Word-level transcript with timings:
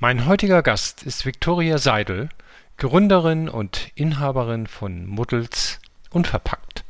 Mein 0.00 0.26
heutiger 0.26 0.62
Gast 0.62 1.02
ist 1.02 1.26
Viktoria 1.26 1.76
Seidel, 1.78 2.28
Gründerin 2.76 3.48
und 3.48 3.90
Inhaberin 3.96 4.68
von 4.68 5.06
Muddels 5.06 5.80
Unverpackt. 6.10 6.84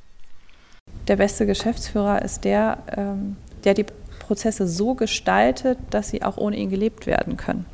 Der 1.07 1.17
beste 1.17 1.47
Geschäftsführer 1.47 2.21
ist 2.21 2.45
der, 2.45 2.77
ähm, 2.95 3.39
der 3.65 3.73
die 3.73 3.87
Prozesse 4.19 4.69
so 4.69 4.95
gestaltet, 4.95 5.79
dass 5.89 6.11
sie 6.11 6.23
auch 6.23 6.37
ohne 6.37 6.57
ihn 6.57 6.69
gelebt 6.69 7.07
werden 7.07 7.39
können. 7.39 7.65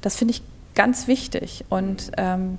Das 0.00 0.16
finde 0.16 0.32
ich 0.32 0.42
ganz 0.74 1.08
wichtig 1.08 1.66
und 1.68 2.12
ähm, 2.16 2.56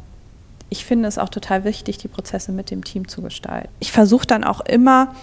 ich 0.70 0.86
finde 0.86 1.08
es 1.08 1.18
auch 1.18 1.30
total 1.30 1.64
wichtig, 1.64 1.98
die 1.98 2.08
Prozesse 2.08 2.52
mit 2.52 2.70
dem 2.70 2.84
Team 2.84 3.08
zu 3.08 3.24
gestalten. 3.24 3.70
Ich 3.80 3.92
versuche 3.92 4.28
dann 4.28 4.44
auch 4.44 4.62
immer, 4.62 5.16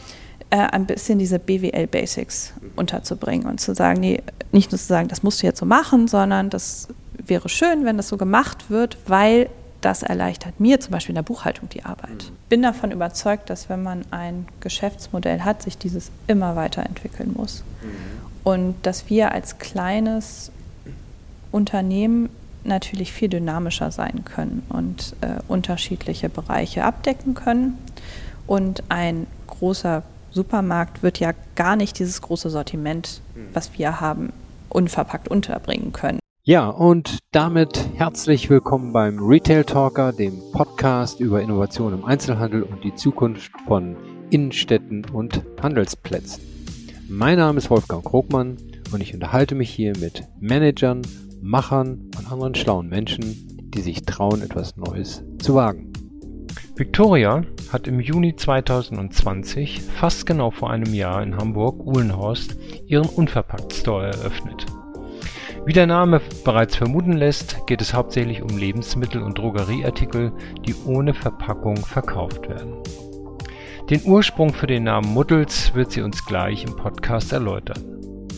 äh, 0.53 0.57
ein 0.57 0.85
bisschen 0.85 1.19
diese 1.19 1.39
BWL-Basics 1.39 2.53
unterzubringen 2.77 3.49
und 3.49 3.59
zu 3.59 3.75
sagen, 3.75 4.01
nee, 4.01 4.23
nicht 4.53 4.71
nur 4.71 4.79
zu 4.79 4.87
sagen, 4.87 5.09
das 5.09 5.23
musst 5.23 5.43
du 5.43 5.47
jetzt 5.47 5.59
so 5.59 5.65
machen, 5.65 6.09
sondern 6.09 6.51
das 6.51 6.89
wäre 7.27 7.49
schön, 7.49 7.87
wenn 7.87 7.97
das 7.97 8.09
so 8.09 8.19
gemacht 8.19 8.69
wird, 8.69 8.99
weil 9.07 9.49
das 9.81 10.03
erleichtert 10.03 10.61
mir 10.61 10.79
zum 10.79 10.93
Beispiel 10.93 11.13
in 11.13 11.17
der 11.17 11.23
Buchhaltung 11.23 11.71
die 11.71 11.87
Arbeit. 11.87 12.11
Mhm. 12.11 12.37
Bin 12.51 12.61
davon 12.61 12.91
überzeugt, 12.93 13.49
dass 13.49 13.71
wenn 13.71 13.83
man 13.83 14.05
ein 14.11 14.47
Geschäftsmodell 14.61 15.41
hat, 15.41 15.63
sich 15.63 15.79
dieses 15.79 16.11
immer 16.27 16.55
weiterentwickeln 16.55 17.33
muss. 17.35 17.65
Mhm. 17.83 17.89
Und 18.45 18.75
dass 18.83 19.09
wir 19.09 19.33
als 19.33 19.59
kleines 19.59 20.53
Unternehmen 21.51 22.29
natürlich 22.63 23.11
viel 23.11 23.31
dynamischer 23.31 23.91
sein 23.91 24.27
können 24.27 24.65
und 24.69 25.17
äh, 25.23 25.41
unterschiedliche 25.49 26.29
Bereiche 26.29 26.85
abdecken 26.85 27.33
können. 27.33 27.79
Und 28.47 28.83
ein 28.91 29.27
großer 29.47 30.03
Supermarkt 30.33 31.03
wird 31.03 31.21
ja 31.21 31.33
gar 31.55 31.77
nicht 31.77 31.99
dieses 31.99 32.23
große 32.23 32.49
Sortiment, 32.49 33.21
hm. 33.35 33.49
was 33.53 33.79
wir 33.79 34.01
haben, 34.01 34.33
unverpackt 34.69 35.29
unterbringen 35.29 35.93
können. 35.93 36.19
Ja, 36.45 36.69
und 36.69 37.19
damit 37.31 37.89
herzlich 37.95 38.51
willkommen 38.51 38.93
beim 38.93 39.19
Retail 39.21 39.65
Talker, 39.65 40.13
dem 40.13 40.41
Podcast 40.53 41.21
über 41.21 41.41
Innovation 41.41 41.93
im 41.93 42.05
Einzelhandel 42.05 42.63
und 42.63 42.83
die 42.83 42.95
Zukunft 42.95 43.53
von 43.67 43.97
Innenstädten 44.31 45.05
und 45.13 45.43
Handelsplätzen. 45.63 46.43
Mein 47.09 47.39
Name 47.39 47.59
ist 47.59 47.71
Wolfgang 47.71 48.05
Krogmann 48.05 48.57
und 48.91 49.01
ich 49.03 49.15
unterhalte 49.15 49.55
mich 49.55 49.71
hier 49.71 49.93
mit 49.99 50.25
Managern, 50.41 51.03
Machern 51.41 52.11
und 52.19 52.33
anderen 52.33 52.55
schlauen 52.55 52.89
Menschen, 52.89 53.71
die 53.75 53.83
sich 53.83 54.03
trauen, 54.05 54.43
etwas 54.43 54.77
Neues 54.77 55.23
zu 55.39 55.55
wagen. 55.55 55.93
Victoria 56.83 57.45
hat 57.73 57.87
im 57.87 58.01
Juni 58.01 58.35
2020, 58.35 59.83
fast 59.83 60.27
genau 60.27 60.51
vor 60.51 60.73
einem 60.73 60.93
Jahr 60.93 61.23
in 61.23 61.37
Hamburg-Uhlenhorst, 61.37 62.57
ihren 62.89 63.09
Unverpackt-Store 63.09 64.07
eröffnet. 64.07 64.67
Wie 65.65 65.75
der 65.75 65.87
Name 65.87 66.21
bereits 66.45 66.75
vermuten 66.75 67.13
lässt, 67.13 67.69
geht 67.69 67.81
es 67.81 67.95
hauptsächlich 67.95 68.43
um 68.43 68.59
Lebensmittel 68.59 69.23
und 69.23 69.39
Drogerieartikel, 69.39 70.33
die 70.67 70.75
ohne 70.85 71.15
Verpackung 71.15 71.77
verkauft 71.77 72.49
werden. 72.49 72.75
Den 73.89 74.03
Ursprung 74.03 74.53
für 74.53 74.67
den 74.67 74.83
Namen 74.83 75.15
Muddels 75.15 75.73
wird 75.77 75.93
sie 75.93 76.03
uns 76.03 76.27
gleich 76.27 76.65
im 76.65 76.75
Podcast 76.75 77.33
erläutern. 77.33 78.29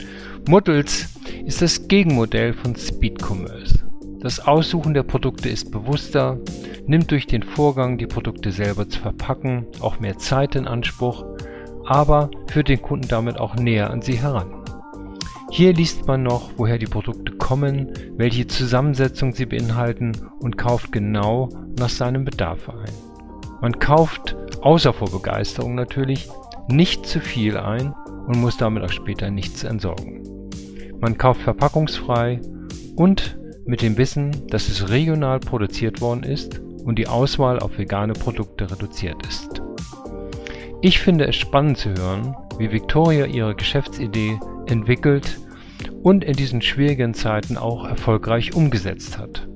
Muddels 0.47 1.09
ist 1.47 1.63
das 1.63 1.89
Gegenmodell 1.89 2.53
von 2.53 2.77
Speed 2.77 3.23
Commerce. 3.23 3.84
Das 4.25 4.41
Aussuchen 4.41 4.95
der 4.95 5.03
Produkte 5.03 5.51
ist 5.51 5.71
bewusster, 5.71 6.39
nimmt 6.87 7.11
durch 7.11 7.27
den 7.27 7.43
Vorgang, 7.43 7.99
die 7.99 8.07
Produkte 8.07 8.53
selber 8.53 8.89
zu 8.89 8.99
verpacken, 8.99 9.67
auch 9.81 10.01
mehr 10.01 10.17
Zeit 10.17 10.55
in 10.55 10.67
Anspruch, 10.67 11.27
aber 11.85 12.31
führt 12.51 12.71
den 12.71 12.81
Kunden 12.81 13.07
damit 13.07 13.39
auch 13.39 13.55
näher 13.55 13.91
an 13.91 14.01
sie 14.01 14.17
heran. 14.17 14.65
Hier 15.51 15.75
liest 15.75 16.07
man 16.07 16.23
noch, 16.23 16.53
woher 16.57 16.79
die 16.79 16.87
Produkte 16.87 17.33
kommen, 17.33 17.93
welche 18.17 18.47
Zusammensetzung 18.47 19.35
sie 19.35 19.45
beinhalten 19.45 20.13
und 20.41 20.57
kauft 20.57 20.91
genau 20.91 21.51
nach 21.79 21.91
seinem 21.91 22.25
Bedarf 22.25 22.71
ein. 22.71 22.95
Man 23.61 23.79
kauft, 23.79 24.39
außer 24.63 24.95
vor 24.95 25.11
Begeisterung 25.11 25.75
natürlich, 25.75 26.31
nicht 26.67 27.05
zu 27.05 27.21
viel 27.21 27.59
ein 27.59 27.93
und 28.27 28.41
muss 28.41 28.57
damit 28.57 28.85
auch 28.85 28.93
später 28.93 29.31
nichts 29.31 29.65
entsorgen. 29.65 30.23
Man 30.99 31.19
kauft 31.19 31.43
verpackungsfrei 31.43 32.41
und 32.97 33.37
mit 33.67 33.83
dem 33.83 33.97
Wissen, 33.97 34.47
dass 34.49 34.69
es 34.69 34.91
regional 34.91 35.41
produziert 35.41 36.01
worden 36.01 36.23
ist 36.23 36.61
und 36.85 36.99
die 36.99 37.09
Auswahl 37.09 37.59
auf 37.59 37.79
vegane 37.79 38.13
Produkte 38.13 38.71
reduziert 38.71 39.27
ist. 39.27 39.63
Ich 40.83 40.99
finde 41.01 41.27
es 41.27 41.37
spannend 41.37 41.79
zu 41.79 41.95
hören, 41.95 42.37
wie 42.59 42.71
Victoria 42.71 43.27
ihre 43.27 43.55
Geschäftsidee 43.55 44.39
entwickelt 44.67 45.39
und 46.03 46.25
in 46.25 46.35
diesen 46.35 46.61
schwierigen 46.61 47.15
Zeiten 47.15 47.57
auch 47.57 47.87
erfolgreich 47.87 48.55
umgesetzt 48.55 49.19
hat. 49.19 49.49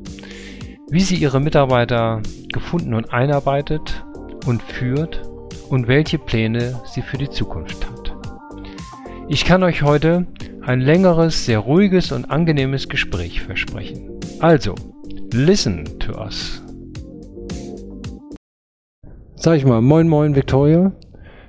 Wie 0.90 1.00
sie 1.00 1.16
ihre 1.16 1.40
Mitarbeiter 1.40 2.22
gefunden 2.50 2.94
und 2.94 3.12
einarbeitet 3.12 4.04
und 4.46 4.62
führt 4.62 5.22
und 5.68 5.86
welche 5.86 6.18
Pläne 6.18 6.80
sie 6.86 7.02
für 7.02 7.18
die 7.18 7.28
Zukunft 7.28 7.86
hat. 7.86 7.97
Ich 9.30 9.44
kann 9.44 9.62
euch 9.62 9.82
heute 9.82 10.26
ein 10.62 10.80
längeres, 10.80 11.44
sehr 11.44 11.58
ruhiges 11.58 12.12
und 12.12 12.30
angenehmes 12.30 12.88
Gespräch 12.88 13.42
versprechen. 13.42 14.18
Also, 14.40 14.74
listen 15.34 15.84
to 15.98 16.18
us. 16.18 16.62
Sag 19.36 19.58
ich 19.58 19.66
mal, 19.66 19.82
moin 19.82 20.08
moin 20.08 20.34
Victoria. 20.34 20.92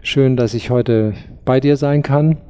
Schön, 0.02 0.36
dass 0.36 0.54
ich 0.54 0.70
heute 0.70 1.14
bei 1.46 1.62
dir 1.62 1.78
sein 1.78 2.04
kann. 2.04 2.42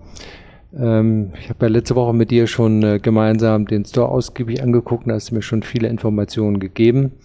Ähm, 0.76 1.34
ich 1.40 1.50
habe 1.50 1.68
ja 1.68 1.72
letzte 1.74 1.96
Woche 1.96 2.16
mit 2.16 2.32
dir 2.32 2.48
schon 2.48 2.82
äh, 2.82 3.00
gemeinsam 3.00 3.68
den 3.68 3.86
Store 3.86 4.10
ausgiebig 4.10 4.64
angeguckt 4.64 5.06
und 5.06 5.14
hast 5.14 5.32
mir 5.32 5.44
schon 5.44 5.62
viele 5.62 5.90
Informationen 5.90 6.60
gegeben. 6.60 7.20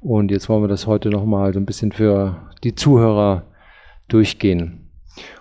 Und 0.00 0.30
jetzt 0.30 0.50
wollen 0.50 0.62
wir 0.62 0.68
das 0.68 0.86
heute 0.86 1.08
nochmal 1.08 1.54
so 1.54 1.60
ein 1.60 1.66
bisschen 1.66 1.92
für 1.92 2.50
die 2.62 2.74
Zuhörer 2.74 3.46
durchgehen. 4.08 4.87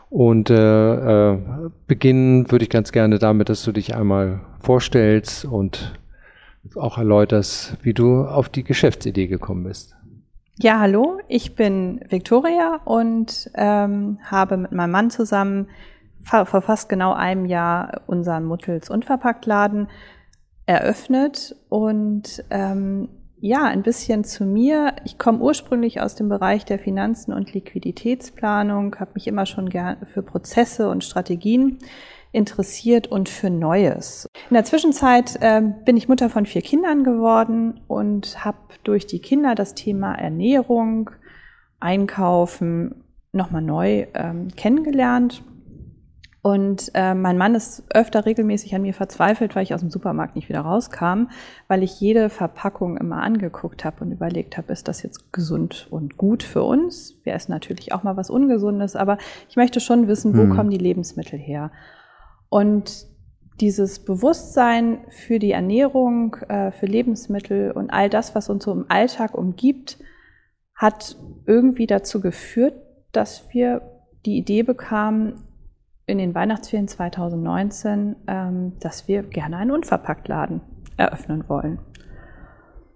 Und 0.10 0.50
äh, 0.50 1.34
äh, 1.34 1.38
beginnen 1.86 2.50
würde 2.52 2.64
ich 2.64 2.70
ganz 2.70 2.92
gerne 2.92 3.20
damit, 3.20 3.50
dass 3.50 3.64
du 3.64 3.72
dich 3.72 3.96
einmal 3.96 4.42
vorstellst 4.60 5.46
und 5.46 6.00
auch 6.76 6.98
erläuterst, 6.98 7.78
wie 7.82 7.94
du 7.94 8.24
auf 8.24 8.50
die 8.50 8.64
Geschäftsidee 8.64 9.28
gekommen 9.28 9.64
bist. 9.64 9.96
Ja, 10.60 10.80
hallo, 10.80 11.20
ich 11.28 11.56
bin 11.56 12.02
Victoria 12.10 12.80
und 12.84 13.52
ähm, 13.54 14.20
habe 14.24 14.58
mit 14.58 14.72
meinem 14.72 14.92
Mann 14.92 15.10
zusammen 15.10 15.68
vor 16.24 16.46
fast 16.46 16.90
genau 16.90 17.14
einem 17.14 17.46
Jahr 17.46 18.02
unseren 18.08 18.44
Muttels 18.44 18.90
Unverpacktladen 18.90 19.88
eröffnet 20.66 21.56
und 21.70 22.44
ähm, 22.50 23.08
ja, 23.40 23.64
ein 23.66 23.84
bisschen 23.84 24.24
zu 24.24 24.46
mir. 24.46 24.96
Ich 25.06 25.18
komme 25.18 25.40
ursprünglich 25.40 26.02
aus 26.02 26.16
dem 26.16 26.30
Bereich 26.30 26.66
der 26.66 26.80
Finanzen 26.80 27.34
und 27.34 27.54
Liquiditätsplanung, 27.54 28.96
habe 29.00 29.12
mich 29.14 29.28
immer 29.28 29.46
schon 29.46 29.70
gern 29.70 29.98
für 30.06 30.24
Prozesse 30.24 30.90
und 30.90 31.04
Strategien 31.04 31.78
interessiert 32.32 33.08
und 33.08 33.30
für 33.30 33.50
Neues. 33.50 34.28
In 34.50 34.56
der 34.56 34.66
Zwischenzeit 34.66 35.38
äh, 35.42 35.62
bin 35.86 35.98
ich 35.98 36.08
Mutter 36.08 36.30
von 36.30 36.46
vier 36.46 36.62
Kindern 36.62 37.04
geworden 37.04 37.82
und 37.88 38.44
habe 38.44 38.58
durch 38.84 39.08
die 39.08 39.20
Kinder 39.20 39.56
das 39.56 39.76
Thema 39.76 40.14
Ernährung, 40.16 41.12
Einkaufen 41.80 43.04
nochmal 43.32 43.62
neu 43.62 44.08
ähm, 44.14 44.50
kennengelernt 44.56 45.44
und 46.48 46.92
äh, 46.94 47.14
mein 47.14 47.38
Mann 47.38 47.56
ist 47.56 47.84
öfter 47.94 48.26
regelmäßig 48.26 48.74
an 48.74 48.82
mir 48.82 48.94
verzweifelt, 48.94 49.54
weil 49.54 49.64
ich 49.64 49.74
aus 49.74 49.82
dem 49.82 49.90
Supermarkt 49.90 50.38
nicht 50.38 50.48
wieder 50.48 50.62
rauskam, 50.62 51.28
weil 51.68 51.84
ich 51.84 52.00
jede 52.00 52.30
Verpackung 52.30 52.96
immer 52.96 53.22
angeguckt 53.22 53.84
habe 53.84 54.06
und 54.06 54.14
überlegt 54.14 54.58
habe, 54.58 54.72
ist 54.72 54.88
das 54.88 55.04
jetzt 55.04 55.34
gesund 55.34 55.88
und 55.92 56.16
gut 56.16 56.44
für 56.44 56.64
uns? 56.64 57.20
Wir 57.26 57.34
essen 57.34 57.52
natürlich 57.52 57.92
auch 57.92 58.04
mal 58.04 58.16
was 58.16 58.30
Ungesundes, 58.30 58.96
aber 58.96 59.18
ich 59.50 59.58
möchte 59.58 59.82
schon 59.82 60.08
wissen, 60.08 60.38
wo 60.38 60.44
hm. 60.44 60.56
kommen 60.56 60.70
die 60.70 60.78
Lebensmittel 60.78 61.38
her? 61.38 61.70
Und 62.48 63.08
dieses 63.60 64.06
Bewusstsein 64.06 65.00
für 65.10 65.40
die 65.40 65.52
Ernährung, 65.52 66.38
äh, 66.48 66.72
für 66.72 66.86
Lebensmittel 66.86 67.72
und 67.72 67.90
all 67.90 68.10
das, 68.10 68.36
was 68.36 68.50
uns 68.50 68.64
so 68.64 68.72
im 68.72 68.86
Alltag 68.88 69.34
umgibt, 69.34 69.98
hat 70.76 71.18
irgendwie 71.46 71.88
dazu 71.88 72.22
geführt, 72.22 72.76
dass 73.12 73.52
wir 73.52 73.82
die 74.26 74.38
Idee 74.38 74.64
bekamen, 74.64 75.44
in 76.08 76.18
den 76.18 76.34
Weihnachtsferien 76.34 76.88
2019, 76.88 78.16
ähm, 78.28 78.72
dass 78.80 79.08
wir 79.10 79.24
gerne 79.24 79.58
einen 79.58 79.72
Unverpacktladen 79.72 80.62
eröffnen 80.96 81.44
wollen. 81.48 81.80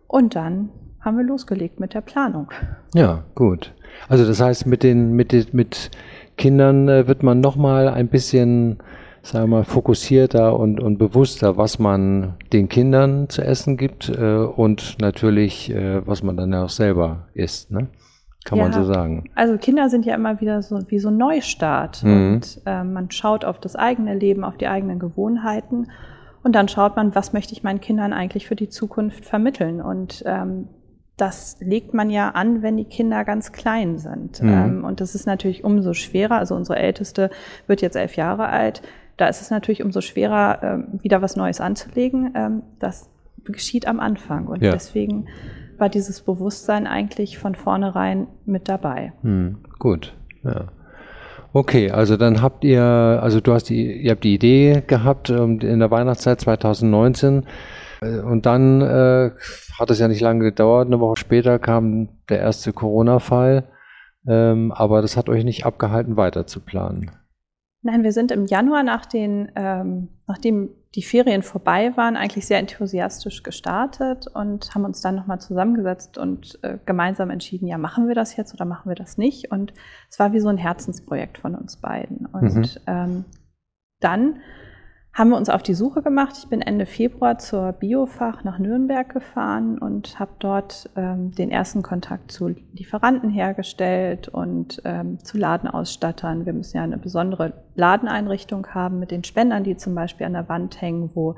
Und 0.07 0.35
dann 0.35 0.69
haben 1.01 1.17
wir 1.17 1.25
losgelegt 1.25 1.79
mit 1.79 1.93
der 1.93 2.01
Planung. 2.01 2.51
Ja, 2.95 3.23
gut. 3.35 3.73
Also 4.07 4.25
das 4.25 4.39
heißt, 4.39 4.65
mit 4.65 4.81
den 4.81 5.11
mit, 5.11 5.53
mit 5.53 5.91
Kindern 6.37 6.87
äh, 6.87 7.07
wird 7.07 7.21
man 7.21 7.41
noch 7.41 7.57
mal 7.57 7.89
ein 7.89 8.07
bisschen, 8.07 8.77
sagen 9.23 9.49
wir 9.49 9.57
mal, 9.57 9.63
fokussierter 9.65 10.57
und, 10.57 10.79
und 10.79 10.97
bewusster, 10.97 11.57
was 11.57 11.79
man 11.79 12.35
den 12.53 12.69
Kindern 12.69 13.27
zu 13.27 13.43
essen 13.43 13.75
gibt 13.75 14.07
äh, 14.07 14.35
und 14.35 14.97
natürlich, 15.01 15.69
äh, 15.69 16.07
was 16.07 16.23
man 16.23 16.37
dann 16.37 16.53
auch 16.53 16.69
selber 16.69 17.27
isst. 17.33 17.71
Ne? 17.71 17.89
Kann 18.43 18.57
ja, 18.57 18.63
man 18.63 18.73
so 18.73 18.83
sagen. 18.83 19.29
Also 19.35 19.57
Kinder 19.57 19.89
sind 19.89 20.05
ja 20.05 20.15
immer 20.15 20.41
wieder 20.41 20.63
so 20.63 20.79
wie 20.89 20.99
so 20.99 21.09
ein 21.09 21.17
Neustart. 21.17 22.03
Mhm. 22.03 22.33
Und 22.33 22.61
äh, 22.65 22.83
man 22.83 23.11
schaut 23.11 23.45
auf 23.45 23.59
das 23.59 23.75
eigene 23.75 24.15
Leben, 24.15 24.43
auf 24.43 24.57
die 24.57 24.67
eigenen 24.67 24.99
Gewohnheiten. 24.99 25.87
Und 26.43 26.55
dann 26.55 26.67
schaut 26.67 26.95
man, 26.95 27.13
was 27.13 27.33
möchte 27.33 27.53
ich 27.53 27.63
meinen 27.63 27.81
Kindern 27.81 28.13
eigentlich 28.13 28.47
für 28.47 28.55
die 28.55 28.69
Zukunft 28.69 29.25
vermitteln. 29.25 29.79
Und 29.79 30.23
ähm, 30.25 30.69
das 31.17 31.57
legt 31.59 31.93
man 31.93 32.09
ja 32.09 32.29
an, 32.29 32.63
wenn 32.63 32.77
die 32.77 32.85
Kinder 32.85 33.23
ganz 33.25 33.51
klein 33.51 33.99
sind. 33.99 34.41
Mhm. 34.41 34.49
Ähm, 34.49 34.83
und 34.83 35.01
das 35.01 35.13
ist 35.13 35.27
natürlich 35.27 35.63
umso 35.63 35.93
schwerer. 35.93 36.39
Also 36.39 36.55
unsere 36.55 36.79
Älteste 36.79 37.29
wird 37.67 37.83
jetzt 37.83 37.95
elf 37.95 38.15
Jahre 38.15 38.47
alt. 38.47 38.81
Da 39.17 39.27
ist 39.27 39.41
es 39.41 39.51
natürlich 39.51 39.83
umso 39.83 40.01
schwerer, 40.01 40.63
ähm, 40.63 40.99
wieder 41.03 41.21
was 41.21 41.35
Neues 41.35 41.61
anzulegen. 41.61 42.33
Ähm, 42.33 42.63
das 42.79 43.07
geschieht 43.43 43.87
am 43.87 43.99
Anfang. 43.99 44.47
Und 44.47 44.63
ja. 44.63 44.71
deswegen 44.71 45.27
war 45.81 45.89
dieses 45.89 46.21
Bewusstsein 46.21 46.87
eigentlich 46.87 47.37
von 47.37 47.55
vornherein 47.55 48.27
mit 48.45 48.69
dabei. 48.69 49.13
Mhm. 49.23 49.57
Gut, 49.79 50.13
ja. 50.43 50.67
Okay, 51.53 51.91
also 51.91 52.15
dann 52.15 52.41
habt 52.41 52.63
ihr, 52.63 52.81
also 52.81 53.41
du 53.41 53.51
hast 53.51 53.65
die, 53.65 53.91
ihr 53.91 54.11
habt 54.11 54.23
die 54.23 54.35
Idee 54.35 54.83
gehabt 54.87 55.29
in 55.29 55.79
der 55.79 55.91
Weihnachtszeit 55.91 56.39
2019 56.39 57.45
äh, 58.01 58.19
und 58.19 58.45
dann 58.45 58.79
äh, 58.81 59.31
hat 59.77 59.91
es 59.91 59.99
ja 59.99 60.07
nicht 60.07 60.21
lange 60.21 60.45
gedauert. 60.45 60.87
Eine 60.87 61.01
Woche 61.01 61.17
später 61.17 61.59
kam 61.59 62.07
der 62.29 62.39
erste 62.39 62.71
Corona-Fall, 62.71 63.65
ähm, 64.27 64.71
aber 64.71 65.01
das 65.01 65.17
hat 65.17 65.27
euch 65.27 65.43
nicht 65.43 65.65
abgehalten, 65.65 66.15
weiter 66.15 66.47
zu 66.47 66.61
planen. 66.61 67.11
Nein, 67.81 68.03
wir 68.03 68.13
sind 68.13 68.31
im 68.31 68.45
Januar 68.45 68.83
nach 68.83 69.05
den, 69.05 69.51
ähm, 69.55 70.07
nachdem 70.27 70.69
die 70.95 71.03
Ferien 71.03 71.41
vorbei 71.41 71.95
waren, 71.95 72.17
eigentlich 72.17 72.45
sehr 72.45 72.59
enthusiastisch 72.59 73.43
gestartet 73.43 74.27
und 74.27 74.75
haben 74.75 74.83
uns 74.83 74.99
dann 74.99 75.15
nochmal 75.15 75.39
zusammengesetzt 75.39 76.17
und 76.17 76.59
äh, 76.63 76.79
gemeinsam 76.85 77.29
entschieden, 77.29 77.67
ja, 77.67 77.77
machen 77.77 78.09
wir 78.09 78.15
das 78.15 78.35
jetzt 78.35 78.53
oder 78.53 78.65
machen 78.65 78.89
wir 78.89 78.95
das 78.95 79.17
nicht? 79.17 79.51
Und 79.51 79.73
es 80.09 80.19
war 80.19 80.33
wie 80.33 80.41
so 80.41 80.49
ein 80.49 80.57
Herzensprojekt 80.57 81.37
von 81.37 81.55
uns 81.55 81.77
beiden. 81.77 82.25
Und 82.25 82.55
mhm. 82.55 82.65
ähm, 82.87 83.25
dann 84.01 84.41
haben 85.13 85.29
wir 85.29 85.37
uns 85.37 85.49
auf 85.49 85.61
die 85.61 85.73
Suche 85.73 86.01
gemacht. 86.01 86.35
Ich 86.37 86.47
bin 86.47 86.61
Ende 86.61 86.85
Februar 86.85 87.37
zur 87.37 87.73
Biofach 87.73 88.45
nach 88.45 88.59
Nürnberg 88.59 89.09
gefahren 89.09 89.77
und 89.77 90.17
habe 90.19 90.31
dort 90.39 90.89
ähm, 90.95 91.31
den 91.31 91.51
ersten 91.51 91.81
Kontakt 91.81 92.31
zu 92.31 92.47
Lieferanten 92.47 93.29
hergestellt 93.29 94.29
und 94.29 94.81
ähm, 94.85 95.19
zu 95.19 95.37
Ladenausstattern. 95.37 96.45
Wir 96.45 96.53
müssen 96.53 96.77
ja 96.77 96.83
eine 96.83 96.97
besondere 96.97 97.65
Ladeneinrichtung 97.75 98.67
haben 98.67 98.99
mit 98.99 99.11
den 99.11 99.25
Spendern, 99.25 99.65
die 99.65 99.75
zum 99.75 99.95
Beispiel 99.95 100.25
an 100.25 100.33
der 100.33 100.47
Wand 100.47 100.81
hängen, 100.81 101.11
wo 101.13 101.35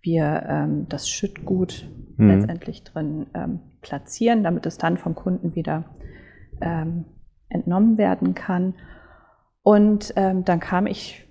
wir 0.00 0.44
ähm, 0.48 0.86
das 0.88 1.08
Schüttgut 1.08 1.86
mhm. 2.16 2.28
letztendlich 2.28 2.82
drin 2.82 3.26
ähm, 3.34 3.60
platzieren, 3.82 4.42
damit 4.42 4.64
es 4.64 4.78
dann 4.78 4.96
vom 4.96 5.14
Kunden 5.14 5.54
wieder 5.54 5.84
ähm, 6.62 7.04
entnommen 7.50 7.98
werden 7.98 8.34
kann. 8.34 8.74
Und 9.62 10.14
ähm, 10.16 10.44
dann 10.44 10.60
kam 10.60 10.86
ich 10.86 11.28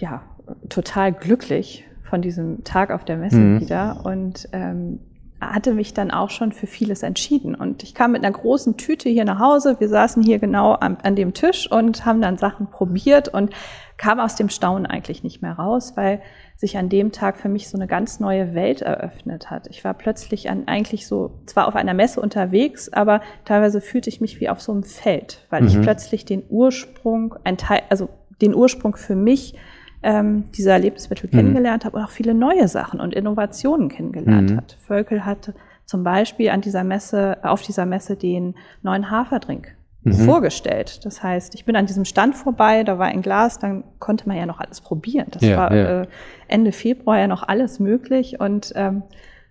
ja 0.00 0.22
total 0.68 1.12
glücklich 1.12 1.84
von 2.02 2.22
diesem 2.22 2.64
Tag 2.64 2.90
auf 2.90 3.04
der 3.04 3.16
Messe 3.16 3.36
mhm. 3.36 3.60
wieder 3.60 4.00
und 4.04 4.48
ähm, 4.52 5.00
hatte 5.40 5.72
mich 5.72 5.94
dann 5.94 6.10
auch 6.10 6.30
schon 6.30 6.52
für 6.52 6.66
vieles 6.66 7.02
entschieden. 7.02 7.54
Und 7.54 7.82
ich 7.82 7.94
kam 7.94 8.12
mit 8.12 8.22
einer 8.22 8.32
großen 8.32 8.76
Tüte 8.76 9.08
hier 9.08 9.24
nach 9.24 9.38
Hause. 9.38 9.76
Wir 9.78 9.88
saßen 9.88 10.22
hier 10.22 10.38
genau 10.38 10.72
an, 10.72 10.98
an 11.02 11.16
dem 11.16 11.32
Tisch 11.32 11.70
und 11.70 12.04
haben 12.04 12.20
dann 12.20 12.36
Sachen 12.36 12.66
probiert 12.66 13.28
und 13.28 13.50
kam 13.96 14.20
aus 14.20 14.34
dem 14.34 14.48
Staunen 14.48 14.86
eigentlich 14.86 15.22
nicht 15.22 15.40
mehr 15.40 15.52
raus, 15.52 15.92
weil 15.94 16.20
sich 16.56 16.76
an 16.76 16.90
dem 16.90 17.10
Tag 17.12 17.38
für 17.38 17.48
mich 17.48 17.68
so 17.68 17.78
eine 17.78 17.86
ganz 17.86 18.20
neue 18.20 18.54
Welt 18.54 18.82
eröffnet 18.82 19.50
hat. 19.50 19.66
Ich 19.68 19.82
war 19.82 19.94
plötzlich 19.94 20.50
an, 20.50 20.68
eigentlich 20.68 21.06
so, 21.06 21.40
zwar 21.46 21.68
auf 21.68 21.76
einer 21.76 21.94
Messe 21.94 22.20
unterwegs, 22.20 22.92
aber 22.92 23.22
teilweise 23.46 23.80
fühlte 23.80 24.10
ich 24.10 24.20
mich 24.20 24.40
wie 24.40 24.50
auf 24.50 24.60
so 24.60 24.72
einem 24.72 24.84
Feld, 24.84 25.46
weil 25.48 25.62
mhm. 25.62 25.68
ich 25.68 25.80
plötzlich 25.80 26.24
den 26.26 26.42
Ursprung, 26.48 27.34
ein 27.44 27.56
Teil, 27.56 27.82
also 27.88 28.10
den 28.42 28.54
Ursprung 28.54 28.96
für 28.96 29.16
mich 29.16 29.54
ähm, 30.02 30.44
dieser 30.52 30.78
Lebensmittel 30.78 31.28
mhm. 31.30 31.36
kennengelernt 31.36 31.84
habe 31.84 31.98
und 31.98 32.04
auch 32.04 32.10
viele 32.10 32.34
neue 32.34 32.68
Sachen 32.68 33.00
und 33.00 33.14
Innovationen 33.14 33.88
kennengelernt 33.88 34.50
mhm. 34.50 34.56
hat. 34.56 34.76
Völkel 34.80 35.24
hat 35.24 35.52
zum 35.84 36.04
Beispiel 36.04 36.50
an 36.50 36.60
dieser 36.60 36.84
Messe, 36.84 37.38
auf 37.42 37.62
dieser 37.62 37.86
Messe 37.86 38.16
den 38.16 38.54
neuen 38.82 39.10
Haferdrink 39.10 39.74
mhm. 40.02 40.12
vorgestellt. 40.12 41.04
Das 41.04 41.22
heißt, 41.22 41.54
ich 41.54 41.64
bin 41.64 41.76
an 41.76 41.86
diesem 41.86 42.04
Stand 42.04 42.36
vorbei, 42.36 42.84
da 42.84 42.98
war 42.98 43.06
ein 43.06 43.22
Glas, 43.22 43.58
dann 43.58 43.84
konnte 43.98 44.28
man 44.28 44.36
ja 44.36 44.46
noch 44.46 44.60
alles 44.60 44.80
probieren. 44.80 45.26
Das 45.30 45.42
ja, 45.42 45.56
war 45.56 45.74
ja. 45.74 46.02
Äh, 46.02 46.06
Ende 46.48 46.72
Februar 46.72 47.18
ja 47.18 47.26
noch 47.26 47.46
alles 47.46 47.80
möglich 47.80 48.40
und 48.40 48.72
ähm, 48.76 49.02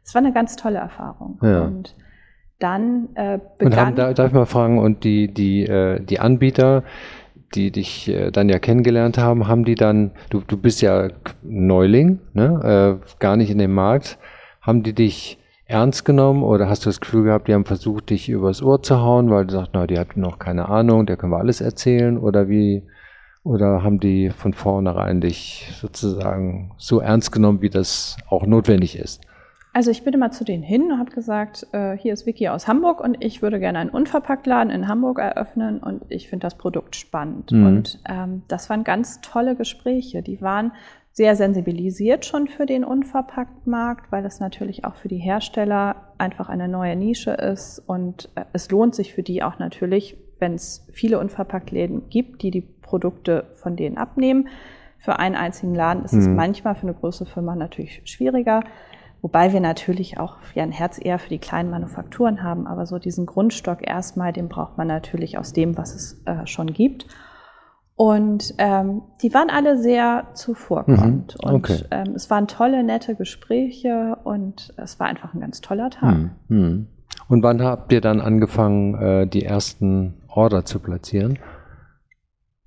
es 0.03 0.15
war 0.15 0.21
eine 0.21 0.33
ganz 0.33 0.55
tolle 0.55 0.79
Erfahrung. 0.79 1.39
Ja. 1.41 1.61
Und 1.61 1.95
dann 2.59 3.09
äh, 3.15 3.39
begann. 3.57 3.71
Und 3.71 3.75
haben, 3.75 3.95
da, 3.95 4.13
darf 4.13 4.27
ich 4.27 4.33
mal 4.33 4.45
fragen, 4.45 4.79
und 4.79 5.03
die, 5.03 5.33
die, 5.33 5.63
äh, 5.63 6.03
die 6.03 6.19
Anbieter, 6.19 6.83
die 7.55 7.71
dich 7.71 8.07
äh, 8.09 8.31
dann 8.31 8.49
ja 8.49 8.59
kennengelernt 8.59 9.17
haben, 9.17 9.47
haben 9.47 9.65
die 9.65 9.75
dann, 9.75 10.11
du, 10.29 10.41
du 10.45 10.57
bist 10.57 10.81
ja 10.81 11.07
Neuling, 11.43 12.19
ne, 12.33 12.99
äh, 13.01 13.15
gar 13.19 13.35
nicht 13.35 13.49
in 13.49 13.57
dem 13.57 13.73
Markt, 13.73 14.17
haben 14.61 14.83
die 14.83 14.93
dich 14.93 15.37
ernst 15.65 16.03
genommen 16.03 16.43
oder 16.43 16.67
hast 16.67 16.85
du 16.85 16.89
das 16.89 16.99
Gefühl 16.99 17.25
gehabt, 17.25 17.47
die 17.47 17.53
haben 17.53 17.65
versucht, 17.65 18.09
dich 18.09 18.27
übers 18.27 18.61
Ohr 18.63 18.81
zu 18.81 19.01
hauen, 19.01 19.29
weil 19.29 19.45
du 19.45 19.53
sagst, 19.53 19.71
na, 19.73 19.85
die 19.85 19.99
hatten 19.99 20.19
noch 20.19 20.39
keine 20.39 20.67
Ahnung, 20.67 21.05
der 21.05 21.15
können 21.15 21.31
wir 21.31 21.37
alles 21.37 21.61
erzählen 21.61 22.17
oder 22.17 22.49
wie, 22.49 22.83
oder 23.43 23.83
haben 23.83 23.99
die 23.99 24.31
von 24.31 24.53
vornherein 24.53 25.21
dich 25.21 25.71
sozusagen 25.79 26.71
so 26.77 26.99
ernst 26.99 27.31
genommen, 27.31 27.61
wie 27.61 27.69
das 27.69 28.17
auch 28.29 28.45
notwendig 28.45 28.97
ist? 28.97 29.21
Also 29.71 29.91
ich 29.91 30.03
bin 30.03 30.13
immer 30.13 30.31
zu 30.31 30.43
denen 30.43 30.63
hin 30.63 30.91
und 30.91 30.99
habe 30.99 31.11
gesagt, 31.11 31.67
äh, 31.73 31.95
hier 31.95 32.13
ist 32.13 32.25
Vicky 32.25 32.49
aus 32.49 32.67
Hamburg 32.67 33.01
und 33.01 33.23
ich 33.23 33.41
würde 33.41 33.59
gerne 33.59 33.77
einen 33.79 33.91
Unverpacktladen 33.91 34.71
in 34.73 34.87
Hamburg 34.87 35.19
eröffnen 35.19 35.79
und 35.79 36.03
ich 36.09 36.27
finde 36.27 36.47
das 36.47 36.55
Produkt 36.55 36.95
spannend. 36.95 37.51
Mhm. 37.51 37.65
Und 37.65 37.99
ähm, 38.09 38.41
das 38.47 38.69
waren 38.69 38.83
ganz 38.83 39.21
tolle 39.21 39.55
Gespräche. 39.55 40.23
Die 40.23 40.41
waren 40.41 40.71
sehr 41.11 41.35
sensibilisiert 41.35 42.25
schon 42.25 42.47
für 42.47 42.65
den 42.65 42.83
Unverpacktmarkt, 42.83 44.11
weil 44.11 44.25
es 44.25 44.39
natürlich 44.39 44.85
auch 44.85 44.95
für 44.95 45.07
die 45.07 45.17
Hersteller 45.17 46.13
einfach 46.17 46.49
eine 46.49 46.67
neue 46.67 46.95
Nische 46.95 47.31
ist 47.31 47.79
und 47.79 48.29
äh, 48.35 48.45
es 48.53 48.71
lohnt 48.71 48.95
sich 48.95 49.13
für 49.13 49.23
die 49.23 49.43
auch 49.43 49.59
natürlich, 49.59 50.17
wenn 50.39 50.53
es 50.53 50.87
viele 50.91 51.19
Unverpacktläden 51.19 52.09
gibt, 52.09 52.41
die 52.41 52.51
die 52.51 52.61
Produkte 52.61 53.47
von 53.55 53.75
denen 53.75 53.97
abnehmen. 53.97 54.47
Für 54.97 55.19
einen 55.19 55.35
einzigen 55.35 55.75
Laden 55.75 56.05
ist 56.05 56.13
mhm. 56.13 56.19
es 56.19 56.27
manchmal 56.27 56.75
für 56.75 56.83
eine 56.83 56.93
große 56.93 57.25
Firma 57.25 57.55
natürlich 57.55 58.01
schwieriger. 58.05 58.63
Wobei 59.21 59.51
wir 59.51 59.59
natürlich 59.59 60.17
auch 60.17 60.37
ja 60.55 60.63
ein 60.63 60.71
Herz 60.71 60.99
eher 61.01 61.19
für 61.19 61.29
die 61.29 61.39
kleinen 61.39 61.69
Manufakturen 61.69 62.41
haben, 62.41 62.67
aber 62.67 62.85
so 62.85 62.99
diesen 62.99 63.25
Grundstock 63.25 63.85
erstmal, 63.85 64.31
den 64.31 64.47
braucht 64.47 64.77
man 64.77 64.87
natürlich 64.87 65.37
aus 65.37 65.51
dem, 65.51 65.77
was 65.77 65.93
es 65.93 66.21
äh, 66.25 66.47
schon 66.47 66.71
gibt. 66.73 67.05
Und 67.95 68.53
ähm, 68.59 69.01
die 69.21 69.33
waren 69.33 69.49
alle 69.49 69.77
sehr 69.77 70.27
zuvorkommend. 70.33 71.35
Mhm, 71.43 71.53
okay. 71.53 71.73
Und 71.73 71.87
ähm, 71.91 72.15
es 72.15 72.29
waren 72.29 72.47
tolle, 72.47 72.81
nette 72.81 73.15
Gespräche 73.15 74.17
und 74.23 74.73
es 74.77 75.01
war 75.01 75.07
einfach 75.07 75.33
ein 75.33 75.41
ganz 75.41 75.59
toller 75.59 75.89
Tag. 75.89 76.15
Mhm, 76.15 76.31
mhm. 76.47 76.87
Und 77.27 77.43
wann 77.43 77.61
habt 77.61 77.91
ihr 77.91 77.99
dann 77.99 78.21
angefangen, 78.21 78.95
äh, 78.95 79.27
die 79.27 79.43
ersten 79.43 80.13
Order 80.29 80.63
zu 80.63 80.79
platzieren? 80.79 81.39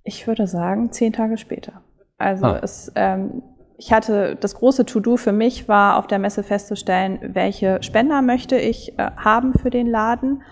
Ich 0.04 0.26
würde 0.26 0.46
sagen, 0.46 0.92
zehn 0.92 1.14
Tage 1.14 1.38
später. 1.38 1.80
Also 2.18 2.46
ah. 2.46 2.60
es, 2.62 2.92
ähm, 2.94 3.42
ich 3.84 3.92
hatte 3.92 4.36
das 4.36 4.54
große 4.54 4.86
To-Do 4.86 5.16
für 5.16 5.32
mich 5.32 5.66
war 5.66 5.96
auf 5.96 6.06
der 6.06 6.20
Messe 6.20 6.44
festzustellen, 6.44 7.18
welche 7.34 7.82
Spender 7.82 8.22
möchte 8.22 8.56
ich 8.56 8.96
äh, 8.96 9.10
haben 9.16 9.54
für 9.54 9.70
den 9.70 9.88
Laden. 9.88 10.42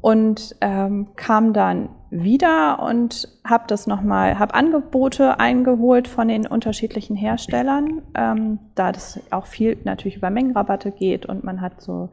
Und 0.00 0.54
ähm, 0.60 1.08
kam 1.16 1.52
dann 1.52 1.88
wieder 2.10 2.80
und 2.80 3.28
habe 3.44 3.64
das 3.66 3.88
nochmal, 3.88 4.38
habe 4.38 4.54
Angebote 4.54 5.40
eingeholt 5.40 6.06
von 6.06 6.28
den 6.28 6.46
unterschiedlichen 6.46 7.16
Herstellern, 7.16 8.02
ähm, 8.14 8.60
da 8.76 8.92
das 8.92 9.18
auch 9.32 9.46
viel 9.46 9.76
natürlich 9.82 10.18
über 10.18 10.30
Mengenrabatte 10.30 10.92
geht 10.92 11.26
und 11.26 11.42
man 11.42 11.60
hat 11.60 11.82
so 11.82 12.10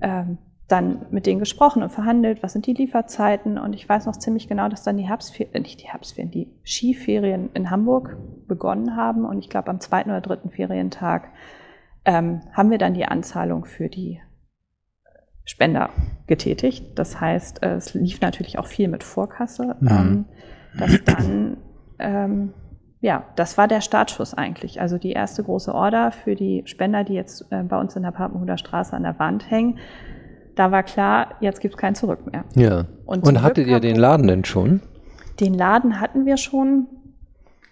ähm, 0.00 0.38
dann 0.68 1.06
mit 1.10 1.24
denen 1.24 1.40
gesprochen 1.40 1.82
und 1.82 1.88
verhandelt, 1.88 2.42
was 2.42 2.52
sind 2.52 2.66
die 2.66 2.74
Lieferzeiten. 2.74 3.58
Und 3.58 3.72
ich 3.72 3.88
weiß 3.88 4.04
noch 4.04 4.16
ziemlich 4.16 4.48
genau, 4.48 4.68
dass 4.68 4.82
dann 4.82 4.98
die 4.98 5.08
Herbstferien, 5.08 5.54
äh, 5.54 5.60
nicht 5.60 5.82
die 5.82 5.88
Herbstferien, 5.88 6.30
die 6.30 6.52
Skiferien 6.62 7.48
in 7.54 7.70
Hamburg 7.70 8.16
begonnen 8.46 8.94
haben. 8.94 9.24
Und 9.24 9.38
ich 9.38 9.48
glaube, 9.48 9.68
am 9.68 9.80
zweiten 9.80 10.10
oder 10.10 10.20
dritten 10.20 10.50
Ferientag 10.50 11.30
ähm, 12.04 12.42
haben 12.52 12.70
wir 12.70 12.76
dann 12.76 12.92
die 12.92 13.06
Anzahlung 13.06 13.64
für 13.64 13.88
die 13.88 14.20
Spender 15.44 15.88
getätigt. 16.26 16.98
Das 16.98 17.18
heißt, 17.18 17.62
äh, 17.62 17.76
es 17.76 17.94
lief 17.94 18.20
natürlich 18.20 18.58
auch 18.58 18.66
viel 18.66 18.88
mit 18.88 19.02
Vorkasse. 19.02 19.76
Mhm. 19.80 19.88
Ähm, 19.88 20.24
dass 20.78 21.02
dann, 21.04 21.56
ähm, 21.98 22.52
ja, 23.00 23.24
das 23.36 23.56
war 23.56 23.68
der 23.68 23.80
Startschuss 23.80 24.34
eigentlich. 24.34 24.82
Also 24.82 24.98
die 24.98 25.12
erste 25.12 25.42
große 25.42 25.74
Order 25.74 26.12
für 26.12 26.34
die 26.34 26.62
Spender, 26.66 27.04
die 27.04 27.14
jetzt 27.14 27.46
äh, 27.50 27.62
bei 27.62 27.80
uns 27.80 27.96
in 27.96 28.02
der 28.02 28.10
Papenhuder 28.10 28.58
Straße 28.58 28.94
an 28.94 29.04
der 29.04 29.18
Wand 29.18 29.50
hängen 29.50 29.78
da 30.58 30.72
war 30.72 30.82
klar, 30.82 31.28
jetzt 31.40 31.60
gibt 31.60 31.74
es 31.74 31.78
kein 31.78 31.94
Zurück 31.94 32.20
mehr. 32.30 32.44
Ja. 32.54 32.86
Und, 33.06 33.26
Und 33.26 33.42
hattet 33.42 33.66
ihr 33.68 33.80
den 33.80 33.96
Laden 33.96 34.26
denn 34.26 34.44
schon? 34.44 34.80
Den 35.40 35.54
Laden 35.54 36.00
hatten 36.00 36.26
wir 36.26 36.36
schon 36.36 36.88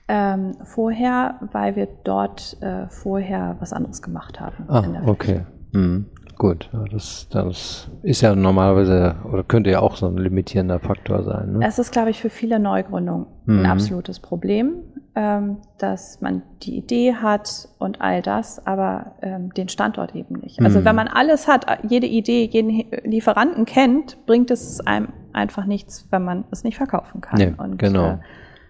ähm, 0.08 0.52
vorher, 0.62 1.40
weil 1.52 1.74
wir 1.74 1.88
dort 2.04 2.56
äh, 2.60 2.88
vorher 2.88 3.56
was 3.58 3.72
anderes 3.72 4.02
gemacht 4.02 4.40
haben. 4.40 4.64
Ah, 4.68 4.84
okay. 5.06 5.42
Mhm. 5.72 6.06
Gut, 6.38 6.70
das, 6.92 7.28
das 7.30 7.88
ist 8.02 8.20
ja 8.20 8.34
normalerweise 8.34 9.16
oder 9.32 9.42
könnte 9.42 9.70
ja 9.70 9.80
auch 9.80 9.96
so 9.96 10.06
ein 10.06 10.18
limitierender 10.18 10.78
Faktor 10.78 11.24
sein. 11.24 11.54
Ne? 11.54 11.66
Es 11.66 11.78
ist, 11.78 11.92
glaube 11.92 12.10
ich, 12.10 12.20
für 12.20 12.28
viele 12.28 12.58
Neugründungen 12.58 13.26
mhm. 13.46 13.60
ein 13.60 13.66
absolutes 13.66 14.20
Problem. 14.20 14.74
Ähm, 15.18 15.56
dass 15.78 16.20
man 16.20 16.42
die 16.62 16.76
Idee 16.76 17.14
hat 17.14 17.68
und 17.78 18.00
all 18.02 18.20
das, 18.22 18.64
aber 18.66 19.12
ähm, 19.22 19.52
den 19.54 19.68
Standort 19.70 20.14
eben 20.14 20.36
nicht. 20.36 20.60
Also 20.60 20.80
Mhm. 20.80 20.84
wenn 20.84 20.96
man 20.96 21.08
alles 21.08 21.48
hat, 21.48 21.64
jede 21.88 22.06
Idee, 22.06 22.44
jeden 22.44 22.84
Lieferanten 23.04 23.64
kennt, 23.64 24.18
bringt 24.26 24.50
es 24.50 24.86
einem 24.86 25.08
einfach 25.32 25.64
nichts, 25.64 26.06
wenn 26.10 26.22
man 26.24 26.44
es 26.50 26.64
nicht 26.64 26.76
verkaufen 26.76 27.20
kann. 27.22 27.38
Nee, 27.38 27.54
und 27.56 27.78
genau. 27.78 28.06
äh, 28.10 28.18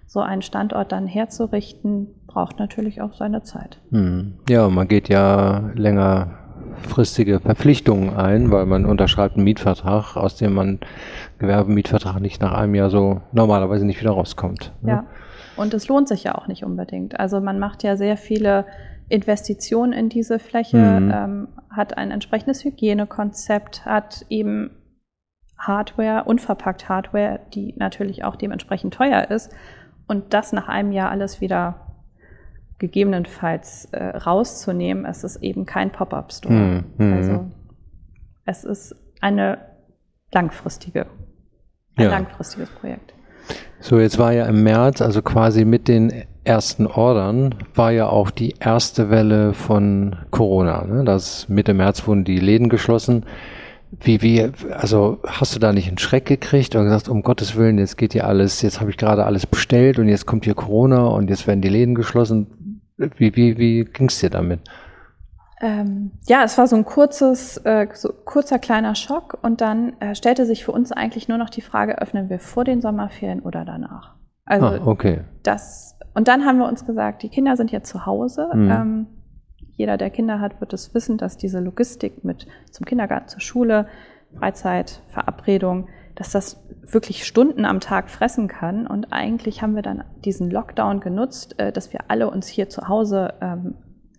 so 0.07 0.21
einen 0.21 0.43
Standort 0.43 0.93
dann 0.93 1.07
herzurichten, 1.09 2.09
braucht 2.29 2.61
natürlich 2.61 3.03
auch 3.03 3.13
seine 3.15 3.43
Zeit. 3.43 3.81
Hm. 3.91 4.35
Ja, 4.49 4.69
man 4.69 4.87
geht 4.87 5.09
ja 5.09 5.71
längerfristige 5.75 7.41
Verpflichtungen 7.41 8.15
ein, 8.17 8.51
weil 8.51 8.67
man 8.67 8.85
unterschreibt 8.85 9.35
einen 9.35 9.45
Mietvertrag, 9.45 10.17
aus 10.17 10.37
dem 10.37 10.55
man 10.55 10.79
Gewerbemietvertrag 11.39 12.21
nicht 12.21 12.41
nach 12.41 12.53
einem 12.53 12.75
Jahr 12.75 12.91
so 12.91 13.21
normalerweise 13.33 13.85
nicht 13.85 14.01
wieder 14.01 14.13
rauskommt. 14.13 14.73
ne? 14.83 14.91
Ja. 14.91 15.05
Und 15.57 15.73
es 15.75 15.89
lohnt 15.89 16.09
sich 16.09 16.25
ja 16.25 16.35
auch 16.35 16.47
nicht 16.49 16.65
unbedingt. 16.65 17.19
Also 17.19 17.41
man 17.41 17.59
macht 17.59 17.83
ja 17.83 17.97
sehr 17.97 18.17
viele 18.17 18.67
Investitionen 19.09 19.93
in 19.93 20.09
diese 20.09 20.39
Fläche, 20.39 20.77
Mhm. 20.77 21.11
ähm, 21.15 21.49
hat 21.71 21.97
ein 21.97 22.11
entsprechendes 22.11 22.65
Hygienekonzept, 22.65 23.85
hat 23.85 24.27
eben 24.29 24.71
Hardware, 25.59 26.25
unverpackt 26.25 26.89
Hardware, 26.89 27.41
die 27.55 27.75
natürlich 27.79 28.25
auch 28.25 28.37
dementsprechend 28.37 28.93
teuer 28.95 29.31
ist. 29.31 29.53
Und 30.07 30.35
das 30.35 30.53
nach 30.53 30.69
einem 30.69 30.93
Jahr 30.93 31.11
alles 31.11 31.41
wieder 31.41 31.81
gegebenenfalls 32.79 33.87
äh, 33.93 34.05
rauszunehmen, 34.19 35.07
es 35.07 35.25
ist 35.25 35.37
eben 35.43 35.65
kein 35.65 35.91
Pop-up-Store. 35.93 36.53
Mhm. 36.55 36.85
Mhm. 36.99 37.13
Also 37.15 37.47
es 38.45 38.65
ist 38.65 38.95
eine 39.21 39.59
langfristige, 40.33 41.07
ein 41.97 42.05
Ja. 42.05 42.11
langfristiges 42.11 42.69
Projekt. 42.71 43.15
So, 43.81 43.99
jetzt 43.99 44.19
war 44.19 44.33
ja 44.33 44.47
im 44.47 44.63
März, 44.63 45.03
also 45.03 45.23
quasi 45.23 45.65
mit 45.65 45.89
den 45.89 46.25
ersten 46.45 46.87
Ordern, 46.87 47.55
war 47.75 47.91
ja 47.91 48.09
auch 48.09 48.31
die 48.31 48.55
erste 48.61 49.11
Welle 49.11 49.53
von 49.53 50.17
Corona. 50.31 50.85
Ne? 50.85 51.05
Das 51.05 51.49
Mitte 51.49 51.75
März 51.75 52.07
wurden 52.07 52.25
die 52.25 52.39
Läden 52.39 52.69
geschlossen. 52.69 53.25
Wie, 54.01 54.23
wie, 54.23 54.51
also 54.71 55.19
hast 55.27 55.55
du 55.55 55.59
da 55.59 55.73
nicht 55.73 55.89
einen 55.89 55.99
Schreck 55.99 56.27
gekriegt 56.27 56.75
und 56.75 56.85
gesagt, 56.85 57.09
um 57.09 57.23
Gottes 57.23 57.57
Willen, 57.57 57.79
jetzt 57.79 57.97
geht 57.97 58.13
hier 58.13 58.27
alles, 58.27 58.63
jetzt 58.63 58.81
habe 58.81 58.91
ich 58.91 58.97
gerade 58.97 59.25
alles 59.25 59.47
bestellt 59.47 59.99
und 59.99 60.09
jetzt 60.09 60.27
kommt 60.27 60.45
hier 60.45 60.55
Corona 60.55 61.07
und 61.07 61.31
jetzt 61.31 61.47
werden 61.47 61.61
die 61.61 61.69
Läden 61.69 61.95
geschlossen. 61.95 62.81
Wie, 62.97 63.37
wie, 63.37 63.59
wie 63.59 63.85
ging's 63.85 64.21
dir 64.21 64.31
damit? 64.31 64.61
Ähm, 65.61 66.13
ja, 66.29 66.45
es 66.45 66.59
war 66.59 66.67
so 66.67 66.77
ein 66.77 66.85
kurzes, 66.85 67.57
äh, 67.65 67.89
so 67.95 68.13
kurzer 68.13 68.59
kleiner 68.59 68.95
Schock 68.95 69.39
und 69.43 69.61
dann 69.61 69.99
äh, 70.01 70.15
stellte 70.15 70.45
sich 70.45 70.65
für 70.65 70.73
uns 70.73 70.93
eigentlich 70.93 71.29
nur 71.29 71.39
noch 71.39 71.49
die 71.49 71.63
Frage, 71.63 71.99
öffnen 71.99 72.29
wir 72.29 72.39
vor 72.39 72.65
den 72.65 72.83
Sommerferien 72.83 73.41
oder 73.41 73.65
danach? 73.65 74.17
Also 74.45 74.67
ah, 74.67 74.81
okay. 74.87 75.25
das 75.43 75.99
und 76.15 76.29
dann 76.29 76.45
haben 76.45 76.59
wir 76.59 76.67
uns 76.67 76.87
gesagt, 76.87 77.23
die 77.23 77.29
Kinder 77.29 77.57
sind 77.57 77.73
jetzt 77.73 77.91
zu 77.91 78.07
Hause. 78.07 78.49
Mhm. 78.55 78.71
Ähm, 78.71 79.07
jeder, 79.77 79.99
der 79.99 80.09
Kinder 80.09 80.41
hat, 80.41 80.61
wird 80.61 80.73
es 80.73 80.95
wissen, 80.95 81.19
dass 81.19 81.37
diese 81.37 81.61
Logistik 81.61 82.25
mit 82.25 82.47
zum 82.71 82.87
Kindergarten, 82.87 83.29
zur 83.29 83.41
Schule, 83.41 83.87
Freizeit, 84.39 85.03
Verabredung, 85.09 85.89
dass 86.15 86.31
das 86.31 86.65
wirklich 86.81 87.27
Stunden 87.27 87.67
am 87.67 87.81
Tag 87.81 88.09
fressen 88.09 88.49
kann. 88.49 88.87
Und 88.87 89.13
eigentlich 89.13 89.61
haben 89.61 89.75
wir 89.75 89.83
dann 89.83 90.05
diesen 90.25 90.51
Lockdown 90.51 91.01
genutzt, 91.01 91.59
äh, 91.59 91.73
dass 91.73 91.93
wir 91.93 92.05
alle 92.09 92.31
uns 92.31 92.47
hier 92.47 92.71
zu 92.71 92.89
Hause 92.89 93.35
ähm, 93.43 93.75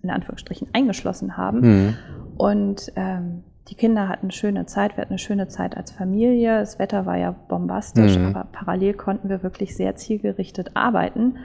in 0.08 0.14
Anführungsstrichen 0.14 0.70
eingeschlossen 0.74 1.38
haben. 1.38 1.60
Mhm. 1.62 1.94
Und 2.38 2.92
ähm, 2.96 3.44
die 3.70 3.76
Kinder 3.76 4.08
hatten 4.08 4.28
eine 4.28 4.32
schöne 4.32 4.66
Zeit, 4.66 4.96
wir 4.96 5.02
hatten 5.02 5.12
eine 5.14 5.20
schöne 5.20 5.48
Zeit 5.48 5.76
als 5.76 5.92
Familie. 5.92 6.60
Das 6.60 6.80
Wetter 6.80 7.06
war 7.06 7.18
ja 7.18 7.32
bombastisch, 7.32 8.18
Mhm. 8.18 8.28
aber 8.28 8.48
parallel 8.52 8.94
konnten 8.94 9.30
wir 9.30 9.44
wirklich 9.44 9.76
sehr 9.76 9.96
zielgerichtet 9.96 10.72
arbeiten 10.76 11.38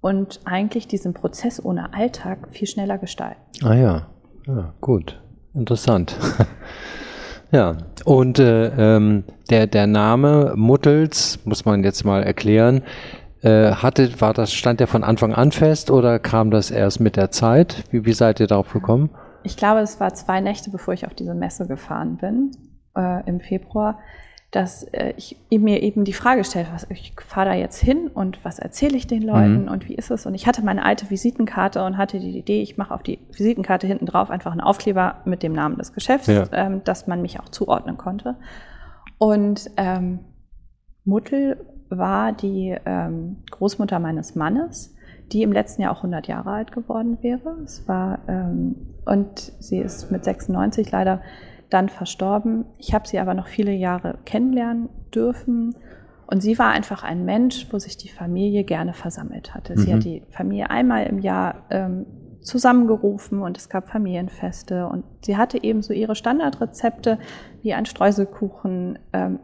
und 0.00 0.40
eigentlich 0.44 0.86
diesen 0.86 1.14
Prozess 1.14 1.64
ohne 1.64 1.92
Alltag 1.94 2.48
viel 2.50 2.68
schneller 2.68 2.98
gestalten. 2.98 3.40
Ah 3.64 3.74
ja, 3.74 4.06
ja 4.46 4.74
gut, 4.80 5.20
interessant. 5.54 6.16
ja, 7.50 7.76
und 8.04 8.38
äh, 8.38 8.68
ähm, 8.96 9.24
der, 9.50 9.66
der 9.66 9.86
Name 9.88 10.52
Muttels, 10.54 11.40
muss 11.44 11.64
man 11.64 11.82
jetzt 11.82 12.04
mal 12.04 12.22
erklären, 12.22 12.82
äh, 13.46 13.72
hatte, 13.74 14.20
war 14.20 14.32
das, 14.34 14.52
stand 14.52 14.80
der 14.80 14.86
von 14.88 15.04
Anfang 15.04 15.32
an 15.34 15.52
fest 15.52 15.90
oder 15.90 16.18
kam 16.18 16.50
das 16.50 16.70
erst 16.70 17.00
mit 17.00 17.16
der 17.16 17.30
Zeit? 17.30 17.84
Wie, 17.90 18.04
wie 18.04 18.12
seid 18.12 18.40
ihr 18.40 18.46
darauf 18.46 18.72
gekommen? 18.72 19.10
Ich 19.42 19.56
glaube, 19.56 19.80
es 19.80 20.00
war 20.00 20.12
zwei 20.14 20.40
Nächte, 20.40 20.70
bevor 20.70 20.94
ich 20.94 21.06
auf 21.06 21.14
diese 21.14 21.34
Messe 21.34 21.66
gefahren 21.66 22.16
bin, 22.16 22.50
äh, 22.96 23.22
im 23.28 23.40
Februar, 23.40 23.98
dass 24.50 24.84
äh, 24.92 25.12
ich 25.16 25.36
mir 25.50 25.82
eben 25.82 26.04
die 26.04 26.12
Frage 26.12 26.42
stellte, 26.44 26.70
was, 26.72 26.86
ich 26.90 27.12
fahre 27.24 27.50
da 27.50 27.54
jetzt 27.54 27.78
hin 27.80 28.08
und 28.08 28.44
was 28.44 28.58
erzähle 28.58 28.96
ich 28.96 29.06
den 29.06 29.22
Leuten 29.22 29.62
Mhm. 29.64 29.68
und 29.68 29.88
wie 29.88 29.94
ist 29.94 30.10
es? 30.10 30.24
Und 30.26 30.34
ich 30.34 30.46
hatte 30.46 30.64
meine 30.64 30.84
alte 30.84 31.10
Visitenkarte 31.10 31.84
und 31.84 31.96
hatte 31.98 32.18
die 32.18 32.38
Idee, 32.38 32.62
ich 32.62 32.76
mache 32.76 32.94
auf 32.94 33.02
die 33.02 33.18
Visitenkarte 33.32 33.86
hinten 33.86 34.06
drauf 34.06 34.30
einfach 34.30 34.52
einen 34.52 34.60
Aufkleber 34.60 35.16
mit 35.24 35.42
dem 35.42 35.52
Namen 35.52 35.76
des 35.78 35.92
Geschäfts, 35.92 36.26
Ja. 36.28 36.44
ähm, 36.52 36.82
dass 36.84 37.06
man 37.06 37.22
mich 37.22 37.38
auch 37.40 37.48
zuordnen 37.48 37.96
konnte. 37.98 38.36
Und 39.18 39.70
ähm, 39.76 40.20
Muttel 41.04 41.58
war 41.88 42.32
die 42.32 42.76
ähm, 42.84 43.36
Großmutter 43.50 43.98
meines 43.98 44.34
Mannes, 44.34 44.94
die 45.32 45.42
im 45.42 45.52
letzten 45.52 45.82
Jahr 45.82 45.92
auch 45.92 45.98
100 45.98 46.26
Jahre 46.28 46.50
alt 46.50 46.72
geworden 46.72 47.18
wäre. 47.22 47.56
Es 47.64 47.86
war 47.88 48.20
ähm, 48.28 48.76
und 49.04 49.52
sie 49.60 49.78
ist 49.78 50.10
mit 50.10 50.24
96 50.24 50.90
leider 50.90 51.20
dann 51.70 51.88
verstorben. 51.88 52.64
Ich 52.78 52.94
habe 52.94 53.08
sie 53.08 53.18
aber 53.18 53.34
noch 53.34 53.46
viele 53.48 53.72
Jahre 53.72 54.18
kennenlernen 54.24 54.88
dürfen. 55.14 55.74
Und 56.28 56.40
sie 56.40 56.58
war 56.58 56.70
einfach 56.70 57.04
ein 57.04 57.24
Mensch, 57.24 57.68
wo 57.72 57.78
sich 57.78 57.96
die 57.96 58.08
Familie 58.08 58.64
gerne 58.64 58.94
versammelt 58.94 59.54
hatte. 59.54 59.76
Sie 59.78 59.90
Mhm. 59.90 59.94
hat 59.94 60.04
die 60.04 60.22
Familie 60.30 60.70
einmal 60.70 61.06
im 61.06 61.20
Jahr 61.20 61.62
ähm, 61.70 62.06
zusammengerufen 62.40 63.42
und 63.42 63.56
es 63.56 63.68
gab 63.68 63.88
Familienfeste. 63.88 64.86
Und 64.88 65.04
sie 65.24 65.36
hatte 65.36 65.62
eben 65.62 65.82
so 65.82 65.92
ihre 65.92 66.14
Standardrezepte 66.16 67.18
wie 67.62 67.74
ein 67.74 67.86
Streuselkuchen, 67.86 68.98
ähm, 69.12 69.38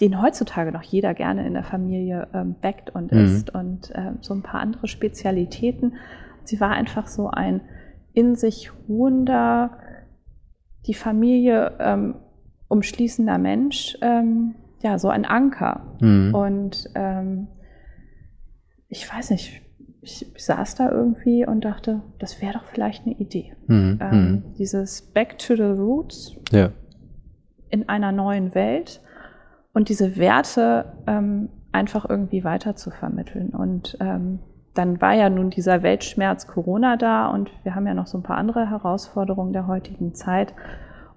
den 0.00 0.20
heutzutage 0.22 0.72
noch 0.72 0.82
jeder 0.82 1.14
gerne 1.14 1.46
in 1.46 1.54
der 1.54 1.64
Familie 1.64 2.28
ähm, 2.32 2.54
backt 2.60 2.90
und 2.94 3.12
Mhm. 3.12 3.18
isst 3.18 3.54
und 3.54 3.92
ähm, 3.94 4.18
so 4.20 4.34
ein 4.34 4.42
paar 4.42 4.60
andere 4.60 4.86
Spezialitäten. 4.88 5.94
Sie 6.44 6.60
war 6.60 6.70
einfach 6.70 7.06
so 7.06 7.28
ein 7.28 7.60
in 8.12 8.34
sich 8.34 8.70
ruhender, 8.88 9.78
die 10.86 10.94
Familie 10.94 11.76
ähm, 11.78 12.14
umschließender 12.68 13.38
Mensch, 13.38 13.96
ähm, 14.00 14.54
ja, 14.82 14.98
so 14.98 15.08
ein 15.08 15.24
Anker. 15.24 15.96
Mhm. 16.00 16.34
Und 16.34 16.88
ähm, 16.94 17.48
ich 18.88 19.12
weiß 19.12 19.30
nicht, 19.30 19.60
ich, 20.02 20.26
saß 20.36 20.76
da 20.76 20.90
irgendwie 20.90 21.46
und 21.46 21.64
dachte, 21.64 22.00
das 22.18 22.40
wäre 22.40 22.54
doch 22.54 22.64
vielleicht 22.64 23.04
eine 23.06 23.14
Idee. 23.16 23.52
Mhm. 23.66 23.98
Ähm, 24.00 24.42
dieses 24.58 25.02
Back 25.02 25.38
to 25.38 25.54
the 25.56 25.62
Roots 25.62 26.34
Mhm. 26.52 26.58
Ja. 26.58 26.70
in 27.68 27.88
einer 27.88 28.10
neuen 28.12 28.54
Welt 28.54 29.00
und 29.72 29.88
diese 29.88 30.16
Werte 30.16 30.92
ähm, 31.06 31.48
einfach 31.72 32.08
irgendwie 32.08 32.44
weiter 32.44 32.76
zu 32.76 32.90
vermitteln. 32.90 33.50
Und 33.50 33.96
ähm, 34.00 34.40
dann 34.74 35.00
war 35.00 35.14
ja 35.14 35.30
nun 35.30 35.50
dieser 35.50 35.82
Weltschmerz 35.82 36.46
Corona 36.46 36.96
da 36.96 37.28
und 37.28 37.50
wir 37.64 37.74
haben 37.74 37.86
ja 37.86 37.94
noch 37.94 38.06
so 38.06 38.18
ein 38.18 38.22
paar 38.22 38.36
andere 38.36 38.68
Herausforderungen 38.68 39.52
der 39.52 39.66
heutigen 39.66 40.14
Zeit. 40.14 40.54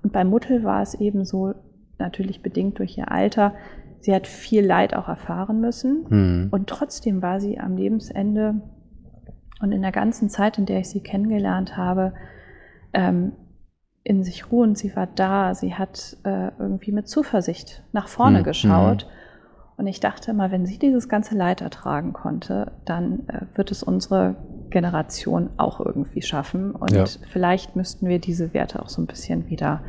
Und 0.01 0.13
bei 0.13 0.23
Muttel 0.23 0.63
war 0.63 0.81
es 0.81 0.95
eben 0.95 1.25
so, 1.25 1.53
natürlich 1.97 2.41
bedingt 2.41 2.79
durch 2.79 2.97
ihr 2.97 3.11
Alter, 3.11 3.53
sie 4.01 4.13
hat 4.13 4.27
viel 4.27 4.65
Leid 4.65 4.95
auch 4.95 5.07
erfahren 5.07 5.61
müssen. 5.61 6.05
Mhm. 6.09 6.47
Und 6.51 6.67
trotzdem 6.67 7.21
war 7.21 7.39
sie 7.39 7.59
am 7.59 7.77
Lebensende 7.77 8.55
und 9.61 9.71
in 9.71 9.81
der 9.81 9.93
ganzen 9.93 10.29
Zeit, 10.29 10.57
in 10.57 10.65
der 10.65 10.79
ich 10.79 10.89
sie 10.89 11.01
kennengelernt 11.01 11.77
habe, 11.77 12.13
ähm, 12.91 13.31
in 14.03 14.23
sich 14.23 14.51
ruhend. 14.51 14.77
Sie 14.77 14.95
war 14.95 15.07
da, 15.07 15.55
sie 15.55 15.75
hat 15.75 16.17
äh, 16.23 16.49
irgendwie 16.59 16.91
mit 16.91 17.07
Zuversicht 17.07 17.83
nach 17.93 18.07
vorne 18.07 18.39
Mhm. 18.39 18.43
geschaut. 18.43 19.07
Und 19.77 19.87
ich 19.87 19.99
dachte 19.99 20.31
immer, 20.31 20.51
wenn 20.51 20.65
sie 20.65 20.77
dieses 20.77 21.09
ganze 21.09 21.35
Leid 21.35 21.61
ertragen 21.61 22.13
konnte, 22.13 22.73
dann 22.85 23.27
äh, 23.27 23.45
wird 23.55 23.71
es 23.71 23.81
unsere 23.81 24.35
Generation 24.69 25.49
auch 25.57 25.79
irgendwie 25.79 26.21
schaffen. 26.21 26.71
Und 26.71 26.91
Ja. 26.91 27.05
vielleicht 27.31 27.75
müssten 27.75 28.07
wir 28.07 28.19
diese 28.19 28.53
Werte 28.53 28.81
auch 28.81 28.89
so 28.89 29.01
ein 29.01 29.07
bisschen 29.07 29.49
wieder 29.49 29.81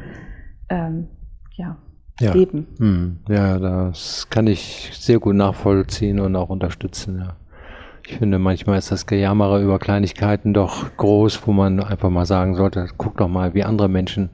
ähm, 0.70 1.08
ja, 1.52 1.76
Ja. 2.20 2.32
leben. 2.32 2.66
Hm, 2.78 3.18
ja, 3.28 3.58
das 3.58 4.28
kann 4.30 4.46
ich 4.46 4.90
sehr 4.94 5.18
gut 5.18 5.34
nachvollziehen 5.34 6.20
und 6.20 6.34
auch 6.36 6.48
unterstützen, 6.50 7.18
ja. 7.18 7.36
Ich 8.06 8.18
finde, 8.18 8.38
manchmal 8.38 8.78
ist 8.78 8.92
das 8.92 9.06
Gejammere 9.06 9.62
über 9.62 9.78
Kleinigkeiten 9.78 10.52
doch 10.52 10.94
groß, 10.96 11.46
wo 11.46 11.52
man 11.52 11.80
einfach 11.80 12.10
mal 12.10 12.26
sagen 12.26 12.54
sollte, 12.54 12.88
guck 12.98 13.16
doch 13.16 13.28
mal, 13.28 13.54
wie 13.54 13.64
andere 13.64 13.88
Menschen, 13.88 14.30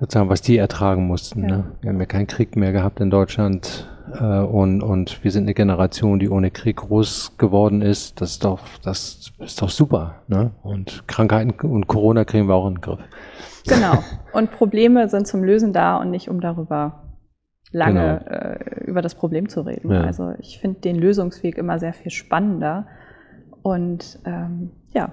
sozusagen, 0.00 0.28
was 0.28 0.40
die 0.40 0.56
ertragen 0.56 1.06
mussten. 1.06 1.42
Ja. 1.42 1.48
Ne? 1.48 1.64
Wir 1.80 1.90
haben 1.90 2.00
ja 2.00 2.06
keinen 2.06 2.26
Krieg 2.26 2.56
mehr 2.56 2.72
gehabt 2.72 3.00
in 3.00 3.10
Deutschland 3.10 3.88
äh, 4.20 4.40
und, 4.40 4.82
und 4.82 5.24
wir 5.24 5.30
sind 5.30 5.44
eine 5.44 5.54
Generation, 5.54 6.18
die 6.18 6.28
ohne 6.28 6.50
Krieg 6.50 6.76
groß 6.76 7.38
geworden 7.38 7.82
ist. 7.82 8.20
Das 8.20 8.32
ist 8.32 8.44
doch, 8.44 8.60
das 8.82 9.32
ist 9.38 9.60
doch 9.60 9.70
super. 9.70 10.16
Ne? 10.28 10.52
Und 10.62 11.08
Krankheiten 11.08 11.52
und 11.66 11.88
Corona 11.88 12.24
kriegen 12.24 12.48
wir 12.48 12.54
auch 12.54 12.68
in 12.68 12.74
den 12.74 12.80
Griff. 12.80 13.00
Genau. 13.66 14.04
Und 14.32 14.50
Probleme 14.52 15.08
sind 15.08 15.26
zum 15.26 15.42
Lösen 15.42 15.72
da 15.72 15.96
und 15.96 16.10
nicht 16.10 16.28
um 16.28 16.40
darüber 16.40 17.03
lange 17.74 18.24
äh, 18.26 18.84
über 18.84 19.02
das 19.02 19.14
Problem 19.14 19.48
zu 19.48 19.62
reden. 19.62 19.92
Ja. 19.92 20.02
Also 20.02 20.32
ich 20.38 20.58
finde 20.58 20.80
den 20.80 20.96
Lösungsweg 20.96 21.58
immer 21.58 21.78
sehr 21.78 21.92
viel 21.92 22.10
spannender. 22.10 22.86
Und 23.62 24.20
ähm, 24.24 24.70
ja, 24.92 25.12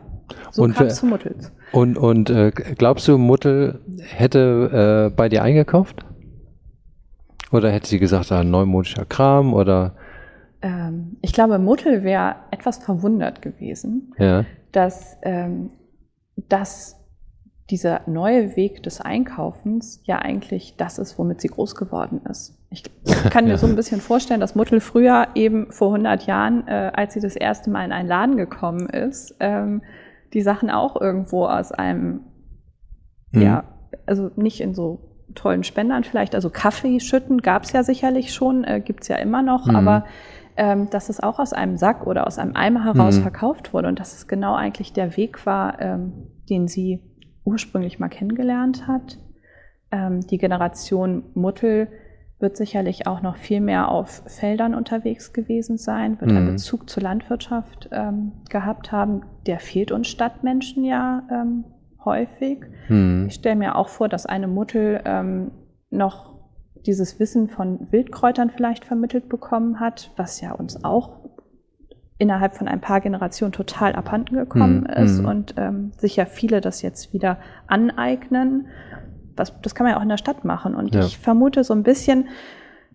so 0.51 0.67
kam 0.67 0.87
es 0.87 0.97
zu 0.97 1.05
Muttels. 1.05 1.51
Und, 1.71 1.97
und 1.97 2.29
äh, 2.29 2.51
glaubst 2.51 3.07
du, 3.07 3.17
Muttel 3.17 3.79
hätte 3.99 5.09
äh, 5.09 5.15
bei 5.15 5.27
dir 5.27 5.43
eingekauft? 5.43 6.05
Oder 7.51 7.71
hätte 7.71 7.87
sie 7.87 7.99
gesagt, 7.99 8.31
ah, 8.31 8.43
neumodischer 8.43 9.05
Kram 9.05 9.53
oder? 9.53 9.95
Ähm, 10.61 11.17
ich 11.21 11.33
glaube, 11.33 11.59
Muttel 11.59 12.03
wäre 12.03 12.35
etwas 12.51 12.77
verwundert 12.77 13.41
gewesen, 13.41 14.13
ja. 14.17 14.45
dass, 14.71 15.17
ähm, 15.23 15.71
dass 16.35 17.00
dieser 17.71 18.01
neue 18.05 18.55
Weg 18.55 18.83
des 18.83 19.01
Einkaufens 19.01 20.01
ja 20.03 20.19
eigentlich 20.19 20.75
das 20.77 20.99
ist, 20.99 21.17
womit 21.17 21.41
sie 21.41 21.47
groß 21.47 21.75
geworden 21.75 22.21
ist. 22.29 22.57
Ich 22.69 22.83
kann 23.29 23.45
mir 23.45 23.51
ja. 23.51 23.57
so 23.57 23.67
ein 23.67 23.75
bisschen 23.75 24.01
vorstellen, 24.01 24.39
dass 24.39 24.55
Muttel 24.55 24.81
früher 24.81 25.29
eben 25.35 25.71
vor 25.71 25.87
100 25.89 26.25
Jahren, 26.27 26.67
äh, 26.67 26.91
als 26.93 27.13
sie 27.13 27.21
das 27.21 27.35
erste 27.35 27.69
Mal 27.69 27.85
in 27.85 27.91
einen 27.91 28.07
Laden 28.07 28.37
gekommen 28.37 28.87
ist, 28.89 29.35
ähm, 29.39 29.81
die 30.33 30.41
Sachen 30.41 30.69
auch 30.69 30.99
irgendwo 30.99 31.45
aus 31.45 31.71
einem, 31.71 32.21
mhm. 33.31 33.41
ja, 33.41 33.63
also 34.05 34.31
nicht 34.35 34.61
in 34.61 34.73
so 34.73 35.07
tollen 35.33 35.63
Spendern 35.63 36.03
vielleicht, 36.03 36.35
also 36.35 36.49
Kaffee 36.49 36.99
schütten 36.99 37.41
gab 37.41 37.63
es 37.63 37.71
ja 37.71 37.83
sicherlich 37.83 38.33
schon, 38.33 38.63
äh, 38.65 38.81
gibt 38.81 39.03
es 39.03 39.07
ja 39.07 39.15
immer 39.15 39.41
noch, 39.41 39.67
mhm. 39.67 39.75
aber 39.75 40.05
ähm, 40.57 40.89
dass 40.89 41.09
es 41.09 41.21
auch 41.21 41.39
aus 41.39 41.53
einem 41.53 41.77
Sack 41.77 42.05
oder 42.05 42.27
aus 42.27 42.37
einem 42.37 42.55
Eimer 42.55 42.83
heraus 42.83 43.17
mhm. 43.17 43.21
verkauft 43.21 43.73
wurde 43.73 43.87
und 43.87 43.99
dass 43.99 44.13
es 44.13 44.27
genau 44.27 44.55
eigentlich 44.55 44.91
der 44.91 45.15
Weg 45.15 45.45
war, 45.45 45.79
ähm, 45.79 46.27
den 46.49 46.67
sie 46.67 47.01
ursprünglich 47.43 47.99
mal 47.99 48.09
kennengelernt 48.09 48.87
hat. 48.87 49.17
Ähm, 49.91 50.21
die 50.21 50.37
Generation 50.37 51.23
Muttel 51.33 51.87
wird 52.39 52.57
sicherlich 52.57 53.07
auch 53.07 53.21
noch 53.21 53.37
viel 53.37 53.61
mehr 53.61 53.89
auf 53.89 54.23
Feldern 54.25 54.73
unterwegs 54.73 55.31
gewesen 55.31 55.77
sein, 55.77 56.19
wird 56.19 56.31
mhm. 56.31 56.37
einen 56.37 56.51
Bezug 56.53 56.89
zur 56.89 57.03
Landwirtschaft 57.03 57.89
ähm, 57.91 58.31
gehabt 58.49 58.91
haben. 58.91 59.21
Der 59.45 59.59
fehlt 59.59 59.91
uns 59.91 60.07
Stadtmenschen 60.07 60.83
ja 60.83 61.23
ähm, 61.31 61.65
häufig. 62.03 62.65
Mhm. 62.89 63.25
Ich 63.27 63.35
stelle 63.35 63.55
mir 63.55 63.75
auch 63.75 63.89
vor, 63.89 64.09
dass 64.09 64.25
eine 64.25 64.47
Muttel 64.47 65.01
ähm, 65.05 65.51
noch 65.89 66.31
dieses 66.85 67.19
Wissen 67.19 67.47
von 67.47 67.91
Wildkräutern 67.91 68.49
vielleicht 68.49 68.85
vermittelt 68.85 69.29
bekommen 69.29 69.79
hat, 69.79 70.11
was 70.17 70.41
ja 70.41 70.51
uns 70.53 70.83
auch 70.83 71.20
innerhalb 72.21 72.53
von 72.53 72.67
ein 72.67 72.79
paar 72.79 73.01
Generationen 73.01 73.51
total 73.51 73.93
abhanden 73.93 74.35
gekommen 74.35 74.81
mhm. 74.81 75.03
ist 75.03 75.19
mhm. 75.19 75.25
und 75.25 75.53
ähm, 75.57 75.91
sicher 75.97 76.27
viele 76.27 76.61
das 76.61 76.83
jetzt 76.83 77.13
wieder 77.13 77.39
aneignen. 77.65 78.67
Das, 79.35 79.59
das 79.63 79.73
kann 79.73 79.85
man 79.85 79.93
ja 79.93 79.97
auch 79.97 80.03
in 80.03 80.09
der 80.09 80.17
Stadt 80.17 80.45
machen. 80.45 80.75
Und 80.75 80.93
ja. 80.93 81.01
ich 81.01 81.17
vermute 81.17 81.63
so 81.63 81.73
ein 81.73 81.81
bisschen, 81.81 82.27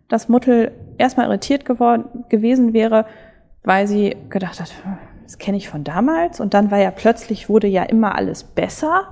dass 0.09 0.28
Muttel 0.28 0.71
erstmal 0.97 1.26
irritiert 1.26 1.64
geworden, 1.64 2.25
gewesen 2.28 2.73
wäre, 2.73 3.06
weil 3.64 3.88
sie 3.88 4.16
gedacht 4.30 4.61
hat, 4.61 4.73
das 5.25 5.38
kenne 5.38 5.56
ich 5.56 5.68
von 5.68 5.83
damals. 5.83 6.38
Und 6.38 6.54
dann 6.54 6.71
war 6.71 6.78
ja 6.78 6.92
plötzlich, 6.92 7.49
wurde 7.49 7.66
ja 7.66 7.83
immer 7.83 8.14
alles 8.14 8.45
besser. 8.45 9.09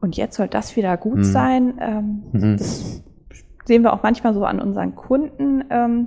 Und 0.00 0.16
jetzt 0.16 0.36
soll 0.36 0.46
das 0.46 0.76
wieder 0.76 0.96
gut 0.96 1.16
mhm. 1.16 1.24
sein. 1.24 1.74
Ähm, 1.80 2.22
mhm. 2.30 2.56
Das 2.58 3.02
sehen 3.64 3.82
wir 3.82 3.92
auch 3.92 4.04
manchmal 4.04 4.34
so 4.34 4.44
an 4.44 4.60
unseren 4.60 4.94
Kunden, 4.94 5.64
ähm, 5.70 6.06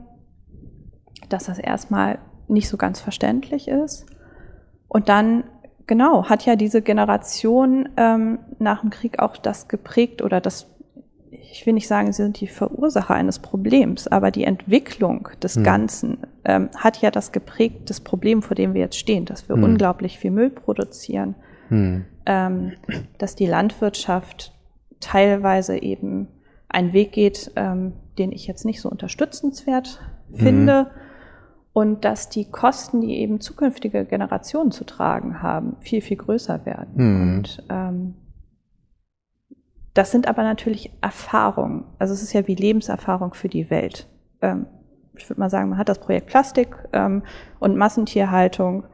dass 1.28 1.48
das 1.48 1.60
erstmal 1.60 2.20
nicht 2.50 2.70
so 2.70 2.78
ganz 2.78 3.00
verständlich 3.00 3.68
ist. 3.68 4.06
Und 4.88 5.10
dann, 5.10 5.44
genau, 5.86 6.30
hat 6.30 6.46
ja 6.46 6.56
diese 6.56 6.82
Generation 6.82 7.90
ähm, 7.98 8.40
nach 8.60 8.82
dem 8.82 8.90
Krieg 8.90 9.20
auch 9.20 9.38
das 9.38 9.68
geprägt 9.68 10.22
oder 10.22 10.40
das, 10.40 10.68
ich 11.30 11.66
will 11.66 11.74
nicht 11.74 11.88
sagen, 11.88 12.12
sie 12.14 12.24
sind 12.24 12.40
die 12.40 12.48
Verursacher 12.48 13.14
eines 13.14 13.40
Problems, 13.40 14.08
aber 14.08 14.32
die 14.32 14.46
Entwicklung 14.46 15.30
des 15.42 15.56
hm. 15.56 15.64
Ganzen 15.64 16.18
ähm, 16.46 16.70
hat 16.76 17.02
ja 17.02 17.12
das 17.12 17.32
geprägt, 17.32 17.90
das 17.90 18.00
Problem, 18.00 18.42
vor 18.42 18.56
dem 18.56 18.74
wir 18.74 18.82
jetzt 18.82 18.98
stehen, 18.98 19.26
dass 19.26 19.50
wir 19.50 19.56
hm. 19.56 19.64
unglaublich 19.64 20.20
viel 20.20 20.32
Müll 20.32 20.50
produzieren, 20.50 21.36
hm. 21.70 22.06
ähm, 22.26 22.74
dass 23.18 23.36
die 23.36 23.48
Landwirtschaft 23.48 24.54
teilweise 25.00 25.78
eben 25.78 26.28
einen 26.70 26.94
Weg 26.94 27.12
geht, 27.12 27.52
ähm, 27.56 27.94
den 28.18 28.32
ich 28.32 28.48
jetzt 28.48 28.66
nicht 28.66 28.82
so 28.82 28.90
unterstützenswert 28.90 30.02
finde 30.34 30.80
hm 30.80 31.07
und 31.78 32.06
dass 32.06 32.30
die 32.30 32.46
Kosten, 32.50 33.02
die 33.02 33.20
eben 33.20 33.40
zukünftige 33.40 34.04
Generationen 34.04 34.72
zu 34.72 34.84
tragen 34.84 35.44
haben, 35.44 35.76
viel, 35.80 36.02
viel 36.02 36.18
größer 36.18 36.66
werden. 36.66 36.94
Mhm. 36.96 37.38
Und 37.38 37.64
ähm, 37.70 38.16
das 39.94 40.10
sind 40.10 40.28
aber 40.28 40.42
natürlich 40.42 40.92
Erfahrungen. 41.02 41.84
Also 42.00 42.16
es 42.16 42.24
ist 42.24 42.34
ja 42.34 42.48
wie 42.48 42.56
Lebenserfahrung 42.56 43.36
für 43.36 43.48
die 43.48 43.70
Welt. 43.70 44.08
Ähm, 44.42 44.66
ich 45.16 45.30
würde 45.30 45.40
mal 45.40 45.52
sagen, 45.52 45.70
man 45.70 45.78
hat 45.78 45.88
das 45.88 46.00
Projekt 46.00 46.26
Plastik 46.26 46.76
ähm, 46.94 47.22
und 47.60 47.78
Massentierhaltung. 47.78 48.86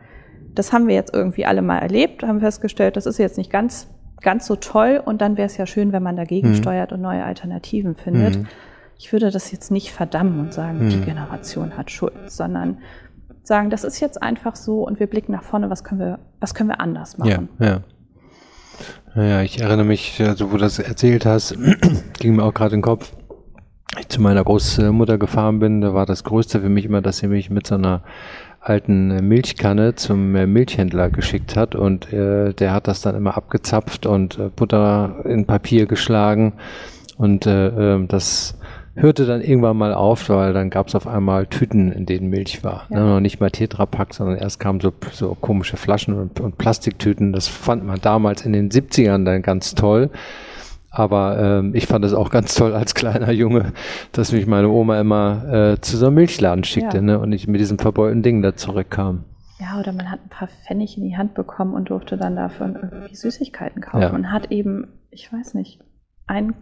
Das 0.54 0.74
haben 0.74 0.90
wir 0.90 0.96
jetzt 0.96 1.14
irgendwie 1.14 1.46
alle 1.46 1.62
mal 1.62 1.80
erlebt, 1.80 2.22
haben 2.24 2.42
festgestellt, 2.42 2.98
das 2.98 3.06
ist 3.06 3.18
jetzt 3.18 3.38
nicht 3.38 3.50
ganz, 3.50 3.88
ganz 4.20 4.46
so 4.46 4.58
toll 4.58 5.02
und 5.06 5.22
dann 5.22 5.38
wäre 5.38 5.46
es 5.46 5.56
ja 5.56 5.66
schön, 5.68 5.94
wenn 5.94 6.04
man 6.04 6.18
dagegen 6.18 6.50
mhm. 6.50 6.56
steuert 6.56 6.92
und 6.92 7.00
neue 7.00 7.24
Alternativen 7.24 7.96
findet. 7.96 8.40
Mhm 8.40 8.48
ich 9.04 9.12
würde 9.12 9.32
das 9.32 9.52
jetzt 9.52 9.70
nicht 9.70 9.92
verdammen 9.92 10.40
und 10.40 10.54
sagen, 10.54 10.80
hm. 10.80 10.90
die 10.90 11.02
Generation 11.02 11.76
hat 11.76 11.92
Schuld, 11.92 12.14
sondern 12.28 12.78
sagen, 13.44 13.70
das 13.70 13.84
ist 13.84 14.00
jetzt 14.00 14.24
einfach 14.24 14.56
so 14.56 14.88
und 14.88 14.98
wir 14.98 15.08
blicken 15.08 15.34
nach 15.34 15.44
vorne, 15.44 15.70
was 15.70 15.84
können 15.84 16.00
wir, 16.00 16.20
was 16.40 16.54
können 16.54 16.70
wir 16.70 16.80
anders 16.80 17.18
machen? 17.18 17.50
Ja, 17.60 17.66
ja. 17.66 17.82
Ja, 19.16 19.42
ich 19.42 19.60
erinnere 19.60 19.86
mich, 19.86 20.22
also 20.22 20.48
wo 20.48 20.54
du 20.54 20.60
das 20.60 20.80
erzählt 20.80 21.26
hast, 21.26 21.54
ging 22.20 22.38
mir 22.38 22.44
auch 22.44 22.54
gerade 22.54 22.76
in 22.76 22.80
den 22.80 22.84
Kopf. 22.84 23.12
Ich 24.00 24.08
zu 24.08 24.22
meiner 24.22 24.42
Großmutter 24.42 25.18
gefahren 25.18 25.60
bin, 25.60 25.82
da 25.82 25.94
war 25.94 26.06
das 26.06 26.24
Größte 26.24 26.62
für 26.62 26.70
mich 26.70 26.86
immer, 26.86 27.02
dass 27.02 27.18
sie 27.18 27.28
mich 27.28 27.50
mit 27.50 27.68
so 27.68 27.76
einer 27.76 28.04
alten 28.62 29.28
Milchkanne 29.28 29.96
zum 29.96 30.32
Milchhändler 30.32 31.10
geschickt 31.10 31.58
hat 31.58 31.76
und 31.76 32.14
äh, 32.14 32.54
der 32.54 32.72
hat 32.72 32.88
das 32.88 33.02
dann 33.02 33.16
immer 33.16 33.36
abgezapft 33.36 34.06
und 34.06 34.40
äh, 34.40 34.50
Butter 34.56 35.26
in 35.26 35.46
Papier 35.46 35.88
geschlagen 35.88 36.54
und 37.18 37.46
äh, 37.46 37.96
äh 37.96 38.08
das 38.08 38.58
hörte 38.96 39.26
dann 39.26 39.42
irgendwann 39.42 39.78
mal 39.78 39.94
auf, 39.94 40.30
weil 40.30 40.54
dann 40.54 40.70
gab 40.70 40.88
es 40.88 40.96
auf 40.96 41.08
einmal 41.08 41.48
Tüten, 41.48 41.92
in 41.92 42.06
denen 42.06 42.30
Milch 42.30 42.64
war. 42.64 42.88
Ja. 42.90 43.00
Ne? 43.00 43.06
Noch 43.06 43.20
nicht 43.20 43.40
mal 43.40 43.50
Tetrapack, 43.50 44.14
sondern 44.14 44.38
erst 44.38 44.60
kamen 44.60 44.80
so, 44.80 44.92
so 45.12 45.36
komische 45.36 45.78
Flaschen 45.78 46.14
und, 46.14 46.40
und, 46.40 46.58
Plastiktüten. 46.58 47.34
Das 47.34 47.48
fand 47.48 47.86
man 47.86 48.00
damals 48.02 48.46
in 48.46 48.54
den 48.54 48.70
70ern 48.70 49.26
dann 49.26 49.42
ganz 49.42 49.76
toll. 49.76 50.10
Aber 50.92 51.40
ähm, 51.40 51.74
ich 51.74 51.88
fand 51.88 52.06
es 52.06 52.14
auch 52.14 52.30
ganz 52.30 52.54
toll 52.54 52.74
als 52.76 52.94
kleiner 52.94 53.32
Junge, 53.32 53.74
dass 54.12 54.32
mich 54.32 54.46
meine 54.46 54.70
Oma 54.70 55.00
immer 55.00 55.74
äh, 55.74 55.82
zu 55.82 55.98
so 55.98 56.06
einem 56.06 56.16
Milchladen 56.16 56.64
schickte 56.64 56.98
ja. 56.98 57.04
ne? 57.04 57.20
und 57.20 57.32
ich 57.32 57.48
mit 57.48 57.60
diesem 57.60 57.80
verbeulten 57.80 58.22
Ding 58.22 58.44
da 58.44 58.56
zurückkam. 58.56 59.24
Ja, 59.60 59.80
oder 59.80 59.92
man 59.92 60.12
hat 60.12 60.20
ein 60.24 60.30
paar 60.30 60.50
Pfennig 60.50 60.98
in 60.98 61.04
die 61.04 61.18
Hand 61.18 61.34
bekommen 61.34 61.74
und 61.74 61.90
durfte 61.90 62.16
dann 62.16 62.36
dafür 62.36 62.68
irgendwie 62.68 63.16
Süßigkeiten 63.16 63.82
kaufen. 63.82 64.02
Ja. 64.02 64.12
Man 64.12 64.32
hat 64.32 64.52
eben, 64.52 64.88
ich 65.10 65.32
weiß 65.34 65.56
nicht, 65.56 65.80
ein 66.28 66.54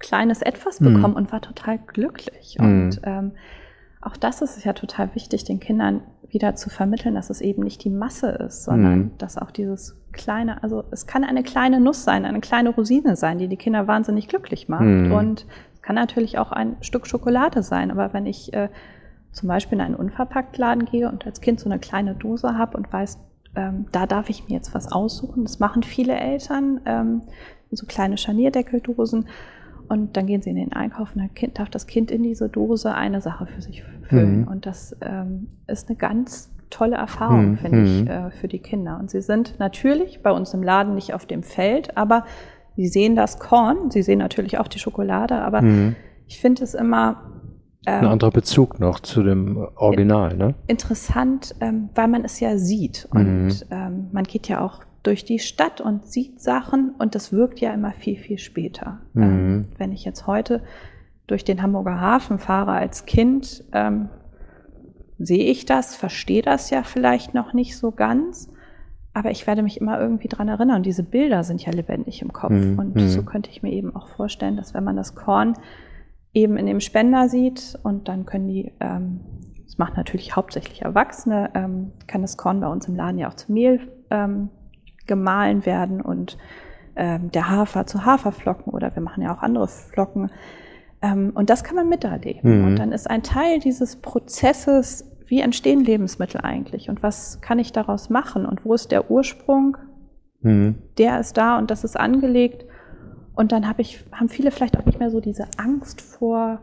kleines 0.00 0.42
Etwas 0.42 0.80
mhm. 0.80 0.94
bekommen 0.94 1.14
und 1.14 1.30
war 1.30 1.40
total 1.40 1.78
glücklich. 1.78 2.56
Mhm. 2.58 2.64
Und 2.66 3.00
ähm, 3.04 3.32
auch 4.00 4.16
das 4.16 4.42
ist 4.42 4.64
ja 4.64 4.72
total 4.72 5.14
wichtig, 5.14 5.44
den 5.44 5.60
Kindern 5.60 6.00
wieder 6.28 6.54
zu 6.54 6.70
vermitteln, 6.70 7.14
dass 7.14 7.30
es 7.30 7.40
eben 7.40 7.62
nicht 7.62 7.84
die 7.84 7.90
Masse 7.90 8.30
ist, 8.30 8.64
sondern 8.64 8.98
mhm. 8.98 9.10
dass 9.18 9.36
auch 9.36 9.50
dieses 9.50 9.96
kleine, 10.12 10.62
also 10.62 10.84
es 10.90 11.06
kann 11.06 11.22
eine 11.22 11.42
kleine 11.42 11.80
Nuss 11.80 12.04
sein, 12.04 12.24
eine 12.24 12.40
kleine 12.40 12.70
Rosine 12.70 13.14
sein, 13.16 13.38
die 13.38 13.48
die 13.48 13.56
Kinder 13.56 13.86
wahnsinnig 13.86 14.28
glücklich 14.28 14.68
macht. 14.68 14.82
Mhm. 14.82 15.12
Und 15.12 15.46
es 15.74 15.82
kann 15.82 15.96
natürlich 15.96 16.38
auch 16.38 16.50
ein 16.50 16.76
Stück 16.80 17.06
Schokolade 17.06 17.62
sein. 17.62 17.90
Aber 17.90 18.12
wenn 18.12 18.26
ich 18.26 18.52
äh, 18.54 18.68
zum 19.32 19.48
Beispiel 19.48 19.78
in 19.78 19.84
einen 19.84 19.94
Unverpacktladen 19.94 20.86
gehe 20.86 21.08
und 21.08 21.26
als 21.26 21.40
Kind 21.40 21.60
so 21.60 21.68
eine 21.68 21.78
kleine 21.78 22.14
Dose 22.14 22.56
habe 22.56 22.76
und 22.76 22.92
weiß, 22.92 23.18
ähm, 23.54 23.86
da 23.92 24.06
darf 24.06 24.30
ich 24.30 24.48
mir 24.48 24.54
jetzt 24.54 24.74
was 24.74 24.90
aussuchen, 24.90 25.44
das 25.44 25.58
machen 25.58 25.82
viele 25.82 26.14
Eltern, 26.14 26.80
ähm, 26.86 27.22
so 27.70 27.86
kleine 27.86 28.16
Scharnierdeckeldosen. 28.16 29.28
Und 29.90 30.16
dann 30.16 30.26
gehen 30.26 30.40
sie 30.40 30.50
in 30.50 30.56
den 30.56 30.72
Einkauf 30.72 31.16
und 31.16 31.20
dann 31.20 31.52
darf 31.54 31.68
das 31.68 31.88
Kind 31.88 32.12
in 32.12 32.22
diese 32.22 32.48
Dose 32.48 32.94
eine 32.94 33.20
Sache 33.20 33.46
für 33.46 33.60
sich 33.60 33.82
füllen. 34.02 34.42
Mhm. 34.42 34.46
Und 34.46 34.64
das 34.64 34.96
ähm, 35.00 35.48
ist 35.66 35.88
eine 35.88 35.98
ganz 35.98 36.52
tolle 36.70 36.94
Erfahrung, 36.94 37.50
mhm. 37.50 37.56
finde 37.56 37.82
ich, 37.82 38.02
mhm. 38.02 38.06
äh, 38.06 38.30
für 38.30 38.46
die 38.46 38.60
Kinder. 38.60 38.98
Und 39.00 39.10
sie 39.10 39.20
sind 39.20 39.58
natürlich 39.58 40.22
bei 40.22 40.30
uns 40.30 40.54
im 40.54 40.62
Laden 40.62 40.94
nicht 40.94 41.12
auf 41.12 41.26
dem 41.26 41.42
Feld, 41.42 41.96
aber 41.96 42.24
sie 42.76 42.86
sehen 42.86 43.16
das 43.16 43.40
Korn, 43.40 43.90
sie 43.90 44.02
sehen 44.02 44.20
natürlich 44.20 44.58
auch 44.58 44.68
die 44.68 44.78
Schokolade, 44.78 45.34
aber 45.34 45.60
mhm. 45.62 45.96
ich 46.28 46.40
finde 46.40 46.62
es 46.62 46.74
immer. 46.74 47.24
Ähm, 47.84 48.04
Ein 48.04 48.06
anderer 48.12 48.30
Bezug 48.30 48.78
noch 48.78 49.00
zu 49.00 49.24
dem 49.24 49.56
Original, 49.74 50.36
ne? 50.36 50.54
Interessant, 50.68 51.56
ähm, 51.60 51.88
weil 51.96 52.06
man 52.06 52.24
es 52.24 52.38
ja 52.38 52.58
sieht. 52.58 53.08
Und 53.10 53.46
mhm. 53.46 53.52
ähm, 53.72 54.08
man 54.12 54.22
geht 54.22 54.46
ja 54.46 54.60
auch 54.60 54.84
durch 55.02 55.24
die 55.24 55.38
Stadt 55.38 55.80
und 55.80 56.06
sieht 56.06 56.40
Sachen 56.40 56.94
und 56.98 57.14
das 57.14 57.32
wirkt 57.32 57.60
ja 57.60 57.72
immer 57.72 57.92
viel, 57.92 58.16
viel 58.16 58.38
später. 58.38 59.00
Mhm. 59.14 59.22
Ähm, 59.22 59.68
wenn 59.78 59.92
ich 59.92 60.04
jetzt 60.04 60.26
heute 60.26 60.62
durch 61.26 61.44
den 61.44 61.62
Hamburger 61.62 62.00
Hafen 62.00 62.38
fahre 62.38 62.72
als 62.72 63.06
Kind, 63.06 63.64
ähm, 63.72 64.10
sehe 65.18 65.44
ich 65.44 65.64
das, 65.64 65.96
verstehe 65.96 66.42
das 66.42 66.70
ja 66.70 66.82
vielleicht 66.82 67.34
noch 67.34 67.52
nicht 67.52 67.76
so 67.76 67.92
ganz, 67.92 68.50
aber 69.12 69.30
ich 69.30 69.46
werde 69.46 69.62
mich 69.62 69.80
immer 69.80 70.00
irgendwie 70.00 70.28
dran 70.28 70.48
erinnern. 70.48 70.82
Diese 70.82 71.02
Bilder 71.02 71.44
sind 71.44 71.64
ja 71.64 71.72
lebendig 71.72 72.22
im 72.22 72.32
Kopf 72.32 72.52
mhm. 72.52 72.78
und 72.78 73.00
so 73.08 73.22
mhm. 73.22 73.26
könnte 73.26 73.50
ich 73.50 73.62
mir 73.62 73.72
eben 73.72 73.94
auch 73.94 74.08
vorstellen, 74.08 74.56
dass 74.56 74.74
wenn 74.74 74.84
man 74.84 74.96
das 74.96 75.14
Korn 75.14 75.54
eben 76.32 76.56
in 76.56 76.66
dem 76.66 76.80
Spender 76.80 77.28
sieht 77.28 77.78
und 77.82 78.08
dann 78.08 78.26
können 78.26 78.48
die 78.48 78.72
ähm, 78.80 79.20
das 79.64 79.78
macht 79.78 79.96
natürlich 79.96 80.34
hauptsächlich 80.34 80.82
Erwachsene, 80.82 81.50
ähm, 81.54 81.92
kann 82.08 82.22
das 82.22 82.36
Korn 82.36 82.60
bei 82.60 82.66
uns 82.66 82.88
im 82.88 82.96
Laden 82.96 83.18
ja 83.18 83.28
auch 83.28 83.34
zu 83.34 83.52
Mehl 83.52 83.80
ähm, 84.10 84.50
gemahlen 85.10 85.66
werden 85.66 86.00
und 86.00 86.38
ähm, 86.94 87.32
der 87.32 87.50
Hafer 87.50 87.84
zu 87.84 88.04
Haferflocken 88.04 88.72
oder 88.72 88.94
wir 88.94 89.02
machen 89.02 89.22
ja 89.22 89.34
auch 89.34 89.42
andere 89.42 89.66
Flocken. 89.66 90.30
Ähm, 91.02 91.32
und 91.34 91.50
das 91.50 91.64
kann 91.64 91.74
man 91.74 91.88
miterleben. 91.88 92.60
Mhm. 92.60 92.64
Und 92.64 92.76
dann 92.76 92.92
ist 92.92 93.10
ein 93.10 93.24
Teil 93.24 93.58
dieses 93.58 93.96
Prozesses, 93.96 95.10
wie 95.26 95.40
entstehen 95.40 95.80
Lebensmittel 95.80 96.40
eigentlich 96.40 96.88
und 96.88 97.02
was 97.02 97.40
kann 97.40 97.58
ich 97.58 97.72
daraus 97.72 98.08
machen 98.08 98.46
und 98.46 98.64
wo 98.64 98.72
ist 98.72 98.92
der 98.92 99.10
Ursprung? 99.10 99.76
Mhm. 100.42 100.76
Der 100.96 101.18
ist 101.18 101.36
da 101.36 101.58
und 101.58 101.70
das 101.70 101.82
ist 101.82 101.98
angelegt. 101.98 102.64
Und 103.34 103.50
dann 103.50 103.66
hab 103.68 103.80
ich, 103.80 104.04
haben 104.12 104.28
viele 104.28 104.52
vielleicht 104.52 104.78
auch 104.78 104.84
nicht 104.84 105.00
mehr 105.00 105.10
so 105.10 105.20
diese 105.20 105.48
Angst 105.56 106.00
vor, 106.00 106.60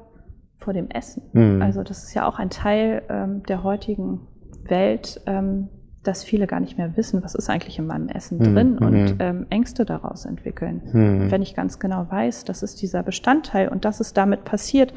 vor 0.57 0.73
dem 0.73 0.89
Essen. 0.89 1.23
Mhm. 1.33 1.61
Also 1.61 1.83
das 1.83 2.03
ist 2.03 2.13
ja 2.13 2.25
auch 2.25 2.39
ein 2.39 2.49
Teil 2.49 3.01
ähm, 3.09 3.43
der 3.43 3.63
heutigen 3.63 4.27
Welt, 4.69 5.21
ähm, 5.25 5.69
dass 6.07 6.23
viele 6.23 6.47
gar 6.47 6.59
nicht 6.59 6.77
mehr 6.77 6.95
wissen, 6.95 7.23
was 7.23 7.35
ist 7.35 7.49
eigentlich 7.49 7.77
in 7.77 7.87
meinem 7.87 8.07
Essen 8.07 8.37
mhm. 8.37 8.43
drin 8.43 8.77
und 8.77 8.91
mhm. 8.91 9.15
ähm, 9.19 9.45
Ängste 9.49 9.85
daraus 9.85 10.25
entwickeln. 10.25 10.81
Mhm. 10.91 11.31
Wenn 11.31 11.41
ich 11.41 11.55
ganz 11.55 11.79
genau 11.79 12.07
weiß, 12.09 12.45
das 12.45 12.63
ist 12.63 12.81
dieser 12.81 13.03
Bestandteil 13.03 13.67
und 13.67 13.85
das 13.85 13.99
ist 13.99 14.17
damit 14.17 14.43
passiert, 14.45 14.93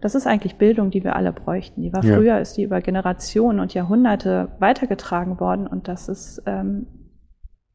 das 0.00 0.14
ist 0.14 0.26
eigentlich 0.26 0.56
Bildung, 0.56 0.90
die 0.90 1.04
wir 1.04 1.14
alle 1.16 1.32
bräuchten. 1.32 1.80
Die 1.80 1.92
war 1.92 2.04
ja. 2.04 2.16
früher, 2.16 2.38
ist 2.40 2.56
die 2.56 2.64
über 2.64 2.80
Generationen 2.80 3.60
und 3.60 3.72
Jahrhunderte 3.72 4.48
weitergetragen 4.58 5.38
worden 5.40 5.66
und 5.66 5.88
das 5.88 6.08
ist 6.08 6.42
ähm, 6.46 6.86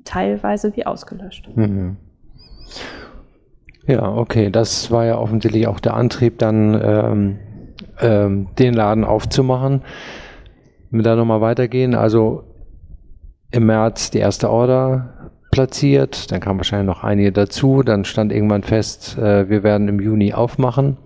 teilweise 0.03 0.75
wie 0.75 0.85
ausgelöscht. 0.85 1.49
Mhm. 1.55 1.97
Ja, 3.87 4.13
okay, 4.13 4.49
das 4.51 4.91
war 4.91 5.05
ja 5.05 5.17
offensichtlich 5.17 5.67
auch 5.67 5.79
der 5.79 5.93
Antrieb, 5.93 6.39
dann 6.39 6.79
ähm, 6.83 7.39
ähm, 8.01 8.47
den 8.59 8.73
Laden 8.73 9.05
aufzumachen. 9.05 9.83
Wenn 10.89 10.99
wir 10.99 11.03
da 11.03 11.15
nochmal 11.15 11.39
weitergehen, 11.39 11.95
also 11.95 12.43
im 13.51 13.65
März 13.65 14.11
die 14.11 14.19
erste 14.19 14.49
Order 14.49 15.31
platziert, 15.51 16.31
dann 16.31 16.39
kamen 16.39 16.59
wahrscheinlich 16.59 16.87
noch 16.87 17.03
einige 17.03 17.31
dazu, 17.31 17.81
dann 17.81 18.05
stand 18.05 18.31
irgendwann 18.31 18.61
fest, 18.63 19.17
äh, 19.17 19.49
wir 19.49 19.63
werden 19.63 19.87
im 19.87 19.99
Juni 19.99 20.33
aufmachen. 20.33 20.97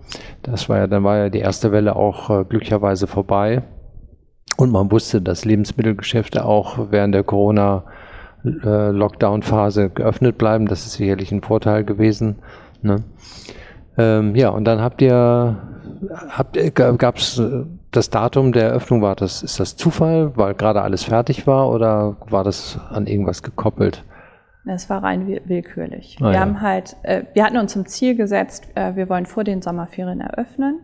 Das 0.42 0.68
war 0.68 0.76
ja, 0.78 0.86
dann 0.86 1.04
war 1.04 1.16
ja 1.18 1.30
die 1.30 1.38
erste 1.38 1.72
Welle 1.72 1.96
auch 1.96 2.28
äh, 2.28 2.44
glücklicherweise 2.44 3.06
vorbei. 3.06 3.62
Und 4.56 4.70
man 4.70 4.90
wusste, 4.90 5.22
dass 5.22 5.44
Lebensmittelgeschäfte 5.44 6.44
auch 6.44 6.90
während 6.90 7.14
der 7.14 7.22
Corona-Lockdown-Phase 7.22 9.84
äh, 9.84 9.88
geöffnet 9.88 10.38
bleiben. 10.38 10.66
Das 10.66 10.84
ist 10.84 10.94
sicherlich 10.94 11.30
ein 11.32 11.42
Vorteil 11.42 11.84
gewesen. 11.84 12.40
Ne? 12.82 12.96
Ähm, 13.96 14.34
ja, 14.36 14.50
und 14.50 14.64
dann 14.64 14.82
habt 14.82 15.00
ihr, 15.00 15.56
habt, 16.28 16.58
gab 16.74 17.16
es 17.16 17.40
das 17.92 18.10
Datum 18.10 18.52
der 18.52 18.64
Eröffnung 18.64 19.02
war 19.02 19.14
das, 19.14 19.42
ist 19.42 19.60
das 19.60 19.76
Zufall, 19.76 20.36
weil 20.36 20.54
gerade 20.54 20.82
alles 20.82 21.04
fertig 21.04 21.46
war 21.46 21.70
oder 21.70 22.16
war 22.28 22.42
das 22.42 22.80
an 22.90 23.06
irgendwas 23.06 23.42
gekoppelt? 23.42 24.04
Es 24.64 24.88
war 24.88 25.02
rein 25.02 25.26
willkürlich. 25.44 26.16
Ah, 26.20 26.26
wir 26.26 26.32
ja. 26.32 26.40
haben 26.40 26.60
halt, 26.60 26.96
äh, 27.02 27.24
wir 27.34 27.44
hatten 27.44 27.58
uns 27.58 27.72
zum 27.72 27.86
Ziel 27.86 28.16
gesetzt, 28.16 28.68
äh, 28.74 28.94
wir 28.96 29.08
wollen 29.08 29.26
vor 29.26 29.44
den 29.44 29.60
Sommerferien 29.60 30.20
eröffnen 30.20 30.80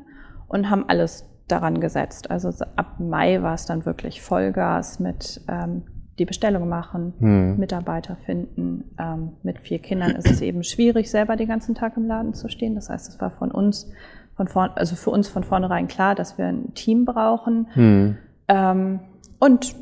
und 0.49 0.68
haben 0.68 0.85
alles 0.88 1.25
daran 1.47 1.81
gesetzt. 1.81 2.31
Also 2.31 2.51
ab 2.77 2.99
Mai 2.99 3.42
war 3.42 3.55
es 3.55 3.66
dann 3.66 3.87
wirklich 3.87 4.21
Vollgas 4.21 5.01
mit 5.01 5.40
ähm, 5.49 5.85
die 6.18 6.25
Bestellung 6.25 6.68
machen, 6.68 7.14
hm. 7.18 7.59
Mitarbeiter 7.59 8.16
finden. 8.27 8.85
Ähm, 8.99 9.33
mit 9.42 9.61
vier 9.61 9.79
Kindern 9.79 10.11
ist 10.16 10.29
es 10.29 10.40
eben 10.40 10.64
schwierig, 10.64 11.11
selber 11.11 11.37
den 11.37 11.49
ganzen 11.49 11.75
Tag 11.75 11.97
im 11.97 12.07
Laden 12.07 12.35
zu 12.35 12.49
stehen. 12.49 12.75
Das 12.75 12.90
heißt, 12.90 13.09
es 13.09 13.21
war 13.21 13.31
von 13.31 13.51
uns 13.51 13.90
von 14.38 14.46
vorn, 14.46 14.70
also 14.77 14.94
für 14.94 15.11
uns 15.11 15.29
von 15.29 15.42
vornherein 15.42 15.88
klar, 15.88 16.14
dass 16.14 16.38
wir 16.38 16.46
ein 16.46 16.72
Team 16.74 17.05
brauchen. 17.05 17.66
Hm. 17.72 18.16
Ähm, 18.46 19.01
und 19.40 19.74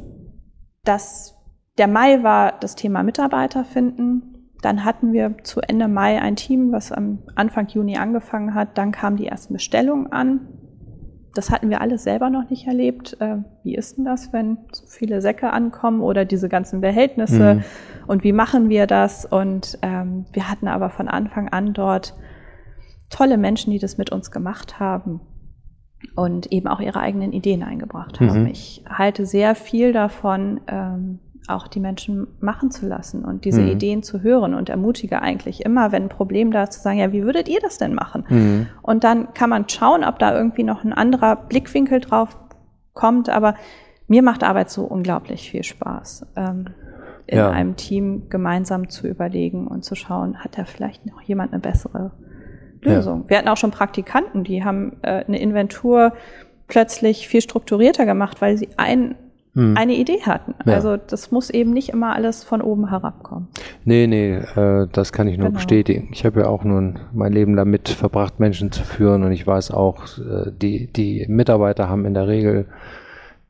das, 0.83 1.37
der 1.77 1.89
Mai 1.89 2.23
war 2.23 2.55
das 2.59 2.75
Thema 2.75 3.03
Mitarbeiter 3.03 3.65
finden. 3.65 4.55
Dann 4.63 4.83
hatten 4.83 5.13
wir 5.13 5.37
zu 5.43 5.61
Ende 5.61 5.89
Mai 5.89 6.23
ein 6.23 6.37
Team, 6.37 6.73
was 6.73 6.91
am 6.91 7.19
Anfang 7.35 7.69
Juni 7.69 7.99
angefangen 7.99 8.55
hat. 8.55 8.79
Dann 8.79 8.93
kamen 8.93 9.19
die 9.19 9.27
ersten 9.27 9.53
Bestellungen 9.53 10.11
an. 10.11 10.49
Das 11.35 11.51
hatten 11.51 11.69
wir 11.69 11.83
alles 11.83 12.03
selber 12.03 12.31
noch 12.31 12.49
nicht 12.49 12.67
erlebt. 12.67 13.19
Äh, 13.21 13.37
wie 13.63 13.75
ist 13.75 13.99
denn 13.99 14.07
das, 14.07 14.33
wenn 14.33 14.57
so 14.73 14.87
viele 14.87 15.21
Säcke 15.21 15.53
ankommen 15.53 16.01
oder 16.01 16.25
diese 16.25 16.49
ganzen 16.49 16.81
Behältnisse? 16.81 17.57
Mhm. 17.57 17.65
Und 18.07 18.25
wie 18.25 18.33
machen 18.33 18.71
wir 18.71 18.87
das? 18.87 19.27
Und 19.27 19.79
ähm, 19.83 20.25
wir 20.33 20.51
hatten 20.51 20.67
aber 20.67 20.89
von 20.89 21.09
Anfang 21.09 21.51
an 21.51 21.75
dort 21.75 22.15
tolle 23.11 23.39
Menschen, 23.39 23.73
die 23.73 23.79
das 23.79 23.99
mit 23.99 24.11
uns 24.11 24.31
gemacht 24.31 24.81
haben 24.81 25.21
und 26.15 26.53
eben 26.53 26.69
auch 26.69 26.81
ihre 26.81 27.01
eigenen 27.01 27.33
Ideen 27.33 27.63
eingebracht 27.63 28.21
haben. 28.21 28.43
Mhm. 28.43 28.47
Ich 28.49 28.85
halte 28.89 29.27
sehr 29.27 29.55
viel 29.55 29.93
davon, 29.93 30.61
ähm, 30.67 31.19
auch 31.49 31.69
die 31.69 31.81
Menschen 31.81 32.27
machen 32.41 32.71
zu 32.71 32.87
lassen 32.87 33.25
und 33.25 33.45
diese 33.45 33.63
mhm. 33.63 33.69
Ideen 33.69 34.03
zu 34.03 34.23
hören 34.23 34.55
und 34.55 34.69
ermutige 34.69 35.23
eigentlich 35.23 35.65
immer, 35.65 35.93
wenn 35.93 36.05
ein 36.05 36.09
Problem 36.09 36.51
da 36.51 36.65
ist, 36.65 36.73
zu 36.73 36.81
sagen, 36.81 36.99
ja, 36.99 37.13
wie 37.13 37.23
würdet 37.23 37.49
ihr 37.49 37.61
das 37.61 37.79
denn 37.79 37.95
machen? 37.95 38.25
Mhm. 38.29 38.67
Und 38.83 39.05
dann 39.05 39.33
kann 39.33 39.51
man 39.51 39.69
schauen, 39.69 40.03
ob 40.05 40.19
da 40.19 40.37
irgendwie 40.37 40.65
noch 40.65 40.83
ein 40.83 40.93
anderer 40.93 41.37
Blickwinkel 41.37 42.01
drauf 42.01 42.37
kommt, 42.95 43.29
aber 43.29 43.55
mir 44.09 44.23
macht 44.23 44.43
Arbeit 44.43 44.71
so 44.71 44.85
unglaublich 44.85 45.51
viel 45.51 45.63
Spaß. 45.63 46.27
Ähm, 46.37 46.67
in 47.29 47.39
ja. 47.39 47.51
einem 47.51 47.75
Team 47.75 48.29
gemeinsam 48.29 48.89
zu 48.89 49.09
überlegen 49.09 49.67
und 49.67 49.85
zu 49.85 49.97
schauen, 49.97 50.39
hat 50.39 50.59
da 50.59 50.65
vielleicht 50.65 51.07
noch 51.07 51.21
jemand 51.23 51.53
eine 51.53 51.61
bessere 51.61 52.13
Lösung. 52.87 53.23
Ja. 53.25 53.31
Wir 53.31 53.39
hatten 53.39 53.49
auch 53.49 53.57
schon 53.57 53.71
Praktikanten, 53.71 54.45
die 54.45 54.65
haben 54.65 54.97
äh, 55.03 55.25
eine 55.27 55.41
Inventur 55.41 56.13
plötzlich 56.69 57.29
viel 57.29 57.41
strukturierter 57.41 58.07
gemacht, 58.07 58.41
weil 58.41 58.57
sie 58.57 58.69
ein, 58.77 59.15
hm. 59.55 59.77
eine 59.77 59.95
Idee 59.95 60.23
hatten. 60.23 60.55
Ja. 60.65 60.75
Also 60.75 60.97
das 60.97 61.31
muss 61.31 61.51
eben 61.51 61.73
nicht 61.73 61.91
immer 61.91 62.15
alles 62.15 62.45
von 62.45 62.61
oben 62.61 62.89
herabkommen. 62.89 63.49
Nee, 63.85 64.07
nee, 64.07 64.35
äh, 64.35 64.87
das 64.91 65.13
kann 65.13 65.29
ich 65.29 65.39
nur 65.39 65.49
genau. 65.49 65.59
bestätigen. 65.59 66.09
Ich 66.13 66.25
habe 66.25 66.41
ja 66.41 66.49
auch 66.49 66.65
nun 66.65 66.99
mein 67.13 67.33
Leben 67.33 67.57
damit 67.57 67.89
verbracht, 67.89 68.41
Menschen 68.41 68.73
zu 68.73 68.83
führen 68.83 69.23
und 69.23 69.33
ich 69.33 69.47
weiß 69.47 69.71
auch, 69.71 70.19
äh, 70.19 70.51
die, 70.51 70.93
die 70.93 71.27
Mitarbeiter 71.29 71.89
haben 71.89 72.05
in 72.05 72.15
der 72.15 72.27
Regel 72.27 72.67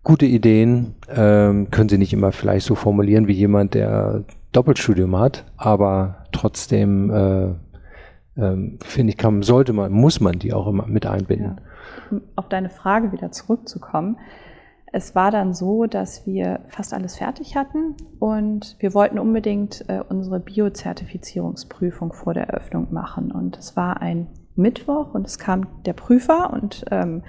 gute 0.07 0.27
Ideen, 0.27 0.94
ähm, 1.09 1.68
können 1.72 1.88
sie 1.88 1.99
nicht 1.99 2.12
immer 2.12 2.31
vielleicht 2.31 2.64
so 2.64 2.77
formulieren 2.77 3.27
wie 3.27 3.33
jemand, 3.33 3.75
der 3.75 4.22
Doppelstudium 4.53 5.18
hat, 5.18 5.44
aber 5.57 6.27
trotzdem 6.31 7.11
äh, 7.11 7.49
ähm, 8.37 8.79
finde 8.83 9.12
ich, 9.12 9.16
kann, 9.16 9.42
sollte 9.42 9.72
man, 9.72 9.92
muss 9.92 10.20
man 10.20 10.38
die 10.38 10.53
auch 10.53 10.66
immer 10.66 10.87
mit 10.87 11.07
einbinden. 11.07 11.61
Ja. 12.11 12.20
auf 12.37 12.49
deine 12.49 12.70
Frage 12.70 13.12
wieder 13.12 13.33
zurückzukommen. 13.33 14.18
Es 14.92 15.14
war 15.14 15.31
dann 15.31 15.53
so, 15.53 15.87
dass 15.87 16.27
wir 16.27 16.61
fast 16.68 16.94
alles 16.94 17.16
fertig 17.16 17.57
hatten 17.57 17.96
und 18.18 18.77
wir 18.79 18.94
wollten 18.94 19.18
unbedingt 19.18 19.85
äh, 19.88 20.01
unsere 20.09 20.40
Biozertifizierungsprüfung 20.40 22.12
vor 22.12 22.35
der 22.35 22.49
Eröffnung 22.49 22.92
machen. 22.92 23.33
Und 23.33 23.59
es 23.59 23.77
war 23.77 24.01
ein 24.01 24.29
Mittwoch 24.55 25.12
und 25.12 25.27
es 25.27 25.38
kam 25.38 25.66
der 25.85 25.92
Prüfer 25.92 26.53
und 26.53 26.85
ähm, 26.90 27.22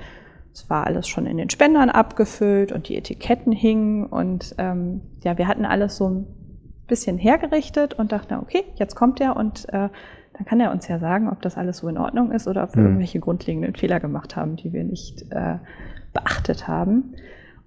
es 0.53 0.69
war 0.69 0.87
alles 0.87 1.07
schon 1.07 1.25
in 1.25 1.37
den 1.37 1.49
Spendern 1.49 1.89
abgefüllt 1.89 2.71
und 2.71 2.89
die 2.89 2.95
Etiketten 2.95 3.51
hingen 3.51 4.05
und 4.05 4.55
ähm, 4.57 5.01
ja, 5.23 5.37
wir 5.37 5.47
hatten 5.47 5.65
alles 5.65 5.97
so 5.97 6.09
ein 6.09 6.27
bisschen 6.87 7.17
hergerichtet 7.17 7.93
und 7.93 8.11
dachten, 8.11 8.35
okay, 8.35 8.63
jetzt 8.75 8.95
kommt 8.95 9.19
er 9.19 9.35
und 9.35 9.67
äh, 9.73 9.89
dann 10.37 10.45
kann 10.45 10.59
er 10.59 10.71
uns 10.71 10.87
ja 10.87 10.99
sagen, 10.99 11.29
ob 11.29 11.41
das 11.41 11.57
alles 11.57 11.77
so 11.77 11.87
in 11.87 11.97
Ordnung 11.97 12.31
ist 12.31 12.47
oder 12.47 12.63
ob 12.63 12.75
wir 12.75 12.81
mhm. 12.81 12.87
irgendwelche 12.87 13.19
grundlegenden 13.19 13.75
Fehler 13.75 13.99
gemacht 13.99 14.35
haben, 14.35 14.55
die 14.55 14.71
wir 14.71 14.83
nicht 14.83 15.31
äh, 15.31 15.55
beachtet 16.13 16.67
haben. 16.67 17.15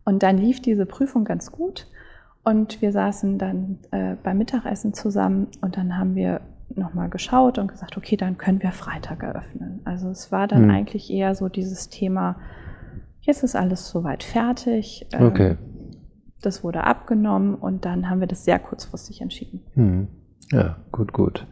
Und 0.04 0.22
dann 0.22 0.38
lief 0.38 0.62
diese 0.62 0.86
Prüfung 0.86 1.24
ganz 1.24 1.50
gut 1.50 1.88
und 2.44 2.80
wir 2.80 2.92
saßen 2.92 3.38
dann 3.38 3.78
äh, 3.90 4.14
beim 4.22 4.38
Mittagessen 4.38 4.94
zusammen 4.94 5.48
und 5.60 5.76
dann 5.76 5.98
haben 5.98 6.14
wir 6.14 6.40
nochmal 6.74 7.10
geschaut 7.10 7.58
und 7.58 7.66
gesagt, 7.66 7.96
okay, 7.96 8.16
dann 8.16 8.38
können 8.38 8.62
wir 8.62 8.70
Freitag 8.70 9.24
eröffnen. 9.24 9.80
Also 9.84 10.08
es 10.08 10.30
war 10.30 10.46
dann 10.46 10.64
mhm. 10.64 10.70
eigentlich 10.70 11.10
eher 11.10 11.34
so 11.34 11.48
dieses 11.48 11.88
Thema, 11.88 12.36
jetzt 13.20 13.42
ist 13.42 13.56
alles 13.56 13.88
soweit 13.88 14.22
fertig. 14.22 15.06
Ähm, 15.12 15.26
okay. 15.26 15.56
Das 16.40 16.62
wurde 16.62 16.84
abgenommen 16.84 17.54
und 17.56 17.84
dann 17.84 18.08
haben 18.08 18.20
wir 18.20 18.28
das 18.28 18.44
sehr 18.44 18.60
kurzfristig 18.60 19.20
entschieden. 19.20 19.62
Mhm. 19.74 20.08
Ja, 20.52 20.76
gut, 20.90 21.12
gut. 21.12 21.46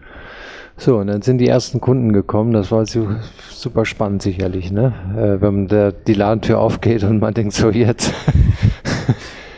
So, 0.77 0.99
und 0.99 1.09
dann 1.09 1.23
sind 1.23 1.39
die 1.39 1.49
ersten 1.49 1.81
Kunden 1.81 2.13
gekommen. 2.13 2.53
Das 2.53 2.71
war 2.71 2.87
super 2.87 3.85
spannend 3.85 4.23
sicherlich, 4.23 4.71
ne? 4.71 4.93
Äh, 5.17 5.41
wenn 5.41 5.67
der, 5.67 5.91
die 5.93 6.15
Ladentür 6.15 6.61
aufgeht 6.61 7.03
und 7.03 7.19
man 7.19 7.35
denkt 7.35 7.53
so 7.53 7.71
jetzt. 7.71 8.15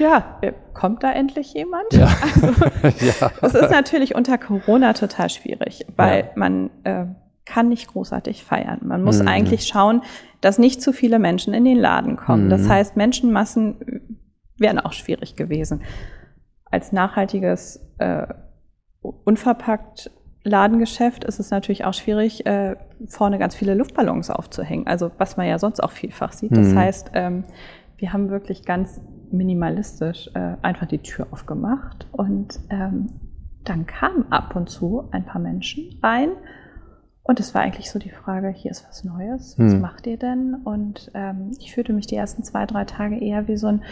Ja, 0.00 0.38
äh, 0.40 0.52
kommt 0.72 1.02
da 1.02 1.12
endlich 1.12 1.52
jemand? 1.52 1.92
Ja. 1.92 2.08
Also, 2.22 2.46
ja. 3.04 3.30
Es 3.42 3.54
ist 3.54 3.70
natürlich 3.70 4.14
unter 4.14 4.38
Corona 4.38 4.94
total 4.94 5.28
schwierig, 5.28 5.84
weil 5.94 6.20
ja. 6.20 6.30
man 6.36 6.70
äh, 6.84 7.04
kann 7.44 7.68
nicht 7.68 7.88
großartig 7.88 8.42
feiern. 8.42 8.80
Man 8.84 9.02
muss 9.02 9.20
mhm. 9.20 9.28
eigentlich 9.28 9.66
schauen, 9.66 10.02
dass 10.40 10.58
nicht 10.58 10.80
zu 10.80 10.94
viele 10.94 11.18
Menschen 11.18 11.52
in 11.52 11.64
den 11.64 11.76
Laden 11.76 12.16
kommen. 12.16 12.46
Mhm. 12.46 12.50
Das 12.50 12.66
heißt, 12.66 12.96
Menschenmassen 12.96 14.00
wären 14.56 14.78
auch 14.78 14.94
schwierig 14.94 15.36
gewesen. 15.36 15.82
Als 16.70 16.92
nachhaltiges 16.92 17.86
äh, 17.98 18.26
unverpackt 19.02 20.10
Ladengeschäft 20.42 21.24
ist 21.24 21.38
es 21.38 21.50
natürlich 21.50 21.84
auch 21.84 21.92
schwierig, 21.92 22.46
äh, 22.46 22.76
vorne 23.06 23.38
ganz 23.38 23.54
viele 23.54 23.74
Luftballons 23.74 24.30
aufzuhängen. 24.30 24.86
Also 24.86 25.10
was 25.18 25.36
man 25.36 25.46
ja 25.46 25.58
sonst 25.58 25.80
auch 25.82 25.90
vielfach 25.90 26.32
sieht. 26.32 26.56
Das 26.56 26.68
mhm. 26.68 26.78
heißt, 26.78 27.10
ähm, 27.12 27.44
wir 27.98 28.12
haben 28.14 28.30
wirklich 28.30 28.64
ganz 28.64 29.00
minimalistisch 29.30 30.30
äh, 30.34 30.56
einfach 30.62 30.86
die 30.86 30.98
Tür 30.98 31.26
aufgemacht 31.30 32.06
und 32.12 32.58
ähm, 32.70 33.08
dann 33.64 33.86
kamen 33.86 34.32
ab 34.32 34.56
und 34.56 34.70
zu 34.70 35.08
ein 35.12 35.26
paar 35.26 35.40
Menschen 35.40 35.98
rein 36.02 36.30
und 37.22 37.38
es 37.38 37.54
war 37.54 37.62
eigentlich 37.62 37.90
so 37.90 37.98
die 37.98 38.10
Frage, 38.10 38.48
hier 38.48 38.70
ist 38.70 38.84
was 38.88 39.04
Neues, 39.04 39.56
was 39.58 39.74
hm. 39.74 39.80
macht 39.80 40.06
ihr 40.06 40.16
denn? 40.16 40.56
Und 40.64 41.12
ähm, 41.14 41.52
ich 41.60 41.72
fühlte 41.72 41.92
mich 41.92 42.08
die 42.08 42.16
ersten 42.16 42.42
zwei, 42.42 42.66
drei 42.66 42.84
Tage 42.84 43.18
eher 43.18 43.46
wie 43.46 43.56
so 43.56 43.68
ein 43.68 43.82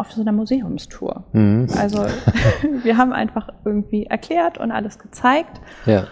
auf 0.00 0.12
so 0.12 0.20
einer 0.20 0.32
Museumstour. 0.32 1.24
Mhm. 1.32 1.68
Also 1.78 2.04
wir 2.82 2.96
haben 2.96 3.12
einfach 3.12 3.48
irgendwie 3.64 4.06
erklärt 4.06 4.58
und 4.58 4.72
alles 4.72 4.98
gezeigt. 4.98 5.60
Ja. 5.86 6.04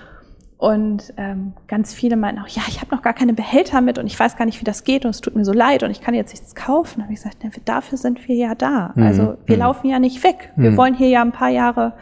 Und 0.58 1.14
ähm, 1.16 1.52
ganz 1.68 1.94
viele 1.94 2.16
meinten 2.16 2.42
auch, 2.42 2.48
ja, 2.48 2.62
ich 2.66 2.80
habe 2.80 2.92
noch 2.92 3.02
gar 3.02 3.12
keine 3.12 3.32
Behälter 3.32 3.80
mit 3.80 3.96
und 3.96 4.06
ich 4.08 4.18
weiß 4.18 4.36
gar 4.36 4.44
nicht, 4.44 4.60
wie 4.60 4.64
das 4.64 4.82
geht 4.82 5.04
und 5.04 5.10
es 5.10 5.20
tut 5.20 5.36
mir 5.36 5.44
so 5.44 5.52
leid 5.52 5.84
und 5.84 5.92
ich 5.92 6.00
kann 6.00 6.14
jetzt 6.14 6.32
nichts 6.32 6.56
kaufen. 6.56 6.98
Da 6.98 7.04
habe 7.04 7.12
ich 7.12 7.20
gesagt, 7.22 7.44
ja, 7.44 7.50
dafür 7.64 7.96
sind 7.96 8.26
wir 8.26 8.34
ja 8.34 8.56
da. 8.56 8.92
Mhm. 8.96 9.02
Also 9.04 9.36
wir 9.46 9.54
mhm. 9.54 9.62
laufen 9.62 9.88
ja 9.88 10.00
nicht 10.00 10.24
weg. 10.24 10.52
Wir 10.56 10.72
mhm. 10.72 10.76
wollen 10.76 10.94
hier 10.94 11.08
ja 11.08 11.22
ein 11.22 11.30
paar 11.30 11.50
Jahre 11.50 11.94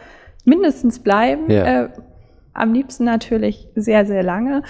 mindestens 0.43 0.99
bleiben. 0.99 1.51
Ja. 1.51 1.83
Äh, 1.83 1.89
am 2.53 2.73
liebsten 2.73 3.03
natürlich 3.03 3.67
sehr, 3.75 4.07
sehr 4.07 4.23
lange. 4.23 4.63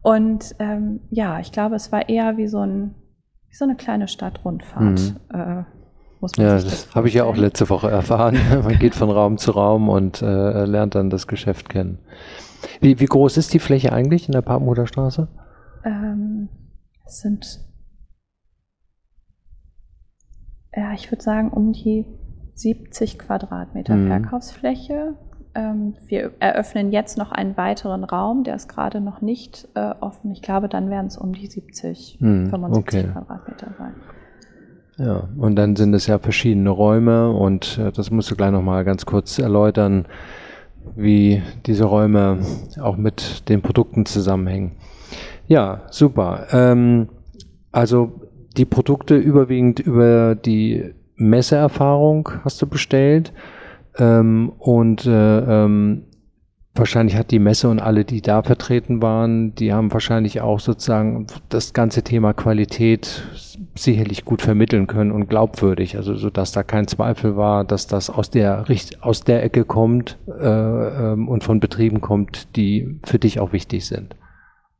Und 0.00 0.54
ähm, 0.58 1.00
ja, 1.10 1.40
ich 1.40 1.52
glaube, 1.52 1.76
es 1.76 1.92
war 1.92 2.08
eher 2.08 2.38
wie 2.38 2.48
so, 2.48 2.60
ein, 2.60 2.94
wie 3.50 3.54
so 3.54 3.66
eine 3.66 3.76
kleine 3.76 4.08
Stadtrundfahrt. 4.08 5.14
Mhm. 5.30 5.38
Äh, 5.38 5.64
muss 6.20 6.36
man 6.36 6.46
ja, 6.46 6.54
das, 6.54 6.64
das 6.64 6.94
habe 6.94 7.08
ich 7.08 7.14
ja 7.14 7.24
auch 7.24 7.36
letzte 7.36 7.68
Woche 7.70 7.90
erfahren. 7.90 8.38
man 8.64 8.78
geht 8.78 8.94
von 8.94 9.10
Raum 9.10 9.38
zu 9.38 9.52
Raum 9.52 9.88
und 9.88 10.22
äh, 10.22 10.64
lernt 10.64 10.94
dann 10.94 11.10
das 11.10 11.26
Geschäft 11.26 11.68
kennen. 11.68 11.98
Wie, 12.80 13.00
wie 13.00 13.06
groß 13.06 13.36
ist 13.36 13.54
die 13.54 13.58
Fläche 13.58 13.92
eigentlich 13.92 14.26
in 14.26 14.32
der 14.32 14.42
Papenhuder 14.42 14.86
Ähm, 15.84 16.48
es 17.06 17.20
sind, 17.20 17.60
ja, 20.74 20.92
ich 20.92 21.10
würde 21.10 21.22
sagen, 21.22 21.50
um 21.50 21.72
die 21.72 22.06
70 22.54 23.18
Quadratmeter 23.18 23.96
mhm. 23.96 24.08
Verkaufsfläche. 24.08 25.14
Ähm, 25.54 25.96
wir 26.06 26.32
eröffnen 26.38 26.92
jetzt 26.92 27.18
noch 27.18 27.32
einen 27.32 27.56
weiteren 27.56 28.04
Raum, 28.04 28.44
der 28.44 28.54
ist 28.54 28.68
gerade 28.68 29.00
noch 29.00 29.20
nicht 29.20 29.66
äh, 29.74 29.94
offen. 30.00 30.30
Ich 30.30 30.42
glaube, 30.42 30.68
dann 30.68 30.90
werden 30.90 31.06
es 31.06 31.16
um 31.16 31.32
die 31.32 31.46
70, 31.46 32.18
mhm. 32.20 32.50
75 32.50 33.00
okay. 33.00 33.12
Quadratmeter 33.12 33.74
sein. 33.76 33.94
Ja, 35.00 35.28
und 35.38 35.56
dann 35.56 35.76
sind 35.76 35.94
es 35.94 36.06
ja 36.06 36.18
verschiedene 36.18 36.68
Räume 36.68 37.30
und 37.30 37.78
äh, 37.78 37.90
das 37.90 38.10
musst 38.10 38.30
du 38.30 38.36
gleich 38.36 38.50
nochmal 38.50 38.84
ganz 38.84 39.06
kurz 39.06 39.38
erläutern 39.38 40.04
wie 40.94 41.42
diese 41.64 41.84
Räume 41.84 42.40
auch 42.80 42.98
mit 42.98 43.48
den 43.48 43.62
Produkten 43.62 44.04
zusammenhängen. 44.04 44.72
Ja, 45.48 45.82
super. 45.90 46.48
Ähm, 46.52 47.08
also 47.72 48.28
die 48.58 48.66
Produkte 48.66 49.16
überwiegend 49.16 49.80
über 49.80 50.34
die 50.34 50.92
Messeerfahrung 51.16 52.28
hast 52.44 52.60
du 52.60 52.66
bestellt 52.66 53.32
ähm, 53.98 54.52
und 54.58 55.06
äh, 55.06 55.64
ähm, 55.64 56.04
wahrscheinlich 56.80 57.16
hat 57.16 57.30
die 57.30 57.38
Messe 57.38 57.68
und 57.68 57.78
alle, 57.78 58.04
die 58.04 58.22
da 58.22 58.42
vertreten 58.42 59.00
waren, 59.00 59.54
die 59.54 59.72
haben 59.72 59.92
wahrscheinlich 59.92 60.40
auch 60.40 60.58
sozusagen 60.58 61.28
das 61.48 61.72
ganze 61.72 62.02
Thema 62.02 62.32
Qualität 62.32 63.22
sicherlich 63.76 64.24
gut 64.24 64.42
vermitteln 64.42 64.88
können 64.88 65.12
und 65.12 65.28
glaubwürdig, 65.28 65.96
also 65.96 66.16
so 66.16 66.30
dass 66.30 66.50
da 66.50 66.64
kein 66.64 66.88
Zweifel 66.88 67.36
war, 67.36 67.64
dass 67.64 67.86
das 67.86 68.10
aus 68.10 68.30
der 68.30 68.64
aus 69.00 69.22
der 69.22 69.44
Ecke 69.44 69.64
kommt 69.64 70.18
äh, 70.26 70.42
ähm, 70.42 71.28
und 71.28 71.44
von 71.44 71.60
Betrieben 71.60 72.00
kommt, 72.00 72.56
die 72.56 72.98
für 73.04 73.18
dich 73.18 73.38
auch 73.38 73.52
wichtig 73.52 73.86
sind. 73.86 74.16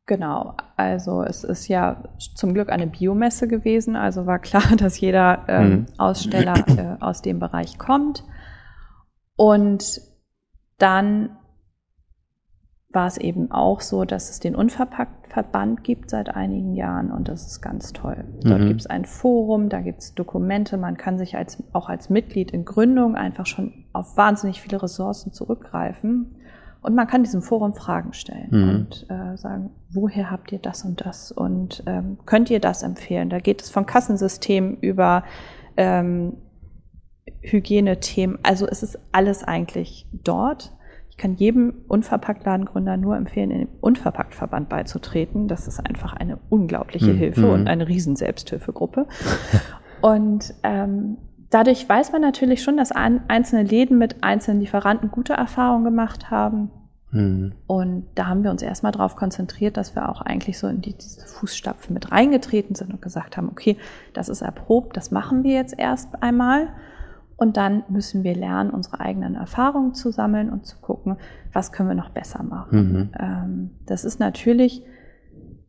Genau, 0.06 0.54
also 0.76 1.22
es 1.22 1.44
ist 1.44 1.68
ja 1.68 2.02
zum 2.34 2.52
Glück 2.52 2.68
eine 2.70 2.88
Biomesse 2.88 3.46
gewesen, 3.46 3.94
also 3.94 4.26
war 4.26 4.40
klar, 4.40 4.64
dass 4.76 4.98
jeder 4.98 5.44
ähm, 5.46 5.70
mhm. 5.70 5.86
Aussteller 5.98 6.64
äh, 6.66 6.96
aus 7.00 7.22
dem 7.22 7.38
Bereich 7.38 7.78
kommt. 7.78 8.24
Und 9.36 10.00
dann 10.78 11.36
war 12.92 13.06
es 13.06 13.18
eben 13.18 13.50
auch 13.52 13.80
so, 13.80 14.04
dass 14.04 14.30
es 14.30 14.40
den 14.40 14.56
Unverpackt-Verband 14.56 15.84
gibt 15.84 16.10
seit 16.10 16.34
einigen 16.34 16.74
Jahren 16.74 17.12
und 17.12 17.28
das 17.28 17.46
ist 17.46 17.60
ganz 17.60 17.92
toll. 17.92 18.24
Dort 18.42 18.62
mhm. 18.62 18.68
gibt 18.68 18.80
es 18.80 18.86
ein 18.88 19.04
Forum, 19.04 19.68
da 19.68 19.80
gibt 19.80 20.00
es 20.00 20.14
Dokumente, 20.14 20.76
man 20.76 20.96
kann 20.96 21.16
sich 21.16 21.36
als, 21.36 21.62
auch 21.72 21.88
als 21.88 22.10
Mitglied 22.10 22.50
in 22.50 22.64
Gründung 22.64 23.14
einfach 23.14 23.46
schon 23.46 23.84
auf 23.92 24.16
wahnsinnig 24.16 24.60
viele 24.60 24.82
Ressourcen 24.82 25.32
zurückgreifen 25.32 26.34
und 26.82 26.94
man 26.96 27.06
kann 27.06 27.22
diesem 27.22 27.42
Forum 27.42 27.74
Fragen 27.74 28.12
stellen 28.12 28.48
mhm. 28.50 28.68
und 28.70 29.06
äh, 29.08 29.36
sagen, 29.36 29.70
woher 29.92 30.30
habt 30.30 30.50
ihr 30.50 30.58
das 30.58 30.84
und 30.84 31.04
das 31.04 31.30
und 31.30 31.84
ähm, 31.86 32.18
könnt 32.26 32.50
ihr 32.50 32.60
das 32.60 32.82
empfehlen? 32.82 33.30
Da 33.30 33.38
geht 33.38 33.62
es 33.62 33.70
von 33.70 33.86
Kassensystem 33.86 34.78
über 34.80 35.22
ähm, 35.76 36.38
Hygienethemen, 37.42 38.38
also 38.42 38.66
es 38.66 38.82
ist 38.82 38.98
alles 39.12 39.44
eigentlich 39.44 40.08
dort 40.12 40.72
kann 41.20 41.34
jedem 41.34 41.74
Unverpacktladengründer 41.86 42.96
nur 42.96 43.14
empfehlen, 43.14 43.50
in 43.50 43.58
den 43.58 43.68
Unverpacktverband 43.80 44.70
beizutreten. 44.70 45.48
Das 45.48 45.68
ist 45.68 45.78
einfach 45.78 46.14
eine 46.14 46.38
unglaubliche 46.48 47.12
mhm. 47.12 47.18
Hilfe 47.18 47.52
und 47.52 47.62
mhm. 47.62 47.66
eine 47.66 47.88
riesen 47.88 48.16
Selbsthilfegruppe. 48.16 49.06
und 50.00 50.54
ähm, 50.62 51.18
dadurch 51.50 51.86
weiß 51.86 52.12
man 52.12 52.22
natürlich 52.22 52.62
schon, 52.62 52.78
dass 52.78 52.90
einzelne 52.90 53.64
Läden 53.64 53.98
mit 53.98 54.24
einzelnen 54.24 54.60
Lieferanten 54.60 55.10
gute 55.10 55.34
Erfahrungen 55.34 55.84
gemacht 55.84 56.30
haben. 56.30 56.70
Mhm. 57.10 57.52
Und 57.66 58.06
da 58.14 58.26
haben 58.26 58.42
wir 58.42 58.50
uns 58.50 58.62
erstmal 58.62 58.92
darauf 58.92 59.14
konzentriert, 59.14 59.76
dass 59.76 59.94
wir 59.94 60.08
auch 60.08 60.22
eigentlich 60.22 60.58
so 60.58 60.68
in 60.68 60.80
die, 60.80 60.94
diese 60.94 61.26
Fußstapfen 61.26 61.92
mit 61.92 62.12
reingetreten 62.12 62.74
sind 62.74 62.94
und 62.94 63.02
gesagt 63.02 63.36
haben, 63.36 63.50
okay, 63.50 63.76
das 64.14 64.30
ist 64.30 64.40
erprobt, 64.40 64.96
das 64.96 65.10
machen 65.10 65.42
wir 65.44 65.52
jetzt 65.52 65.78
erst 65.78 66.22
einmal. 66.22 66.68
Und 67.40 67.56
dann 67.56 67.84
müssen 67.88 68.22
wir 68.22 68.34
lernen, 68.34 68.68
unsere 68.68 69.00
eigenen 69.00 69.34
Erfahrungen 69.34 69.94
zu 69.94 70.10
sammeln 70.10 70.50
und 70.50 70.66
zu 70.66 70.78
gucken, 70.78 71.16
was 71.54 71.72
können 71.72 71.88
wir 71.88 71.94
noch 71.94 72.10
besser 72.10 72.42
machen. 72.42 72.92
Mhm. 72.92 73.10
Ähm, 73.18 73.70
das 73.86 74.04
ist 74.04 74.20
natürlich, 74.20 74.84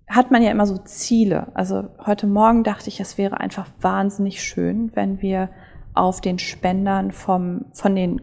hat 0.06 0.32
man 0.32 0.44
ja 0.44 0.52
immer 0.52 0.66
so 0.66 0.78
Ziele. 0.80 1.48
Also 1.54 1.86
heute 2.06 2.28
Morgen 2.28 2.66
dachte 2.66 2.90
ich, 2.90 3.00
es 3.00 3.18
wäre 3.18 3.40
einfach 3.40 3.68
wahnsinnig 3.80 4.44
schön, 4.44 4.94
wenn 4.96 5.22
wir 5.22 5.48
auf 5.94 6.20
den 6.20 6.40
Spendern 6.40 7.12
vom, 7.12 7.68
von 7.72 7.96
den 7.96 8.22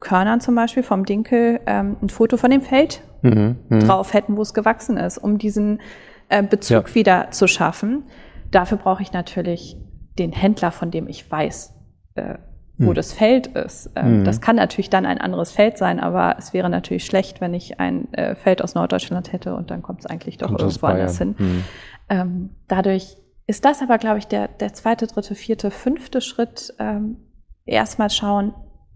Körnern 0.00 0.40
zum 0.40 0.54
Beispiel, 0.54 0.82
vom 0.82 1.04
Dinkel, 1.04 1.60
ähm, 1.66 1.98
ein 2.00 2.08
Foto 2.08 2.38
von 2.38 2.50
dem 2.50 2.62
Feld 2.62 3.02
mhm. 3.20 3.56
Mhm. 3.68 3.80
drauf 3.80 4.14
hätten, 4.14 4.38
wo 4.38 4.40
es 4.40 4.54
gewachsen 4.54 4.96
ist, 4.96 5.18
um 5.18 5.36
diesen 5.36 5.82
äh, 6.30 6.42
Bezug 6.42 6.88
ja. 6.88 6.94
wieder 6.94 7.30
zu 7.30 7.46
schaffen. 7.46 8.04
Dafür 8.50 8.78
brauche 8.78 9.02
ich 9.02 9.12
natürlich 9.12 9.76
den 10.18 10.32
Händler, 10.32 10.70
von 10.70 10.90
dem 10.90 11.08
ich 11.08 11.30
weiß, 11.30 11.74
äh, 12.14 12.36
wo 12.78 12.88
hm. 12.88 12.94
das 12.94 13.12
Feld 13.12 13.46
ist. 13.48 13.90
Ähm, 13.96 14.06
hm. 14.06 14.24
Das 14.24 14.40
kann 14.40 14.56
natürlich 14.56 14.90
dann 14.90 15.06
ein 15.06 15.18
anderes 15.18 15.50
Feld 15.50 15.78
sein, 15.78 15.98
aber 15.98 16.36
es 16.38 16.52
wäre 16.52 16.68
natürlich 16.68 17.06
schlecht, 17.06 17.40
wenn 17.40 17.54
ich 17.54 17.80
ein 17.80 18.12
äh, 18.12 18.34
Feld 18.34 18.62
aus 18.62 18.74
Norddeutschland 18.74 19.32
hätte 19.32 19.54
und 19.54 19.70
dann 19.70 19.82
kommt 19.82 20.00
es 20.00 20.06
eigentlich 20.06 20.36
doch 20.36 20.48
kommt 20.48 20.60
irgendwo 20.60 20.86
anders 20.86 21.18
hin. 21.18 21.34
Hm. 21.38 21.64
Ähm, 22.08 22.50
dadurch 22.68 23.16
ist 23.46 23.64
das 23.64 23.80
aber, 23.80 23.98
glaube 23.98 24.18
ich, 24.18 24.26
der, 24.26 24.48
der 24.48 24.74
zweite, 24.74 25.06
dritte, 25.06 25.34
vierte, 25.34 25.70
fünfte 25.70 26.20
Schritt. 26.20 26.74
Ähm, 26.78 27.16
erstmal 27.64 28.10
schauen, 28.10 28.52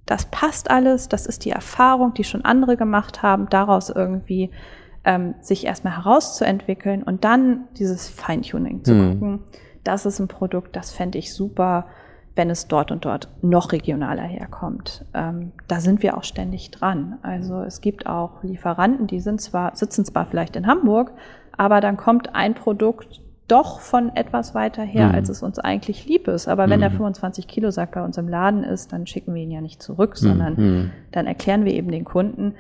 das 0.07 0.27
passt 0.27 0.71
alles, 0.71 1.09
das 1.09 1.25
ist 1.27 1.45
die 1.45 1.51
Erfahrung, 1.51 2.15
die 2.15 2.25
schon 2.25 2.45
andere 2.45 2.77
gemacht 2.77 3.23
haben, 3.23 3.49
daraus 3.49 3.91
irgendwie 3.91 4.51
ähm, 5.05 5.37
sich 5.41 5.65
erstmal 5.65 5.97
herauszuentwickeln 5.97 7.03
und 7.03 7.25
dann 7.25 7.69
dieses 7.79 8.09
Feintuning 8.11 8.85
zu 8.85 8.93
hm. 8.93 9.13
gucken. 9.13 9.41
Das 9.85 10.05
ist 10.05 10.19
ein 10.19 10.29
Produkt, 10.29 10.77
das 10.77 10.93
fände 10.93 11.17
ich 11.17 11.33
super 11.33 11.87
wenn 12.37 12.51
es 12.51 12.69
dort 12.69 12.91
und 12.91 13.05
dort 13.05 13.29
noch 13.43 13.73
regionaler 13.73 14.23
herkommt. 14.23 15.05
Ähm, 15.15 15.53
da 15.69 15.81
sind 15.81 16.03
wir 16.03 16.17
auch 16.17 16.25
ständig 16.25 16.71
dran. 16.71 17.19
Also 17.23 17.63
es 17.63 17.81
gibt 17.81 18.07
auch 18.07 18.43
Lieferanten, 18.43 19.07
die 19.07 19.21
sind 19.21 19.41
zwar, 19.41 19.75
sitzen 19.75 20.05
zwar 20.05 20.27
vielleicht 20.27 20.57
in 20.57 20.67
Hamburg, 20.67 21.13
aber 21.57 21.81
dann 21.81 21.97
kommt 21.97 22.35
ein 22.35 22.55
Produkt 22.55 23.21
doch 23.49 23.81
von 23.81 24.15
etwas 24.15 24.55
weiter 24.55 24.85
her, 24.85 25.09
mhm. 25.09 25.15
als 25.17 25.29
es 25.29 25.43
uns 25.43 25.59
eigentlich 25.59 26.07
lieb 26.07 26.29
ist. 26.29 26.47
Aber 26.47 26.71
wenn 26.71 26.79
mhm. 26.79 26.83
der 26.83 26.91
25 26.93 27.49
Kilo 27.49 27.73
Sack 27.73 27.93
bei 27.93 28.03
uns 28.03 28.17
im 28.17 28.29
Laden 28.29 28.63
ist, 28.63 28.93
dann 28.93 29.09
schicken 29.09 29.35
wir 29.35 29.43
ihn 29.43 29.51
ja 29.51 29.61
nicht 29.61 29.83
zurück, 29.83 30.17
sondern 30.17 30.55
mhm. 30.55 30.91
dann 31.11 31.27
erklären 31.27 31.65
wir 31.65 31.73
eben 31.73 31.91
den 31.91 32.05
Kunden, 32.05 32.55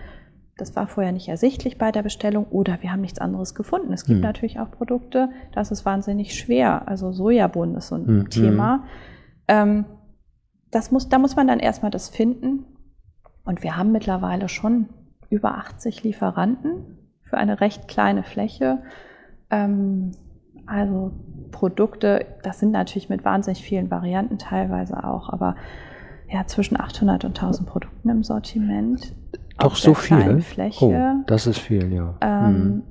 das 0.60 0.76
war 0.76 0.86
vorher 0.86 1.12
nicht 1.12 1.28
ersichtlich 1.28 1.78
bei 1.78 1.90
der 1.90 2.02
Bestellung 2.02 2.44
oder 2.50 2.78
wir 2.82 2.92
haben 2.92 3.00
nichts 3.00 3.18
anderes 3.18 3.54
gefunden. 3.54 3.92
Es 3.92 4.04
gibt 4.04 4.18
mhm. 4.18 4.24
natürlich 4.24 4.60
auch 4.60 4.70
Produkte, 4.70 5.30
das 5.54 5.70
ist 5.70 5.86
wahnsinnig 5.86 6.34
schwer. 6.34 6.86
Also 6.86 7.12
Sojabohnen 7.12 7.76
ist 7.76 7.88
so 7.88 7.94
ein 7.94 8.06
mhm. 8.06 8.30
Thema. 8.30 8.84
Ähm, 9.50 9.84
das 10.70 10.92
muss, 10.92 11.08
da 11.08 11.18
muss 11.18 11.34
man 11.34 11.48
dann 11.48 11.58
erstmal 11.58 11.90
das 11.90 12.08
finden. 12.08 12.64
Und 13.44 13.64
wir 13.64 13.76
haben 13.76 13.90
mittlerweile 13.90 14.48
schon 14.48 14.88
über 15.28 15.56
80 15.56 16.04
Lieferanten 16.04 16.98
für 17.22 17.36
eine 17.36 17.60
recht 17.60 17.88
kleine 17.88 18.22
Fläche. 18.22 18.78
Ähm, 19.50 20.12
also 20.66 21.12
Produkte, 21.50 22.26
das 22.44 22.60
sind 22.60 22.70
natürlich 22.70 23.08
mit 23.08 23.24
wahnsinnig 23.24 23.62
vielen 23.62 23.90
Varianten 23.90 24.38
teilweise 24.38 25.02
auch, 25.02 25.28
aber 25.30 25.56
ja, 26.28 26.46
zwischen 26.46 26.78
800 26.78 27.24
und 27.24 27.36
1000 27.36 27.68
Produkten 27.68 28.08
im 28.08 28.22
Sortiment. 28.22 29.16
Doch 29.58 29.74
so 29.74 29.94
viel? 29.94 30.40
Fläche. 30.42 30.84
Oh, 30.84 31.24
das 31.26 31.48
ist 31.48 31.58
viel, 31.58 31.92
ja. 31.92 32.14
Ähm, 32.20 32.52
mhm. 32.52 32.82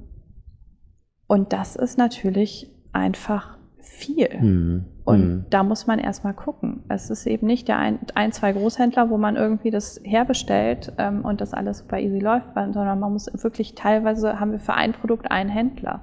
Und 1.26 1.54
das 1.54 1.78
ist 1.78 1.98
natürlich 1.98 2.70
einfach 2.92 3.59
viel. 3.82 4.30
Mhm. 4.40 4.86
Und 5.04 5.22
mhm. 5.22 5.46
da 5.50 5.64
muss 5.64 5.88
man 5.88 6.00
erstmal 6.00 6.34
gucken. 6.34 6.84
Es 6.90 7.10
ist 7.10 7.26
eben 7.26 7.48
nicht 7.48 7.68
der 7.68 7.78
ein, 7.78 8.00
ein 8.16 8.32
zwei 8.32 8.52
Großhändler, 8.52 9.10
wo 9.10 9.18
man 9.18 9.36
irgendwie 9.36 9.72
das 9.72 10.00
herbestellt 10.04 10.94
ähm, 10.98 11.26
und 11.26 11.42
das 11.42 11.54
alles 11.54 11.80
super 11.80 12.00
easy 12.00 12.20
läuft, 12.20 12.54
sondern 12.54 13.00
man 13.00 13.12
muss 13.12 13.30
wirklich 13.34 13.76
teilweise 13.76 14.40
haben 14.40 14.52
wir 14.52 14.60
für 14.60 14.74
ein 14.74 14.94
Produkt 14.94 15.32
einen 15.32 15.50
Händler 15.50 16.02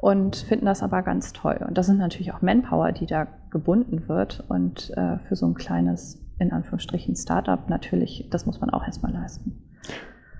und 0.00 0.36
finden 0.36 0.66
das 0.66 0.82
aber 0.82 1.02
ganz 1.02 1.32
toll. 1.32 1.60
Und 1.66 1.76
das 1.76 1.86
sind 1.86 1.98
natürlich 1.98 2.32
auch 2.32 2.40
Manpower, 2.40 2.92
die 2.92 3.06
da 3.06 3.26
gebunden 3.50 4.08
wird. 4.08 4.44
Und 4.48 4.90
äh, 4.96 5.18
für 5.18 5.36
so 5.36 5.46
ein 5.46 5.54
kleines, 5.54 6.18
in 6.38 6.52
Anführungsstrichen, 6.52 7.16
Startup 7.16 7.68
natürlich, 7.68 8.28
das 8.30 8.46
muss 8.46 8.60
man 8.60 8.70
auch 8.70 8.84
erstmal 8.84 9.12
leisten. 9.12 9.62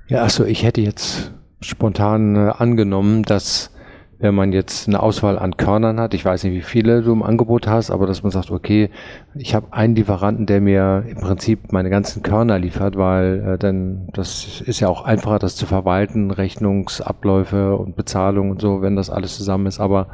Ja, 0.09 0.25
achso, 0.25 0.45
ich 0.45 0.63
hätte 0.65 0.81
jetzt 0.81 1.33
spontan 1.61 2.37
äh, 2.37 2.53
angenommen, 2.57 3.23
dass 3.23 3.75
wenn 4.21 4.35
man 4.35 4.53
jetzt 4.53 4.87
eine 4.87 5.03
Auswahl 5.03 5.39
an 5.39 5.57
Körnern 5.57 5.99
hat, 5.99 6.13
ich 6.13 6.25
weiß 6.25 6.45
nicht, 6.45 6.53
wie 6.53 6.61
viele 6.61 7.03
du 7.03 7.13
im 7.13 7.23
Angebot 7.23 7.67
hast, 7.67 7.91
aber 7.91 8.07
dass 8.07 8.23
man 8.23 8.31
sagt, 8.31 8.51
okay, 8.51 8.91
ich 9.35 9.55
habe 9.55 9.73
einen 9.73 9.95
Lieferanten, 9.95 10.45
der 10.45 10.61
mir 10.61 11.05
im 11.09 11.17
Prinzip 11.17 11.73
meine 11.73 11.89
ganzen 11.89 12.23
Körner 12.23 12.59
liefert, 12.59 12.97
weil 12.97 13.55
äh, 13.55 13.59
dann 13.59 14.09
das 14.13 14.61
ist 14.61 14.81
ja 14.81 14.89
auch 14.89 15.05
einfacher, 15.05 15.39
das 15.39 15.57
zu 15.57 15.65
verwalten, 15.65 16.31
Rechnungsabläufe 16.31 17.77
und 17.77 17.97
Bezahlung 17.97 18.51
und 18.51 18.61
so, 18.61 18.83
wenn 18.83 18.95
das 18.95 19.09
alles 19.09 19.37
zusammen 19.37 19.67
ist. 19.67 19.81
Aber 19.81 20.09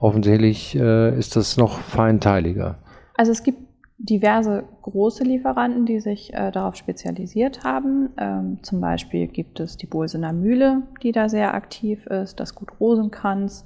offensichtlich 0.00 0.76
äh, 0.76 1.16
ist 1.16 1.36
das 1.36 1.56
noch 1.56 1.78
feinteiliger. 1.78 2.78
Also 3.14 3.32
es 3.32 3.44
gibt 3.44 3.65
diverse 3.98 4.64
große 4.82 5.24
Lieferanten, 5.24 5.86
die 5.86 6.00
sich 6.00 6.32
äh, 6.34 6.50
darauf 6.50 6.76
spezialisiert 6.76 7.64
haben. 7.64 8.10
Ähm, 8.18 8.58
zum 8.62 8.80
Beispiel 8.80 9.26
gibt 9.26 9.58
es 9.60 9.76
die 9.76 9.86
Bolsener 9.86 10.32
Mühle, 10.32 10.82
die 11.02 11.12
da 11.12 11.28
sehr 11.28 11.54
aktiv 11.54 12.06
ist, 12.06 12.38
das 12.38 12.54
Gut 12.54 12.78
Rosenkranz. 12.78 13.64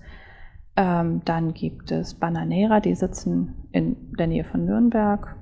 Ähm, 0.77 1.23
dann 1.25 1.53
gibt 1.53 1.91
es 1.91 2.15
Bananera, 2.15 2.81
die 2.81 2.95
sitzen 2.95 3.69
in 3.73 3.97
der 4.19 4.29
Nähe 4.29 4.45
von 4.45 4.65
Nürnberg. 4.65 5.37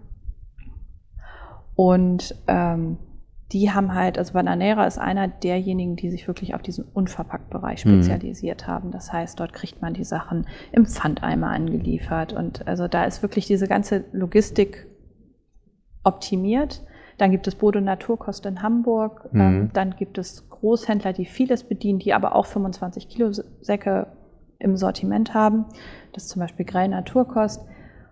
Und 1.75 2.35
ähm, 2.49 2.97
die 3.53 3.71
haben 3.71 3.95
halt, 3.95 4.19
also 4.19 4.35
Bananera 4.35 4.87
ist 4.87 4.99
einer 4.99 5.27
derjenigen, 5.27 5.97
die 5.97 6.11
sich 6.11 6.27
wirklich 6.29 6.55
auf 6.55 6.61
diesen 6.61 6.85
Unverpacktbereich 6.85 7.85
mhm. 7.85 8.03
spezialisiert 8.03 8.67
mhm. 8.67 8.71
haben. 8.71 8.91
Das 8.91 9.13
heißt, 9.13 9.41
dort 9.41 9.53
kriegt 9.53 9.81
man 9.81 9.95
die 9.95 10.05
Sachen 10.05 10.47
im 10.71 10.85
Pfandeimer 10.85 11.49
angeliefert. 11.49 12.35
Und 12.35 12.67
also 12.69 12.89
da 12.89 13.05
ist 13.05 13.23
wirklich 13.23 13.47
diese 13.47 13.67
ganze 13.67 14.05
Logistik 14.13 14.87
optimiert. 16.05 16.85
Dann 17.17 17.31
gibt 17.31 17.47
es 17.49 17.55
Bodo 17.55 17.81
Naturkost 17.81 18.45
in 18.45 18.63
Hamburg. 18.63 19.33
Mhm. 19.33 19.41
Ähm, 19.41 19.71
dann 19.73 19.97
gibt 19.97 20.19
es 20.19 20.49
Großhändler, 20.51 21.15
die 21.15 21.25
vieles 21.25 21.65
bedienen, 21.65 22.01
die 22.01 22.13
aber 22.13 22.37
auch 22.37 22.47
25 22.47 23.09
Kilo 23.09 23.33
Säcke 23.33 24.09
im 24.59 24.77
Sortiment 24.77 25.33
haben. 25.33 25.65
Das 26.13 26.25
ist 26.25 26.31
zum 26.31 26.41
Beispiel 26.41 26.67
Grell 26.67 26.89
Naturkost. 26.89 27.65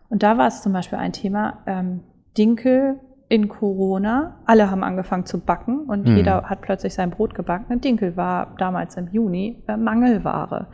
Und 0.09 0.22
da 0.22 0.38
war 0.38 0.46
es 0.46 0.62
zum 0.62 0.72
Beispiel 0.72 0.99
ein 0.99 1.12
Thema, 1.12 1.62
ähm, 1.66 2.01
Dinkel 2.38 3.01
in 3.28 3.48
Corona, 3.48 4.36
alle 4.44 4.70
haben 4.70 4.84
angefangen 4.84 5.26
zu 5.26 5.40
backen 5.40 5.80
und 5.80 6.06
mhm. 6.06 6.16
jeder 6.16 6.44
hat 6.44 6.60
plötzlich 6.60 6.94
sein 6.94 7.10
Brot 7.10 7.34
gebacken. 7.34 7.80
Dinkel 7.80 8.16
war 8.16 8.54
damals 8.58 8.96
im 8.96 9.08
Juni 9.08 9.64
äh, 9.66 9.76
Mangelware. 9.76 10.68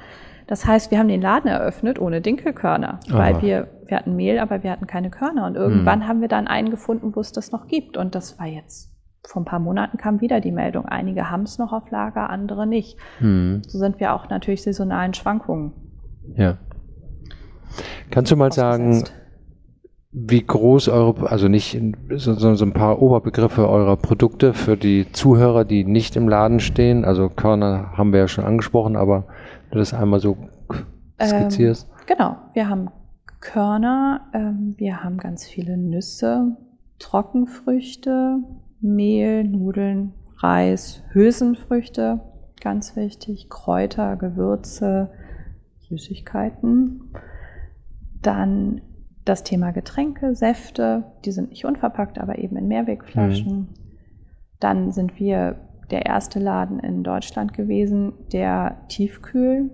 Das 0.47 0.67
heißt, 0.67 0.91
wir 0.91 0.99
haben 0.99 1.09
den 1.09 1.23
Laden 1.23 1.49
eröffnet 1.49 1.99
ohne 1.99 2.21
Dinkelkörner, 2.21 3.01
Aha. 3.09 3.19
weil 3.19 3.43
wir, 3.43 3.69
wir 3.87 3.97
hatten 3.97 4.17
Mehl, 4.17 4.39
aber 4.39 4.63
wir 4.63 4.71
hatten 4.71 4.87
keine 4.87 5.09
Körner. 5.09 5.47
Und 5.47 5.55
irgendwann 5.55 6.01
mhm. 6.01 6.09
haben 6.09 6.21
wir 6.21 6.29
dann 6.29 6.47
einen 6.47 6.71
gefunden, 6.71 7.17
wo 7.17 7.21
es 7.21 7.33
das 7.33 7.53
noch 7.53 7.69
gibt. 7.69 7.97
Und 7.97 8.15
das 8.15 8.39
war 8.39 8.47
jetzt, 8.47 8.93
vor 9.25 9.41
ein 9.41 9.47
paar 9.47 9.61
Monaten 9.61 9.97
kam 9.97 10.21
wieder 10.21 10.41
die 10.41 10.53
Meldung. 10.53 10.85
Einige 10.85 11.31
haben 11.31 11.45
es 11.45 11.59
noch 11.59 11.73
auf 11.73 11.91
Lager, 11.91 12.29
andere 12.29 12.67
nicht. 12.67 12.99
Mhm. 13.21 13.63
So 13.67 13.79
sind 13.79 13.99
wir 13.99 14.13
auch 14.13 14.29
natürlich 14.29 14.63
saisonalen 14.63 15.15
Schwankungen. 15.15 15.73
Ja. 16.35 16.59
Kannst 18.11 18.31
du 18.31 18.37
mal 18.37 18.53
sagen, 18.53 19.05
wie 20.13 20.43
groß 20.43 20.89
eure, 20.89 21.31
also 21.31 21.49
nicht 21.49 21.81
so, 22.17 22.35
so 22.35 22.65
ein 22.65 22.75
paar 22.75 23.01
Oberbegriffe 23.01 23.67
eurer 23.67 23.97
Produkte 23.97 24.53
für 24.53 24.77
die 24.77 25.11
Zuhörer, 25.11 25.65
die 25.65 25.85
nicht 25.85 26.17
im 26.17 26.29
Laden 26.29 26.61
stehen. 26.61 27.07
Also 27.07 27.31
Körner 27.31 27.97
haben 27.97 28.13
wir 28.13 28.21
ja 28.21 28.29
schon 28.29 28.45
angesprochen, 28.45 28.95
aber 28.95 29.25
du 29.71 29.79
das 29.79 29.95
einmal 29.95 30.21
so 30.21 30.37
skizzierst. 31.21 31.89
Ähm, 31.89 32.07
genau, 32.07 32.37
wir 32.53 32.69
haben 32.69 32.91
Körner, 33.41 34.29
ähm, 34.35 34.75
wir 34.77 35.03
haben 35.03 35.17
ganz 35.17 35.47
viele 35.47 35.79
Nüsse, 35.79 36.59
Trockenfrüchte, 36.99 38.37
Mehl, 38.83 39.45
Nudeln, 39.45 40.13
Reis, 40.37 41.03
Hülsenfrüchte, 41.13 42.21
ganz 42.61 42.97
wichtig, 42.97 43.49
Kräuter, 43.49 44.17
Gewürze, 44.17 45.11
Süßigkeiten. 45.89 47.15
Dann 48.21 48.83
das 49.25 49.45
Thema 49.45 49.71
Getränke, 49.71 50.35
Säfte, 50.35 51.05
die 51.25 51.33
sind 51.33 51.51
nicht 51.51 51.65
unverpackt, 51.65 52.19
aber 52.19 52.39
eben 52.39 52.57
in 52.57 52.69
Mehrwegflaschen. 52.69 53.53
Mhm. 53.53 53.69
Dann 54.59 54.93
sind 54.93 55.19
wir 55.19 55.57
der 55.91 56.07
erste 56.07 56.39
Laden 56.39 56.81
in 56.81 57.03
Deutschland 57.03 57.53
gewesen, 57.53 58.15
der 58.33 58.79
Tiefkühl 58.89 59.71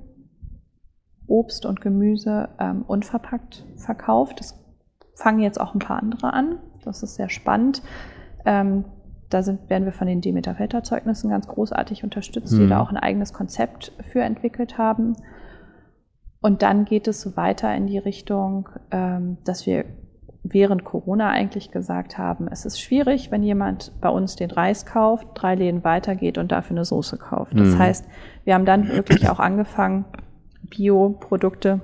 Obst 1.27 1.67
und 1.67 1.81
Gemüse 1.81 2.49
ähm, 2.59 2.83
unverpackt 2.87 3.65
verkauft. 3.77 4.41
Das 4.41 4.59
fangen 5.15 5.41
jetzt 5.41 5.61
auch 5.61 5.75
ein 5.75 5.79
paar 5.79 6.03
andere 6.03 6.33
an. 6.33 6.59
Das 6.85 7.03
ist 7.03 7.17
sehr 7.17 7.29
spannend. 7.29 7.83
Ähm, 8.47 8.85
da 9.29 9.43
sind, 9.43 9.69
werden 9.69 9.85
wir 9.85 9.93
von 9.93 10.07
den 10.07 10.23
Demeter 10.23 10.55
Felderzeugnissen 10.55 11.31
ganz 11.31 11.47
großartig 11.47 12.03
unterstützt, 12.03 12.55
mhm. 12.55 12.61
die 12.61 12.69
da 12.69 12.81
auch 12.81 12.91
ein 12.91 12.97
eigenes 12.97 13.33
Konzept 13.33 13.93
für 14.11 14.23
entwickelt 14.23 14.79
haben. 14.79 15.17
Und 16.41 16.63
dann 16.63 16.85
geht 16.85 17.09
es 17.09 17.21
so 17.21 17.37
weiter 17.37 17.75
in 17.75 17.87
die 17.87 17.99
Richtung, 17.99 18.69
ähm, 18.91 19.39
dass 19.45 19.67
wir 19.67 19.85
während 20.43 20.85
Corona 20.85 21.31
eigentlich 21.31 21.71
gesagt 21.71 22.17
haben, 22.17 22.49
es 22.49 22.65
ist 22.65 22.81
schwierig, 22.81 23.31
wenn 23.31 23.43
jemand 23.43 23.93
bei 24.01 24.09
uns 24.09 24.37
den 24.37 24.51
Reis 24.51 24.87
kauft, 24.87 25.27
drei 25.35 25.55
Läden 25.55 25.85
weitergeht 25.85 26.39
und 26.39 26.53
dafür 26.53 26.77
eine 26.77 26.85
Soße 26.85 27.19
kauft. 27.19 27.59
Das 27.59 27.75
mhm. 27.75 27.79
heißt, 27.79 28.07
wir 28.45 28.55
haben 28.55 28.65
dann 28.65 28.89
wirklich 28.89 29.29
auch 29.29 29.41
angefangen, 29.41 30.05
Bioprodukte, 30.63 31.81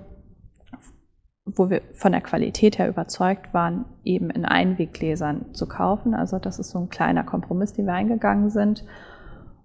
wo 1.44 1.68
wir 1.68 1.82
von 1.92 2.12
der 2.12 2.20
Qualität 2.20 2.78
her 2.78 2.88
überzeugt 2.88 3.52
waren, 3.52 3.84
eben 4.04 4.30
in 4.30 4.44
Einweggläsern 4.44 5.52
zu 5.52 5.66
kaufen. 5.66 6.14
Also 6.14 6.38
das 6.38 6.58
ist 6.58 6.70
so 6.70 6.78
ein 6.78 6.88
kleiner 6.88 7.24
Kompromiss, 7.24 7.72
den 7.72 7.86
wir 7.86 7.94
eingegangen 7.94 8.50
sind. 8.50 8.84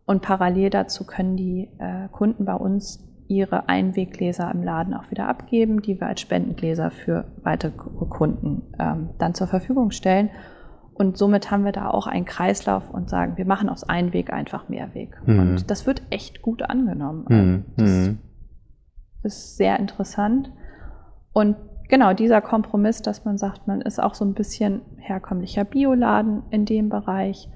Und 0.06 0.22
parallel 0.22 0.72
dazu 0.72 1.06
können 1.06 1.38
die 1.38 1.70
äh, 1.78 2.08
Kunden 2.12 2.46
bei 2.46 2.56
uns 2.56 3.09
ihre 3.30 3.70
Einweggläser 3.70 4.52
im 4.52 4.64
Laden 4.64 4.94
auch 4.94 5.12
wieder 5.12 5.28
abgeben, 5.28 5.82
die 5.82 6.02
wir 6.02 6.08
als 6.08 6.20
Spendengläser 6.20 6.90
für 6.90 7.26
weitere 7.44 7.72
Kunden 7.72 8.64
ähm, 8.80 9.12
dann 9.20 9.36
zur 9.36 9.48
Verfügung 9.48 9.92
stellen. 9.92 10.32
Und 10.96 11.18
somit 11.18 11.50
haben 11.50 11.64
wir 11.64 11.72
da 11.72 11.90
auch 11.90 12.08
einen 12.08 12.26
Kreislauf 12.26 12.90
und 12.90 13.10
sagen, 13.10 13.38
wir 13.38 13.46
machen 13.46 13.70
aus 13.70 13.84
Einweg 13.84 14.34
einfach 14.34 14.68
Mehrweg. 14.68 15.16
Mhm. 15.26 15.40
Und 15.40 15.72
das 15.72 15.86
wird 15.86 16.02
echt 16.10 16.42
gut 16.42 16.64
angenommen. 16.64 17.26
Mhm. 17.30 17.66
Das 17.78 17.90
mhm. 17.90 18.18
ist 19.24 19.58
sehr 19.58 19.80
interessant. 19.80 20.52
Und 21.32 21.56
genau 21.88 22.14
dieser 22.14 22.42
Kompromiss, 22.42 23.04
dass 23.04 23.26
man 23.26 23.38
sagt, 23.38 23.68
man 23.68 23.80
ist 23.82 24.02
auch 24.02 24.16
so 24.16 24.26
ein 24.26 24.34
bisschen 24.34 24.82
herkömmlicher 24.98 25.66
Bioladen 25.66 26.44
in 26.50 26.66
dem 26.66 26.90
Bereich. 26.90 27.48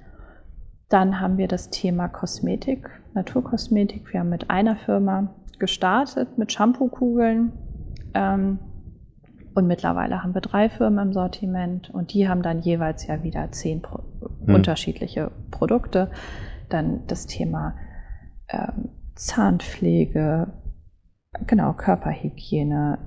Dann 0.88 1.20
haben 1.20 1.38
wir 1.38 1.48
das 1.48 1.72
Thema 1.72 2.08
Kosmetik, 2.08 2.88
Naturkosmetik. 3.16 4.14
Wir 4.14 4.20
haben 4.20 4.30
mit 4.30 4.52
einer 4.52 4.76
Firma 4.76 5.34
gestartet 5.60 6.38
mit 6.38 6.52
Shampoo-Kugeln. 6.52 7.52
Ähm, 8.14 8.60
und 9.56 9.68
mittlerweile 9.68 10.24
haben 10.24 10.34
wir 10.34 10.42
drei 10.42 10.68
Firmen 10.70 11.08
im 11.08 11.14
Sortiment 11.14 11.90
und 11.92 12.14
die 12.14 12.28
haben 12.28 12.42
dann 12.42 12.62
jeweils 12.62 13.06
ja 13.06 13.22
wieder 13.22 13.52
zehn 13.52 13.82
Pro 13.82 14.04
hm. 14.46 14.56
unterschiedliche 14.56 15.32
Produkte. 15.52 16.10
Dann 16.70 17.06
das 17.08 17.28
Thema 17.28 17.76
ähm, 18.50 18.90
Zahnpflege, 19.16 20.48
genau, 21.46 21.74
Körperhygiene 21.74 22.98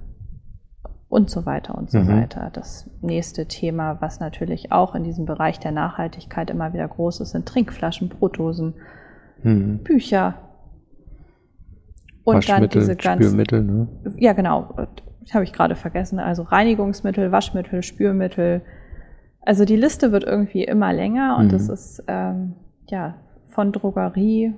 und 1.08 1.30
so 1.30 1.46
weiter 1.46 1.76
und 1.76 1.90
so 1.90 1.98
mhm. 1.98 2.08
weiter. 2.08 2.50
Das 2.52 2.90
nächste 3.00 3.46
Thema, 3.46 4.00
was 4.00 4.20
natürlich 4.20 4.72
auch 4.72 4.94
in 4.94 5.04
diesem 5.04 5.24
Bereich 5.24 5.58
der 5.58 5.72
Nachhaltigkeit 5.72 6.50
immer 6.50 6.72
wieder 6.72 6.86
groß 6.86 7.20
ist, 7.20 7.30
sind 7.30 7.46
Trinkflaschen, 7.46 8.08
Brotdosen, 8.08 8.74
mhm. 9.42 9.82
Bücher, 9.82 10.34
und 12.26 12.48
dann 12.48 12.68
diese 12.68 12.96
ganzen. 12.96 13.22
Spülmittel, 13.22 13.62
ne? 13.62 13.88
Ja, 14.16 14.32
genau. 14.32 14.74
Das 15.20 15.34
habe 15.34 15.44
ich 15.44 15.52
gerade 15.52 15.76
vergessen. 15.76 16.18
Also 16.18 16.42
Reinigungsmittel, 16.42 17.32
Waschmittel, 17.32 17.82
Spülmittel. 17.82 18.62
Also 19.42 19.64
die 19.64 19.76
Liste 19.76 20.12
wird 20.12 20.24
irgendwie 20.24 20.64
immer 20.64 20.92
länger 20.92 21.36
und 21.38 21.52
es 21.52 21.68
mhm. 21.68 21.74
ist 21.74 22.04
ähm, 22.08 22.54
ja 22.88 23.14
von 23.46 23.72
Drogerie 23.72 24.54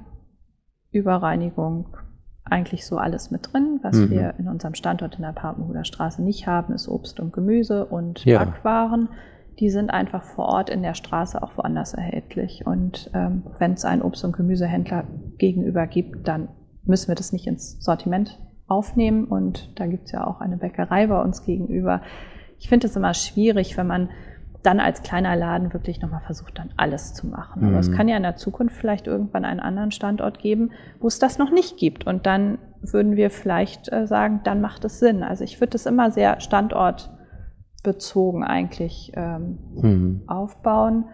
über 0.90 1.16
Reinigung 1.16 1.96
eigentlich 2.44 2.86
so 2.86 2.96
alles 2.96 3.30
mit 3.30 3.52
drin. 3.52 3.80
Was 3.82 3.96
mhm. 3.96 4.10
wir 4.10 4.34
in 4.38 4.48
unserem 4.48 4.74
Standort 4.74 5.16
in 5.16 5.22
der 5.22 5.32
Papenhuder 5.32 5.84
Straße 5.84 6.22
nicht 6.22 6.46
haben, 6.46 6.72
ist 6.72 6.88
Obst 6.88 7.20
und 7.20 7.32
Gemüse 7.34 7.84
und 7.84 8.24
ja. 8.24 8.42
Backwaren. 8.42 9.10
Die 9.58 9.70
sind 9.70 9.90
einfach 9.90 10.22
vor 10.22 10.46
Ort 10.46 10.70
in 10.70 10.82
der 10.82 10.94
Straße 10.94 11.42
auch 11.42 11.58
woanders 11.58 11.92
erhältlich. 11.92 12.64
Und 12.64 13.10
ähm, 13.12 13.42
wenn 13.58 13.72
es 13.72 13.84
einen 13.84 14.02
Obst- 14.02 14.24
und 14.24 14.34
Gemüsehändler 14.34 15.04
gegenüber 15.36 15.86
gibt, 15.86 16.26
dann 16.28 16.48
müssen 16.89 17.07
wir 17.09 17.14
das 17.14 17.32
nicht 17.32 17.47
ins 17.47 17.80
Sortiment 17.84 18.39
aufnehmen. 18.66 19.24
Und 19.24 19.70
da 19.78 19.86
gibt 19.86 20.07
es 20.07 20.12
ja 20.12 20.26
auch 20.26 20.41
eine 20.41 20.57
Bäckerei 20.57 21.07
bei 21.07 21.20
uns 21.22 21.45
gegenüber, 21.45 22.03
ich 22.61 22.68
finde 22.68 22.89
es 22.89 22.97
immer 22.97 23.14
schwierig, 23.14 23.76
wenn 23.76 23.86
man 23.86 24.09
dann 24.64 24.80
als 24.80 25.03
kleiner 25.03 25.36
Laden 25.36 25.72
wirklich 25.72 26.01
nochmal 26.03 26.22
versucht, 26.22 26.59
dann 26.59 26.70
alles 26.76 27.14
zu 27.14 27.28
machen. 27.28 27.64
Aber 27.64 27.78
es 27.78 27.89
Mhm. 27.89 27.95
kann 27.95 28.09
ja 28.09 28.16
in 28.16 28.24
der 28.24 28.34
Zukunft 28.34 28.74
vielleicht 28.74 29.07
irgendwann 29.07 29.45
einen 29.45 29.61
anderen 29.61 29.93
Standort 29.93 30.41
geben, 30.41 30.72
wo 30.99 31.07
es 31.07 31.20
das 31.20 31.39
noch 31.39 31.53
nicht 31.53 31.76
gibt. 31.76 32.09
Und 32.09 32.26
dann 32.26 32.59
würden 32.82 33.14
wir 33.14 33.30
vielleicht 33.30 33.93
äh, 33.93 34.09
sagen, 34.09 34.41
dann 34.43 34.61
macht 34.61 34.84
es 34.84 34.99
Sinn. 34.99 35.22
Also 35.22 35.45
ich 35.45 35.61
würde 35.61 35.70
das 35.70 35.86
immer 35.86 36.11
sehr 36.11 36.41
standortbezogen 36.41 38.43
eigentlich 38.43 39.12
ähm, 39.14 39.59
Hm. 39.80 40.22
aufbauen. 40.26 41.05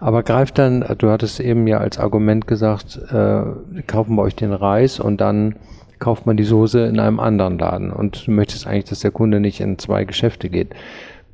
Aber 0.00 0.22
greift 0.22 0.58
dann, 0.58 0.84
du 0.98 1.10
hattest 1.10 1.40
eben 1.40 1.66
ja 1.66 1.78
als 1.78 1.98
Argument 1.98 2.46
gesagt, 2.46 3.00
äh, 3.10 3.42
kaufen 3.86 4.16
wir 4.16 4.22
euch 4.22 4.36
den 4.36 4.52
Reis 4.52 5.00
und 5.00 5.20
dann 5.20 5.56
kauft 5.98 6.26
man 6.26 6.36
die 6.36 6.44
Soße 6.44 6.86
in 6.86 6.98
einem 6.98 7.20
anderen 7.20 7.58
Laden 7.58 7.92
und 7.92 8.26
du 8.26 8.30
möchtest 8.30 8.66
eigentlich, 8.66 8.86
dass 8.86 9.00
der 9.00 9.10
Kunde 9.10 9.38
nicht 9.38 9.60
in 9.60 9.78
zwei 9.78 10.04
Geschäfte 10.04 10.48
geht. 10.48 10.74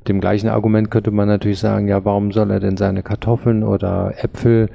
Dem 0.07 0.21
gleichen 0.21 0.49
Argument 0.49 0.91
könnte 0.91 1.11
man 1.11 1.27
natürlich 1.27 1.59
sagen, 1.59 1.87
ja, 1.87 2.05
warum 2.05 2.31
soll 2.31 2.51
er 2.51 2.59
denn 2.59 2.77
seine 2.77 3.03
Kartoffeln 3.03 3.63
oder 3.63 4.13
Äpfel 4.21 4.69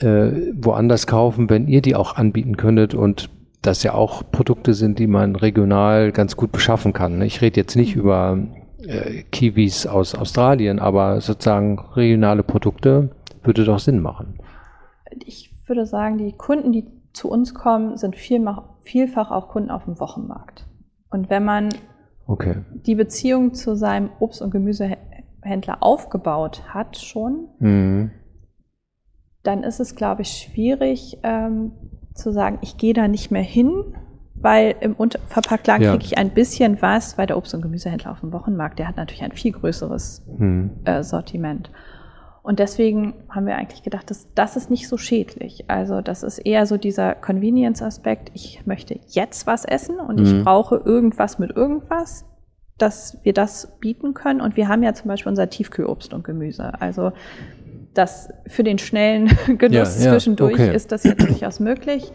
äh, 0.00 0.30
woanders 0.54 1.06
kaufen, 1.06 1.50
wenn 1.50 1.68
ihr 1.68 1.82
die 1.82 1.94
auch 1.94 2.16
anbieten 2.16 2.56
könntet 2.56 2.94
und 2.94 3.30
das 3.62 3.82
ja 3.82 3.92
auch 3.92 4.22
Produkte 4.30 4.72
sind, 4.72 4.98
die 4.98 5.06
man 5.06 5.36
regional 5.36 6.12
ganz 6.12 6.36
gut 6.36 6.52
beschaffen 6.52 6.92
kann. 6.92 7.18
ne? 7.18 7.26
Ich 7.26 7.42
rede 7.42 7.60
jetzt 7.60 7.76
nicht 7.76 7.94
über 7.94 8.38
äh, 8.86 9.22
Kiwis 9.30 9.86
aus 9.86 10.14
Australien, 10.14 10.78
aber 10.78 11.20
sozusagen 11.20 11.78
regionale 11.94 12.42
Produkte 12.42 13.10
würde 13.42 13.64
doch 13.64 13.78
Sinn 13.78 14.00
machen. 14.00 14.38
Ich 15.24 15.50
würde 15.66 15.86
sagen, 15.86 16.18
die 16.18 16.32
Kunden, 16.32 16.72
die 16.72 16.86
zu 17.12 17.28
uns 17.30 17.54
kommen, 17.54 17.96
sind 17.96 18.16
vielfach 18.16 19.30
auch 19.30 19.48
Kunden 19.48 19.70
auf 19.70 19.84
dem 19.84 19.98
Wochenmarkt. 20.00 20.66
Und 21.10 21.30
wenn 21.30 21.44
man 21.44 21.68
Okay. 22.26 22.56
die 22.86 22.94
Beziehung 22.94 23.54
zu 23.54 23.74
seinem 23.74 24.10
Obst- 24.20 24.40
und 24.42 24.50
Gemüsehändler 24.52 25.78
aufgebaut 25.82 26.62
hat 26.68 26.96
schon, 26.96 27.48
Mhm. 27.58 28.10
dann 29.42 29.62
ist 29.64 29.80
es, 29.80 29.96
glaube 29.96 30.22
ich, 30.22 30.30
schwierig 30.30 31.18
ähm, 31.22 31.72
zu 32.14 32.32
sagen, 32.32 32.58
ich 32.62 32.76
gehe 32.76 32.94
da 32.94 33.08
nicht 33.08 33.30
mehr 33.30 33.42
hin, 33.42 33.96
weil 34.42 34.74
im 34.80 34.96
Verpacktladen 35.28 35.84
Ja. 35.84 35.90
kriege 35.92 36.04
ich 36.04 36.18
ein 36.18 36.30
bisschen 36.30 36.80
was, 36.82 37.18
weil 37.18 37.26
der 37.26 37.36
Obst- 37.36 37.54
und 37.54 37.62
Gemüsehändler 37.62 38.10
auf 38.12 38.20
dem 38.20 38.32
Wochenmarkt, 38.32 38.78
der 38.78 38.88
hat 38.88 38.96
natürlich 38.96 39.22
ein 39.22 39.32
viel 39.32 39.52
größeres 39.52 40.24
Mhm. 40.38 40.70
äh, 40.84 41.02
Sortiment. 41.02 41.70
Und 42.42 42.58
deswegen 42.58 43.14
haben 43.28 43.46
wir 43.46 43.56
eigentlich 43.56 43.82
gedacht, 43.82 44.10
dass, 44.10 44.32
das 44.34 44.56
ist 44.56 44.70
nicht 44.70 44.88
so 44.88 44.96
schädlich. 44.96 45.66
Also 45.68 46.00
das 46.00 46.22
ist 46.22 46.38
eher 46.38 46.64
so 46.64 46.78
dieser 46.78 47.14
Convenience-Aspekt. 47.14 48.30
Ich 48.34 48.64
möchte 48.66 48.98
jetzt 49.08 49.46
was 49.46 49.66
essen 49.66 50.00
und 50.00 50.18
Mhm. 50.18 50.24
ich 50.24 50.42
brauche 50.44 50.76
irgendwas 50.76 51.38
mit 51.38 51.54
irgendwas, 51.54 52.24
dass 52.78 53.18
wir 53.24 53.34
das 53.34 53.76
bieten 53.80 54.14
können. 54.14 54.40
Und 54.40 54.56
wir 54.56 54.68
haben 54.68 54.82
ja 54.82 54.94
zum 54.94 55.08
Beispiel 55.08 55.28
unser 55.28 55.50
Tiefkühlobst 55.50 56.14
und 56.14 56.24
Gemüse. 56.24 56.80
Also 56.80 57.12
das 57.92 58.30
für 58.46 58.64
den 58.64 58.78
schnellen 58.78 59.26
Genuss 59.58 59.98
Ja, 59.98 60.06
ja, 60.06 60.12
zwischendurch 60.12 60.54
okay. 60.54 60.74
ist 60.74 60.92
das 60.92 61.04
jetzt 61.04 61.20
durchaus 61.28 61.60
möglich. 61.60 62.10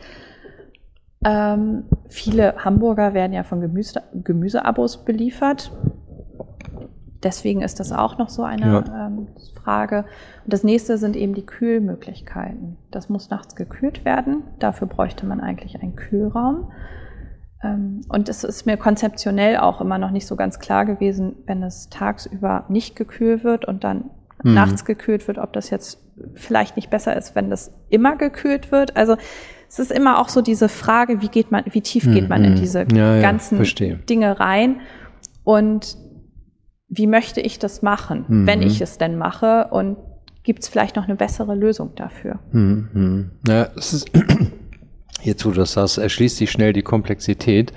Ähm, 1.25 1.85
viele 2.07 2.63
Hamburger 2.63 3.13
werden 3.15 3.33
ja 3.33 3.43
von 3.43 3.59
Gemüse, 3.59 4.03
Gemüseabos 4.13 5.03
beliefert. 5.03 5.71
Deswegen 7.23 7.63
ist 7.63 7.79
das 7.79 7.91
auch 7.91 8.19
noch 8.19 8.29
so 8.29 8.43
eine 8.43 8.83
ähm, 8.95 9.27
Frage. 9.55 10.05
Und 10.43 10.53
das 10.53 10.63
nächste 10.63 10.99
sind 10.99 11.15
eben 11.15 11.33
die 11.33 11.45
Kühlmöglichkeiten. 11.45 12.77
Das 12.91 13.09
muss 13.09 13.31
nachts 13.31 13.55
gekühlt 13.55 14.05
werden. 14.05 14.43
Dafür 14.59 14.87
bräuchte 14.87 15.25
man 15.25 15.41
eigentlich 15.41 15.81
einen 15.81 15.95
Kühlraum. 15.95 16.71
Ähm, 17.63 18.01
und 18.09 18.29
es 18.29 18.43
ist 18.43 18.67
mir 18.67 18.77
konzeptionell 18.77 19.57
auch 19.57 19.81
immer 19.81 19.97
noch 19.97 20.11
nicht 20.11 20.27
so 20.27 20.35
ganz 20.35 20.59
klar 20.59 20.85
gewesen, 20.85 21.37
wenn 21.47 21.63
es 21.63 21.89
tagsüber 21.89 22.65
nicht 22.69 22.95
gekühlt 22.95 23.43
wird 23.43 23.65
und 23.65 23.83
dann 23.83 24.11
Mhm. 24.43 24.53
nachts 24.53 24.85
gekühlt 24.85 25.27
wird, 25.27 25.37
ob 25.37 25.53
das 25.53 25.69
jetzt 25.69 26.01
vielleicht 26.33 26.75
nicht 26.75 26.89
besser 26.89 27.15
ist, 27.15 27.35
wenn 27.35 27.49
das 27.49 27.73
immer 27.89 28.15
gekühlt 28.15 28.71
wird. 28.71 28.95
Also 28.95 29.15
es 29.67 29.79
ist 29.79 29.91
immer 29.91 30.19
auch 30.19 30.29
so 30.29 30.41
diese 30.41 30.69
Frage, 30.69 31.21
wie 31.21 31.27
geht 31.29 31.51
man, 31.51 31.63
wie 31.71 31.81
tief 31.81 32.03
geht 32.11 32.29
man 32.29 32.43
in 32.43 32.51
Mhm. 32.53 32.55
diese 32.57 32.85
Ja, 32.93 33.15
ja, 33.15 33.21
ganzen 33.21 33.57
verstehe. 33.57 33.95
Dinge 34.09 34.39
rein 34.39 34.81
und 35.43 35.97
wie 36.87 37.07
möchte 37.07 37.41
ich 37.41 37.59
das 37.59 37.81
machen, 37.81 38.25
Mhm. 38.27 38.47
wenn 38.47 38.61
ich 38.61 38.79
es 38.81 38.97
denn 38.97 39.17
mache 39.17 39.67
und 39.71 39.97
gibt 40.43 40.61
es 40.63 40.69
vielleicht 40.69 40.95
noch 40.95 41.05
eine 41.05 41.15
bessere 41.15 41.55
Lösung 41.55 41.93
dafür? 41.95 42.39
Mhm. 42.51 42.89
Mhm. 42.93 43.31
Ja, 43.47 43.67
es 43.75 43.93
ist 43.93 44.11
jetzt, 45.23 45.45
wo 45.45 45.49
du 45.49 45.57
das 45.57 45.73
sagst, 45.73 45.97
erschließt 45.97 46.37
sich 46.37 46.51
schnell 46.51 46.73
die 46.73 46.83
Komplexität 46.83 47.73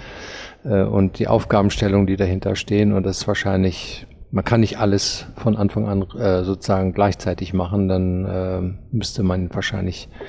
äh, 0.64 0.82
und 0.82 1.18
die 1.18 1.28
Aufgabenstellungen, 1.28 2.06
die 2.06 2.16
dahinter 2.16 2.54
stehen. 2.56 2.92
Und 2.92 3.04
das 3.04 3.20
ist 3.20 3.28
wahrscheinlich, 3.28 4.06
man 4.30 4.44
kann 4.44 4.60
nicht 4.60 4.78
alles 4.78 5.26
von 5.36 5.56
Anfang 5.56 5.88
an 5.88 6.02
äh, 6.18 6.44
sozusagen 6.44 6.92
gleichzeitig 6.92 7.54
machen, 7.54 7.88
dann 7.88 8.24
äh, 8.26 8.94
müsste 8.94 9.22
man 9.22 9.52
wahrscheinlich 9.54 10.08
ja, 10.10 10.26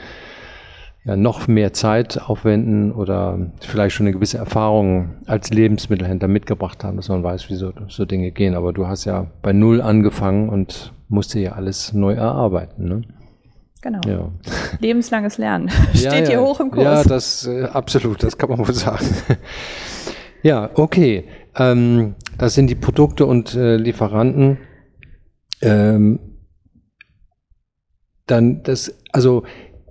noch 1.05 1.47
mehr 1.47 1.73
Zeit 1.73 2.21
aufwenden 2.21 2.91
oder 2.91 3.51
vielleicht 3.61 3.95
schon 3.95 4.05
eine 4.05 4.13
gewisse 4.13 4.37
Erfahrung 4.37 5.15
als 5.25 5.49
Lebensmittelhändler 5.49 6.27
mitgebracht 6.27 6.83
haben, 6.83 6.97
dass 6.97 7.09
man 7.09 7.23
weiß, 7.23 7.49
wie 7.49 7.55
so, 7.55 7.73
so 7.87 8.05
Dinge 8.05 8.31
gehen. 8.31 8.53
Aber 8.53 8.73
du 8.73 8.87
hast 8.87 9.05
ja 9.05 9.27
bei 9.41 9.53
Null 9.53 9.81
angefangen 9.81 10.49
und 10.49 10.93
musste 11.07 11.39
ja 11.39 11.53
alles 11.53 11.93
neu 11.93 12.13
erarbeiten. 12.13 12.87
Ne? 12.87 13.01
Genau. 13.81 14.01
Ja. 14.05 14.29
Lebenslanges 14.79 15.37
Lernen 15.37 15.69
Ja, 15.93 16.11
steht 16.11 16.25
ja. 16.25 16.29
hier 16.29 16.41
hoch 16.41 16.59
im 16.59 16.69
Kurs. 16.69 16.83
Ja, 16.83 17.03
das 17.03 17.47
äh, 17.47 17.63
absolut, 17.63 18.21
das 18.21 18.37
kann 18.37 18.49
man 18.49 18.59
wohl 18.59 18.73
sagen. 18.73 19.05
ja, 20.43 20.69
okay. 20.75 21.25
Ähm, 21.55 22.15
das 22.37 22.55
sind 22.55 22.67
die 22.67 22.75
Produkte 22.75 23.25
und 23.25 23.55
äh, 23.55 23.77
Lieferanten. 23.77 24.57
Ähm, 25.61 26.19
dann 28.27 28.63
das, 28.63 28.93
also 29.11 29.43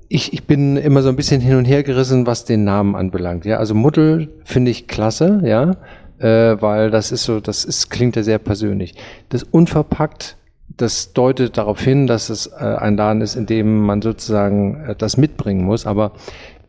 ich, 0.09 0.33
ich 0.33 0.45
bin 0.45 0.77
immer 0.77 1.03
so 1.03 1.09
ein 1.09 1.17
bisschen 1.17 1.41
hin 1.41 1.57
und 1.57 1.65
her 1.67 1.83
gerissen, 1.83 2.27
was 2.27 2.45
den 2.45 2.65
Namen 2.65 2.95
anbelangt. 2.95 3.45
Ja, 3.45 3.59
also 3.59 3.75
Muddel 3.75 4.29
finde 4.45 4.71
ich 4.71 4.89
klasse, 4.89 5.43
ja, 5.45 5.77
äh, 6.19 6.61
weil 6.61 6.91
das 6.91 7.13
ist 7.13 7.25
so, 7.25 7.41
das 7.41 7.65
ist 7.65 7.91
klingt 7.91 8.17
ja 8.17 8.23
sehr 8.23 8.39
persönlich. 8.39 8.95
Das 9.29 9.43
unverpackt, 9.43 10.37
das 10.77 11.13
deutet 11.13 11.59
darauf 11.59 11.81
hin, 11.81 12.07
dass 12.07 12.31
es 12.31 12.47
äh, 12.47 12.65
ein 12.65 12.97
Laden 12.97 13.21
ist, 13.21 13.37
in 13.37 13.47
dem 13.47 13.81
man 13.81 14.01
sozusagen 14.01 14.85
äh, 14.87 14.95
das 14.97 15.17
mitbringen 15.17 15.65
muss. 15.65 15.87
Aber 15.87 16.13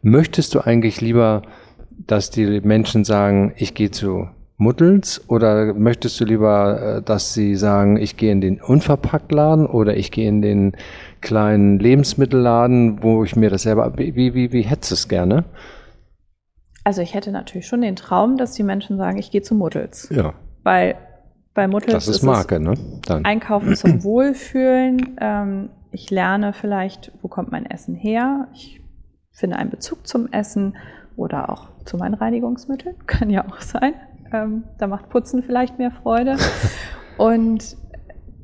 möchtest 0.02 0.54
du 0.56 0.60
eigentlich 0.60 1.00
lieber, 1.00 1.44
dass 2.08 2.32
die 2.32 2.62
Menschen 2.62 3.06
sagen, 3.06 3.54
ich 3.56 3.74
gehe 3.74 3.92
zu 3.92 4.28
Muddels 4.60 5.24
oder 5.30 5.74
möchtest 5.74 6.20
du 6.20 6.26
lieber, 6.26 6.98
äh, 6.98 7.02
dass 7.02 7.34
sie 7.34 7.56
sagen, 7.56 7.96
ich 7.96 8.18
gehe 8.18 8.32
in 8.32 8.42
den 8.42 8.62
Unverpacktladen 8.62 9.66
oder 9.66 9.96
ich 9.96 10.12
gehe 10.12 10.28
in 10.28 10.42
den 10.42 10.74
kleinen 11.22 11.80
Lebensmittelladen, 11.80 13.02
wo 13.02 13.24
ich 13.24 13.38
mir 13.38 13.50
das 13.50 13.64
selber, 13.64 13.98
wie, 13.98 14.16
wie, 14.16 14.52
wie, 14.52 14.62
hättest 14.64 14.92
du 14.92 14.96
es 14.96 15.08
gerne? 15.08 15.46
Also 16.84 17.02
ich 17.02 17.14
hätte 17.14 17.32
natürlich 17.32 17.68
schon 17.68 17.82
den 17.82 17.96
Traum, 17.96 18.36
dass 18.36 18.52
die 18.52 18.64
Menschen 18.64 18.98
sagen, 18.98 19.18
ich 19.18 19.32
gehe 19.32 19.42
zu 19.42 19.56
Muddels. 19.56 20.10
Ja, 20.12 20.34
Weil 20.64 20.96
bei 21.54 21.70
Muddels 21.70 21.94
das 21.94 22.08
ist 22.10 22.18
es 22.18 22.22
Marke, 22.24 22.60
ne? 22.60 22.74
Dann. 23.08 23.24
Einkaufen 23.24 23.76
zum 23.78 24.04
Wohlfühlen. 24.04 25.18
Ähm, 25.22 25.70
ich 25.92 26.10
lerne 26.10 26.52
vielleicht, 26.52 27.14
wo 27.22 27.30
kommt 27.30 27.50
mein 27.50 27.66
Essen 27.66 27.96
her. 27.96 28.50
Ich 28.54 28.82
finde 29.32 29.56
einen 29.56 29.70
Bezug 29.70 30.06
zum 30.06 30.28
Essen 30.34 30.76
oder 31.16 31.50
auch 31.50 31.70
zu 31.86 31.96
meinen 31.96 32.14
Reinigungsmitteln. 32.14 32.96
Kann 33.08 33.30
ja 33.30 33.46
auch 33.48 33.62
sein. 33.62 33.94
Ähm, 34.34 34.64
da 34.78 34.88
macht 34.88 35.10
Putzen 35.10 35.44
vielleicht 35.44 35.78
mehr 35.78 35.92
Freude. 35.92 36.36
Und 37.18 37.76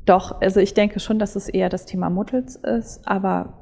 doch, 0.04 0.40
also 0.40 0.60
ich 0.60 0.74
denke 0.74 1.00
schon, 1.00 1.18
dass 1.18 1.36
es 1.36 1.48
eher 1.48 1.68
das 1.68 1.86
Thema 1.86 2.10
Muttels 2.10 2.56
ist, 2.56 3.06
aber 3.08 3.54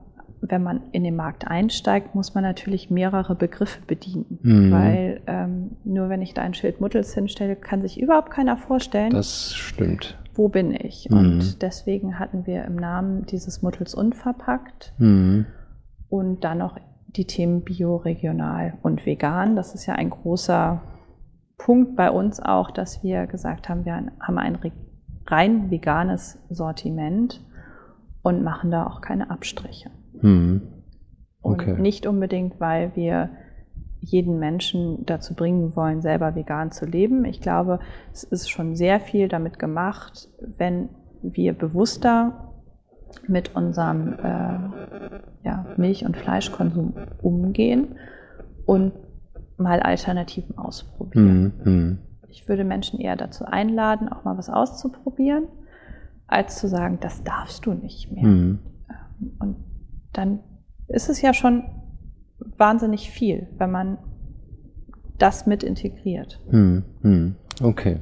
wenn 0.46 0.62
man 0.62 0.82
in 0.92 1.04
den 1.04 1.16
Markt 1.16 1.46
einsteigt, 1.48 2.14
muss 2.14 2.34
man 2.34 2.44
natürlich 2.44 2.90
mehrere 2.90 3.34
Begriffe 3.34 3.80
bedienen. 3.86 4.38
Mhm. 4.42 4.70
Weil 4.72 5.20
ähm, 5.26 5.76
nur 5.84 6.10
wenn 6.10 6.20
ich 6.20 6.34
da 6.34 6.42
ein 6.42 6.52
Schild 6.52 6.82
Muttels 6.82 7.14
hinstelle, 7.14 7.56
kann 7.56 7.80
sich 7.80 7.98
überhaupt 7.98 8.30
keiner 8.30 8.58
vorstellen, 8.58 9.10
Das 9.10 9.54
stimmt. 9.54 10.18
wo 10.34 10.48
bin 10.48 10.72
ich? 10.72 11.08
Mhm. 11.10 11.16
Und 11.16 11.62
deswegen 11.62 12.18
hatten 12.18 12.46
wir 12.46 12.64
im 12.66 12.76
Namen 12.76 13.22
dieses 13.22 13.62
Muttels 13.62 13.94
unverpackt 13.94 14.92
Mhm. 14.98 15.46
und 16.10 16.44
dann 16.44 16.58
noch 16.58 16.78
die 17.16 17.26
Themen 17.26 17.62
Bio, 17.62 17.96
Regional 17.96 18.74
und 18.82 19.06
Vegan. 19.06 19.56
Das 19.56 19.74
ist 19.74 19.86
ja 19.86 19.94
ein 19.94 20.10
großer 20.10 20.82
Punkt 21.58 21.96
bei 21.96 22.10
uns 22.10 22.40
auch, 22.40 22.70
dass 22.70 23.02
wir 23.02 23.26
gesagt 23.26 23.68
haben, 23.68 23.84
wir 23.84 23.94
haben 23.94 24.38
ein 24.38 24.56
re- 24.56 24.72
rein 25.26 25.70
veganes 25.70 26.38
Sortiment 26.50 27.40
und 28.22 28.42
machen 28.42 28.70
da 28.70 28.86
auch 28.86 29.00
keine 29.00 29.30
Abstriche. 29.30 29.90
Und 30.20 30.62
Okay. 31.42 31.78
nicht 31.80 32.06
unbedingt, 32.06 32.58
weil 32.58 32.96
wir 32.96 33.30
jeden 34.00 34.38
Menschen 34.38 35.04
dazu 35.06 35.34
bringen 35.34 35.76
wollen, 35.76 36.00
selber 36.00 36.34
vegan 36.34 36.70
zu 36.72 36.86
leben. 36.86 37.24
Ich 37.24 37.40
glaube, 37.40 37.80
es 38.12 38.24
ist 38.24 38.50
schon 38.50 38.76
sehr 38.76 39.00
viel 39.00 39.28
damit 39.28 39.58
gemacht, 39.58 40.28
wenn 40.58 40.88
wir 41.22 41.52
bewusster 41.52 42.50
mit 43.28 43.54
unserem 43.54 44.14
äh, 44.14 44.58
ja, 45.44 45.66
Milch- 45.76 46.04
und 46.04 46.16
Fleischkonsum 46.16 46.94
umgehen 47.22 47.96
und 48.66 48.92
mal 49.56 49.80
Alternativen 49.80 50.58
ausprobieren. 50.58 51.52
Mhm. 51.64 51.72
Mhm. 51.72 51.98
Ich 52.28 52.48
würde 52.48 52.64
Menschen 52.64 53.00
eher 53.00 53.16
dazu 53.16 53.44
einladen, 53.44 54.08
auch 54.08 54.24
mal 54.24 54.36
was 54.36 54.50
auszuprobieren, 54.50 55.46
als 56.26 56.58
zu 56.58 56.68
sagen, 56.68 56.98
das 57.00 57.22
darfst 57.22 57.64
du 57.66 57.74
nicht 57.74 58.10
mehr. 58.10 58.24
Mhm. 58.24 58.58
Und 59.38 59.56
dann 60.12 60.40
ist 60.88 61.08
es 61.08 61.22
ja 61.22 61.32
schon 61.32 61.64
wahnsinnig 62.56 63.10
viel, 63.10 63.48
wenn 63.58 63.70
man 63.70 63.98
das 65.18 65.46
mit 65.46 65.62
integriert. 65.62 66.40
Hm, 66.50 66.84
hm, 67.02 67.36
okay. 67.62 67.98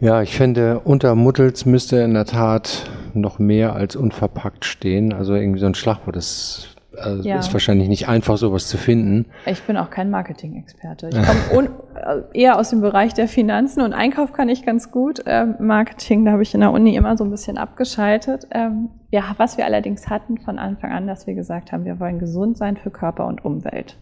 Ja, 0.00 0.22
ich 0.22 0.36
finde, 0.36 0.80
unter 0.80 1.14
Muttels 1.14 1.66
müsste 1.66 1.98
in 1.98 2.14
der 2.14 2.24
Tat 2.26 2.88
noch 3.14 3.38
mehr 3.38 3.74
als 3.74 3.96
unverpackt 3.96 4.64
stehen. 4.64 5.12
Also 5.12 5.34
irgendwie 5.34 5.58
so 5.58 5.66
ein 5.66 5.74
Schlagwort, 5.74 6.14
das 6.14 6.76
also 7.00 7.28
ja. 7.28 7.38
ist 7.38 7.52
wahrscheinlich 7.52 7.88
nicht 7.88 8.08
einfach, 8.08 8.36
sowas 8.36 8.68
zu 8.68 8.76
finden. 8.76 9.26
Ich 9.46 9.62
bin 9.62 9.76
auch 9.76 9.90
kein 9.90 10.10
Marketing-Experte. 10.10 11.08
Ich 11.08 11.50
komme 11.50 11.70
äh, 11.94 12.38
eher 12.38 12.58
aus 12.58 12.70
dem 12.70 12.80
Bereich 12.80 13.14
der 13.14 13.28
Finanzen 13.28 13.82
und 13.82 13.92
Einkauf 13.92 14.32
kann 14.32 14.48
ich 14.48 14.64
ganz 14.64 14.90
gut. 14.90 15.22
Ähm, 15.26 15.56
Marketing, 15.60 16.24
da 16.24 16.32
habe 16.32 16.42
ich 16.42 16.54
in 16.54 16.60
der 16.60 16.72
Uni 16.72 16.96
immer 16.96 17.16
so 17.16 17.24
ein 17.24 17.30
bisschen 17.30 17.58
abgeschaltet. 17.58 18.46
Ähm, 18.50 18.90
ja, 19.10 19.34
was 19.38 19.56
wir 19.56 19.64
allerdings 19.64 20.08
hatten 20.08 20.38
von 20.38 20.58
Anfang 20.58 20.92
an, 20.92 21.06
dass 21.06 21.26
wir 21.26 21.34
gesagt 21.34 21.72
haben, 21.72 21.84
wir 21.84 22.00
wollen 22.00 22.18
gesund 22.18 22.56
sein 22.58 22.76
für 22.76 22.90
Körper 22.90 23.26
und 23.26 23.44
Umwelt. 23.44 23.98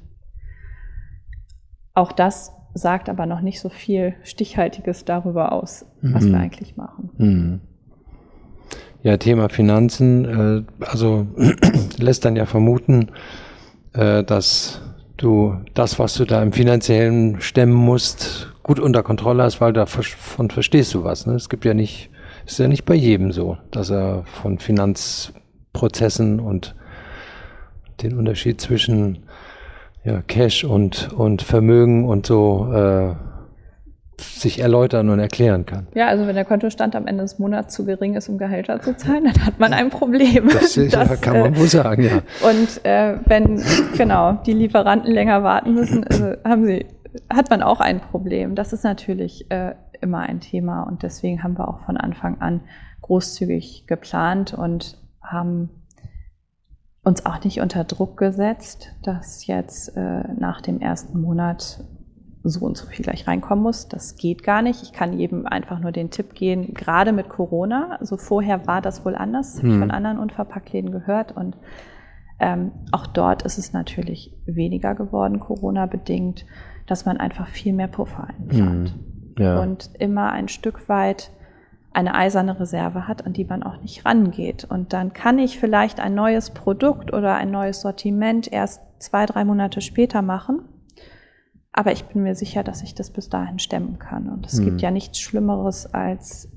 Auch 1.94 2.12
das 2.12 2.52
sagt 2.74 3.08
aber 3.08 3.26
noch 3.26 3.40
nicht 3.40 3.60
so 3.60 3.68
viel 3.68 4.14
Stichhaltiges 4.22 5.04
darüber 5.04 5.52
aus, 5.52 5.86
was 6.02 6.24
mhm. 6.24 6.32
wir 6.32 6.40
eigentlich 6.40 6.76
machen. 6.76 7.10
Mhm. 7.16 7.60
Ja, 9.06 9.18
Thema 9.18 9.48
Finanzen, 9.48 10.66
äh, 10.80 10.84
also 10.84 11.28
lässt 11.96 12.24
dann 12.24 12.34
ja 12.34 12.44
vermuten, 12.44 13.12
äh, 13.92 14.24
dass 14.24 14.80
du 15.16 15.58
das, 15.74 16.00
was 16.00 16.14
du 16.14 16.24
da 16.24 16.42
im 16.42 16.52
finanziellen 16.52 17.40
stemmen 17.40 17.72
musst, 17.72 18.52
gut 18.64 18.80
unter 18.80 19.04
Kontrolle 19.04 19.44
hast, 19.44 19.60
weil 19.60 19.72
davon 19.72 20.50
verstehst 20.50 20.92
du 20.92 21.04
was. 21.04 21.24
Ne? 21.24 21.34
Es 21.34 21.48
gibt 21.48 21.64
ja 21.64 21.72
nicht, 21.72 22.10
ist 22.46 22.58
ja 22.58 22.66
nicht 22.66 22.84
bei 22.84 22.96
jedem 22.96 23.30
so, 23.30 23.58
dass 23.70 23.90
er 23.90 24.24
von 24.42 24.58
Finanzprozessen 24.58 26.40
und 26.40 26.74
den 28.02 28.18
Unterschied 28.18 28.60
zwischen 28.60 29.18
ja, 30.02 30.20
Cash 30.22 30.64
und, 30.64 31.12
und 31.12 31.42
Vermögen 31.42 32.08
und 32.08 32.26
so 32.26 32.72
äh, 32.72 33.14
sich 34.20 34.60
erläutern 34.60 35.08
und 35.10 35.18
erklären 35.18 35.66
kann. 35.66 35.86
Ja, 35.94 36.08
also 36.08 36.26
wenn 36.26 36.34
der 36.34 36.44
Kontostand 36.44 36.96
am 36.96 37.06
Ende 37.06 37.22
des 37.22 37.38
Monats 37.38 37.74
zu 37.74 37.84
gering 37.84 38.14
ist, 38.14 38.28
um 38.28 38.38
Gehälter 38.38 38.80
zu 38.80 38.96
zahlen, 38.96 39.24
dann 39.24 39.44
hat 39.44 39.58
man 39.58 39.72
ein 39.72 39.90
Problem. 39.90 40.48
Das, 40.48 40.74
das 40.90 40.92
ja, 40.92 41.16
kann 41.16 41.40
man 41.40 41.56
wohl 41.56 41.68
sagen, 41.68 42.02
ja. 42.02 42.22
Und 42.48 42.84
äh, 42.84 43.18
wenn 43.26 43.62
genau 43.96 44.32
die 44.46 44.52
Lieferanten 44.52 45.12
länger 45.12 45.42
warten 45.42 45.74
müssen, 45.74 46.04
also 46.04 46.32
haben 46.44 46.66
sie, 46.66 46.86
hat 47.30 47.50
man 47.50 47.62
auch 47.62 47.80
ein 47.80 48.00
Problem. 48.00 48.54
Das 48.54 48.72
ist 48.72 48.84
natürlich 48.84 49.50
äh, 49.50 49.74
immer 50.00 50.20
ein 50.20 50.40
Thema 50.40 50.82
und 50.84 51.02
deswegen 51.02 51.42
haben 51.42 51.58
wir 51.58 51.68
auch 51.68 51.80
von 51.80 51.96
Anfang 51.96 52.40
an 52.40 52.60
großzügig 53.02 53.86
geplant 53.86 54.54
und 54.54 54.98
haben 55.22 55.70
uns 57.02 57.24
auch 57.24 57.42
nicht 57.44 57.60
unter 57.60 57.84
Druck 57.84 58.16
gesetzt, 58.16 58.92
dass 59.02 59.46
jetzt 59.46 59.96
äh, 59.96 60.24
nach 60.38 60.60
dem 60.60 60.80
ersten 60.80 61.20
Monat 61.20 61.84
so 62.48 62.64
und 62.64 62.76
so 62.76 62.86
viel 62.86 63.04
gleich 63.04 63.26
reinkommen 63.26 63.62
muss. 63.62 63.88
Das 63.88 64.16
geht 64.16 64.42
gar 64.42 64.62
nicht. 64.62 64.82
Ich 64.82 64.92
kann 64.92 65.18
jedem 65.18 65.46
einfach 65.46 65.80
nur 65.80 65.92
den 65.92 66.10
Tipp 66.10 66.34
geben, 66.34 66.74
gerade 66.74 67.12
mit 67.12 67.28
Corona. 67.28 67.96
Also 68.00 68.16
vorher 68.16 68.66
war 68.66 68.80
das 68.80 69.04
wohl 69.04 69.14
anders, 69.14 69.54
das 69.54 69.62
hm. 69.62 69.68
habe 69.68 69.74
ich 69.74 69.80
von 69.80 69.90
anderen 69.90 70.18
Unverpacktläden 70.18 70.90
gehört. 70.90 71.36
Und 71.36 71.56
ähm, 72.38 72.72
auch 72.92 73.06
dort 73.06 73.42
ist 73.42 73.58
es 73.58 73.72
natürlich 73.72 74.32
weniger 74.46 74.94
geworden, 74.94 75.40
Corona-bedingt, 75.40 76.46
dass 76.86 77.06
man 77.06 77.16
einfach 77.16 77.48
viel 77.48 77.72
mehr 77.72 77.88
Puffer 77.88 78.28
einplant. 78.28 78.90
Hm. 78.90 79.42
Ja. 79.42 79.60
Und 79.60 79.90
immer 79.98 80.32
ein 80.32 80.48
Stück 80.48 80.88
weit 80.88 81.30
eine 81.92 82.14
eiserne 82.14 82.60
Reserve 82.60 83.08
hat, 83.08 83.26
an 83.26 83.32
die 83.32 83.44
man 83.44 83.62
auch 83.62 83.80
nicht 83.80 84.04
rangeht. 84.04 84.64
Und 84.64 84.92
dann 84.92 85.12
kann 85.12 85.38
ich 85.38 85.58
vielleicht 85.58 85.98
ein 85.98 86.14
neues 86.14 86.50
Produkt 86.50 87.12
oder 87.12 87.36
ein 87.36 87.50
neues 87.50 87.80
Sortiment 87.80 88.52
erst 88.52 88.82
zwei, 88.98 89.24
drei 89.24 89.44
Monate 89.44 89.80
später 89.80 90.22
machen 90.22 90.60
aber 91.76 91.92
ich 91.92 92.04
bin 92.06 92.22
mir 92.22 92.34
sicher, 92.34 92.64
dass 92.64 92.82
ich 92.82 92.94
das 92.94 93.10
bis 93.10 93.28
dahin 93.28 93.58
stemmen 93.58 93.98
kann. 93.98 94.28
Und 94.28 94.46
es 94.46 94.58
mhm. 94.58 94.64
gibt 94.64 94.80
ja 94.80 94.90
nichts 94.90 95.20
Schlimmeres, 95.20 95.86
als 95.94 96.50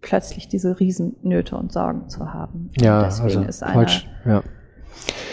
plötzlich 0.00 0.48
diese 0.48 0.80
Riesennöte 0.80 1.56
und 1.56 1.72
Sorgen 1.72 2.08
zu 2.08 2.32
haben. 2.32 2.70
Ja, 2.80 2.98
und 2.98 3.06
deswegen 3.06 3.38
also 3.38 3.48
ist 3.48 3.62
eine 3.62 3.74
falsch, 3.74 4.08
ja. 4.24 4.42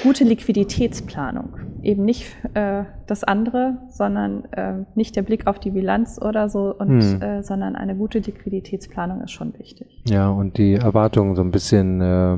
gute 0.03 0.23
Liquiditätsplanung 0.23 1.53
eben 1.83 2.05
nicht 2.05 2.25
äh, 2.53 2.83
das 3.07 3.23
andere, 3.23 3.77
sondern 3.89 4.45
äh, 4.51 4.85
nicht 4.95 5.15
der 5.15 5.23
Blick 5.23 5.47
auf 5.47 5.59
die 5.59 5.71
Bilanz 5.71 6.19
oder 6.21 6.49
so, 6.49 6.75
und, 6.77 6.97
mhm. 6.97 7.21
äh, 7.21 7.43
sondern 7.43 7.75
eine 7.75 7.95
gute 7.95 8.19
Liquiditätsplanung 8.19 9.21
ist 9.21 9.31
schon 9.31 9.57
wichtig. 9.57 10.01
Ja, 10.07 10.29
und 10.29 10.57
die 10.57 10.73
Erwartungen 10.73 11.35
so 11.35 11.41
ein 11.41 11.51
bisschen 11.51 12.01
äh, 12.01 12.37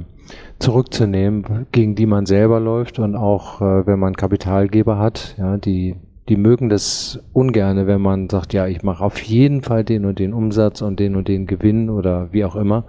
zurückzunehmen, 0.60 1.68
gegen 1.72 1.96
die 1.96 2.06
man 2.06 2.26
selber 2.26 2.60
läuft 2.60 3.00
und 3.00 3.16
auch 3.16 3.62
äh, 3.62 3.86
wenn 3.86 4.00
man 4.00 4.16
Kapitalgeber 4.16 4.98
hat, 4.98 5.36
ja, 5.38 5.58
die 5.58 5.96
die 6.30 6.38
mögen 6.38 6.70
das 6.70 7.20
ungerne, 7.34 7.88
wenn 7.88 8.02
man 8.02 8.30
sagt, 8.30 8.54
ja, 8.54 8.68
ich 8.68 8.84
mache 8.84 9.04
auf 9.04 9.22
jeden 9.22 9.62
Fall 9.62 9.84
den 9.84 10.06
und 10.06 10.20
den 10.20 10.34
Umsatz 10.34 10.82
und 10.82 11.00
den 11.00 11.16
und 11.16 11.28
den 11.28 11.48
Gewinn 11.48 11.90
oder 11.90 12.32
wie 12.32 12.46
auch 12.46 12.56
immer. 12.56 12.86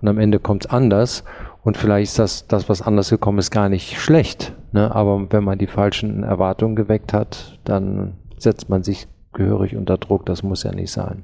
Und 0.00 0.08
am 0.08 0.18
Ende 0.18 0.38
kommt 0.38 0.64
es 0.64 0.70
anders. 0.70 1.24
Und 1.62 1.76
vielleicht 1.76 2.10
ist 2.10 2.18
das, 2.18 2.46
das, 2.46 2.68
was 2.68 2.82
anders 2.82 3.10
gekommen 3.10 3.38
ist, 3.38 3.50
gar 3.50 3.68
nicht 3.68 3.98
schlecht. 3.98 4.52
Ne? 4.72 4.94
Aber 4.94 5.32
wenn 5.32 5.44
man 5.44 5.58
die 5.58 5.66
falschen 5.66 6.24
Erwartungen 6.24 6.76
geweckt 6.76 7.12
hat, 7.12 7.58
dann 7.64 8.14
setzt 8.36 8.68
man 8.68 8.82
sich 8.82 9.06
gehörig 9.32 9.76
unter 9.76 9.96
Druck. 9.96 10.26
Das 10.26 10.42
muss 10.42 10.64
ja 10.64 10.72
nicht 10.72 10.92
sein. 10.92 11.22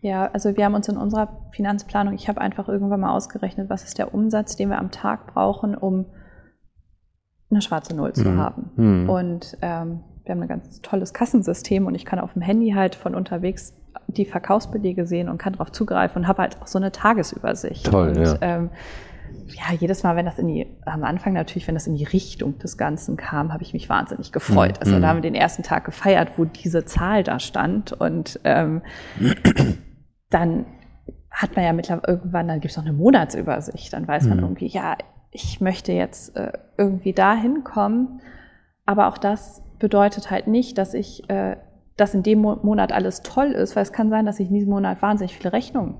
Ja, 0.00 0.30
also 0.32 0.56
wir 0.56 0.64
haben 0.64 0.74
uns 0.74 0.88
in 0.88 0.96
unserer 0.96 1.28
Finanzplanung, 1.52 2.14
ich 2.14 2.28
habe 2.28 2.40
einfach 2.40 2.68
irgendwann 2.68 3.00
mal 3.00 3.14
ausgerechnet, 3.14 3.68
was 3.68 3.84
ist 3.84 3.98
der 3.98 4.14
Umsatz, 4.14 4.56
den 4.56 4.70
wir 4.70 4.78
am 4.78 4.90
Tag 4.90 5.32
brauchen, 5.32 5.74
um 5.74 6.06
eine 7.50 7.62
schwarze 7.62 7.96
Null 7.96 8.12
zu 8.12 8.28
mhm. 8.28 8.38
haben. 8.38 8.70
Mhm. 8.76 9.10
Und 9.10 9.58
ähm, 9.62 10.00
wir 10.28 10.34
haben 10.34 10.42
ein 10.42 10.48
ganz 10.48 10.82
tolles 10.82 11.14
Kassensystem 11.14 11.86
und 11.86 11.94
ich 11.94 12.04
kann 12.04 12.18
auf 12.18 12.34
dem 12.34 12.42
Handy 12.42 12.72
halt 12.72 12.94
von 12.94 13.14
unterwegs 13.14 13.72
die 14.08 14.26
Verkaufsbelege 14.26 15.06
sehen 15.06 15.28
und 15.28 15.38
kann 15.38 15.54
darauf 15.54 15.72
zugreifen 15.72 16.22
und 16.22 16.28
habe 16.28 16.42
halt 16.42 16.60
auch 16.60 16.66
so 16.66 16.78
eine 16.78 16.92
Tagesübersicht. 16.92 17.86
Toll, 17.86 18.08
und, 18.08 18.22
ja. 18.22 18.36
Ähm, 18.40 18.70
ja, 19.46 19.74
jedes 19.78 20.02
Mal, 20.02 20.16
wenn 20.16 20.26
das 20.26 20.38
in 20.38 20.48
die, 20.48 20.66
am 20.84 21.04
Anfang 21.04 21.32
natürlich, 21.32 21.66
wenn 21.66 21.74
das 21.74 21.86
in 21.86 21.96
die 21.96 22.04
Richtung 22.04 22.58
des 22.58 22.76
Ganzen 22.76 23.16
kam, 23.16 23.52
habe 23.52 23.62
ich 23.62 23.72
mich 23.72 23.88
wahnsinnig 23.88 24.32
gefreut. 24.32 24.72
Mhm. 24.72 24.80
Also 24.80 25.00
da 25.00 25.08
haben 25.08 25.16
wir 25.16 25.22
den 25.22 25.34
ersten 25.34 25.62
Tag 25.62 25.84
gefeiert, 25.84 26.32
wo 26.36 26.44
diese 26.44 26.84
Zahl 26.84 27.22
da 27.22 27.38
stand 27.38 27.92
und 27.92 28.40
ähm, 28.44 28.82
dann 30.30 30.66
hat 31.30 31.56
man 31.56 31.64
ja 31.64 31.72
mittlerweile 31.72 32.08
irgendwann, 32.08 32.48
dann 32.48 32.60
gibt 32.60 32.72
es 32.72 32.76
noch 32.76 32.84
eine 32.84 32.94
Monatsübersicht, 32.94 33.92
dann 33.92 34.06
weiß 34.06 34.26
man 34.26 34.38
mhm. 34.38 34.44
irgendwie, 34.44 34.66
ja, 34.66 34.96
ich 35.30 35.60
möchte 35.60 35.92
jetzt 35.92 36.36
äh, 36.36 36.52
irgendwie 36.76 37.12
da 37.12 37.34
hinkommen, 37.34 38.20
aber 38.86 39.08
auch 39.08 39.18
das 39.18 39.62
bedeutet 39.78 40.30
halt 40.30 40.46
nicht, 40.46 40.78
dass 40.78 40.94
ich, 40.94 41.28
äh, 41.30 41.56
dass 41.96 42.14
in 42.14 42.22
dem 42.22 42.40
Monat 42.40 42.92
alles 42.92 43.22
toll 43.22 43.48
ist, 43.48 43.76
weil 43.76 43.82
es 43.82 43.92
kann 43.92 44.10
sein, 44.10 44.26
dass 44.26 44.40
ich 44.40 44.48
in 44.48 44.54
diesem 44.54 44.70
Monat 44.70 45.02
wahnsinnig 45.02 45.36
viele 45.36 45.52
Rechnungen 45.52 45.94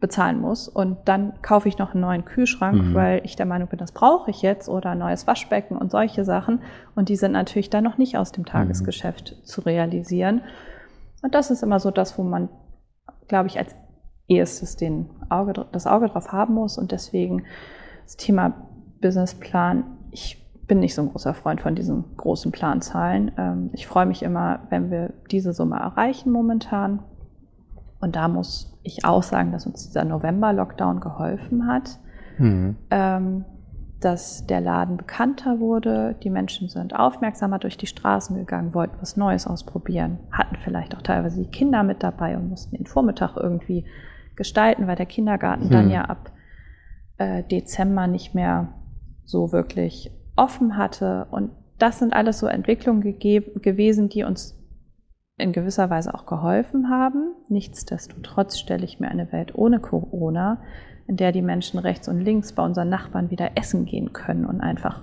bezahlen 0.00 0.40
muss 0.40 0.66
und 0.66 0.96
dann 1.04 1.34
kaufe 1.42 1.68
ich 1.68 1.76
noch 1.76 1.92
einen 1.92 2.00
neuen 2.00 2.24
Kühlschrank, 2.24 2.82
mhm. 2.82 2.94
weil 2.94 3.20
ich 3.24 3.36
der 3.36 3.44
Meinung 3.44 3.68
bin, 3.68 3.78
das 3.78 3.92
brauche 3.92 4.30
ich 4.30 4.40
jetzt 4.40 4.68
oder 4.68 4.90
ein 4.90 4.98
neues 4.98 5.26
Waschbecken 5.26 5.76
und 5.76 5.90
solche 5.90 6.24
Sachen 6.24 6.62
und 6.94 7.10
die 7.10 7.16
sind 7.16 7.32
natürlich 7.32 7.68
dann 7.68 7.84
noch 7.84 7.98
nicht 7.98 8.16
aus 8.16 8.32
dem 8.32 8.46
Tagesgeschäft 8.46 9.36
mhm. 9.36 9.44
zu 9.44 9.60
realisieren. 9.60 10.40
Und 11.22 11.34
das 11.34 11.50
ist 11.50 11.62
immer 11.62 11.80
so 11.80 11.90
das, 11.90 12.16
wo 12.18 12.22
man, 12.22 12.48
glaube 13.28 13.48
ich, 13.48 13.58
als 13.58 13.76
erstes 14.26 14.76
den 14.76 15.10
Auge, 15.28 15.66
das 15.70 15.86
Auge 15.86 16.08
drauf 16.08 16.32
haben 16.32 16.54
muss 16.54 16.78
und 16.78 16.92
deswegen 16.92 17.44
das 18.04 18.16
Thema 18.16 18.54
Businessplan, 19.02 19.84
ich 20.10 20.42
bin 20.70 20.78
nicht 20.78 20.94
so 20.94 21.02
ein 21.02 21.08
großer 21.10 21.34
Freund 21.34 21.60
von 21.60 21.74
diesen 21.74 22.04
großen 22.16 22.52
Planzahlen. 22.52 23.32
Ähm, 23.36 23.70
ich 23.72 23.88
freue 23.88 24.06
mich 24.06 24.22
immer, 24.22 24.60
wenn 24.70 24.88
wir 24.88 25.12
diese 25.28 25.52
Summe 25.52 25.74
erreichen 25.74 26.30
momentan. 26.30 27.00
Und 28.00 28.14
da 28.14 28.28
muss 28.28 28.78
ich 28.84 29.04
auch 29.04 29.24
sagen, 29.24 29.50
dass 29.50 29.66
uns 29.66 29.84
dieser 29.88 30.04
November-Lockdown 30.04 31.00
geholfen 31.00 31.66
hat, 31.66 31.98
mhm. 32.38 32.76
Ähm, 32.88 33.44
dass 33.98 34.46
der 34.46 34.60
Laden 34.60 34.96
bekannter 34.96 35.58
wurde. 35.58 36.14
Die 36.22 36.30
Menschen 36.30 36.68
sind 36.68 36.94
aufmerksamer 36.94 37.58
durch 37.58 37.76
die 37.76 37.88
Straßen 37.88 38.36
gegangen, 38.36 38.72
wollten 38.72 38.94
was 39.00 39.16
Neues 39.16 39.48
ausprobieren, 39.48 40.20
hatten 40.30 40.54
vielleicht 40.54 40.96
auch 40.96 41.02
teilweise 41.02 41.42
die 41.42 41.50
Kinder 41.50 41.82
mit 41.82 42.04
dabei 42.04 42.36
und 42.36 42.48
mussten 42.48 42.76
den 42.76 42.86
Vormittag 42.86 43.36
irgendwie 43.36 43.86
gestalten, 44.36 44.86
weil 44.86 44.94
der 44.94 45.06
Kindergarten 45.06 45.64
mhm. 45.64 45.70
dann 45.70 45.90
ja 45.90 46.04
ab 46.04 46.30
äh, 47.18 47.42
Dezember 47.42 48.06
nicht 48.06 48.36
mehr 48.36 48.68
so 49.24 49.50
wirklich 49.50 50.12
offen 50.36 50.76
hatte. 50.76 51.26
Und 51.30 51.50
das 51.78 51.98
sind 51.98 52.12
alles 52.12 52.38
so 52.38 52.46
Entwicklungen 52.46 53.00
gewesen, 53.02 54.08
die 54.08 54.24
uns 54.24 54.56
in 55.38 55.52
gewisser 55.52 55.88
Weise 55.88 56.14
auch 56.14 56.26
geholfen 56.26 56.90
haben. 56.90 57.32
Nichtsdestotrotz 57.48 58.58
stelle 58.58 58.84
ich 58.84 59.00
mir 59.00 59.08
eine 59.08 59.32
Welt 59.32 59.54
ohne 59.54 59.80
Corona, 59.80 60.58
in 61.06 61.16
der 61.16 61.32
die 61.32 61.42
Menschen 61.42 61.78
rechts 61.78 62.08
und 62.08 62.20
links 62.20 62.52
bei 62.52 62.62
unseren 62.62 62.88
Nachbarn 62.90 63.30
wieder 63.30 63.50
essen 63.56 63.86
gehen 63.86 64.12
können 64.12 64.44
und 64.44 64.60
einfach 64.60 65.02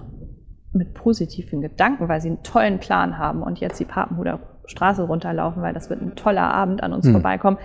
mit 0.74 0.94
positiven 0.94 1.62
Gedanken, 1.62 2.08
weil 2.08 2.22
sie 2.22 2.28
einen 2.30 2.44
tollen 2.44 2.78
Plan 2.80 3.18
haben 3.18 3.42
und 3.42 3.60
jetzt 3.60 3.80
die 3.80 3.86
Papenhuder 3.86 4.40
Straße 4.66 5.02
runterlaufen, 5.04 5.62
weil 5.64 5.74
das 5.74 5.90
wird 5.90 6.02
ein 6.02 6.16
toller 6.16 6.54
Abend 6.54 6.84
an 6.84 6.94
uns 6.94 7.08
Mhm. 7.08 7.14
vorbeikommen, 7.14 7.58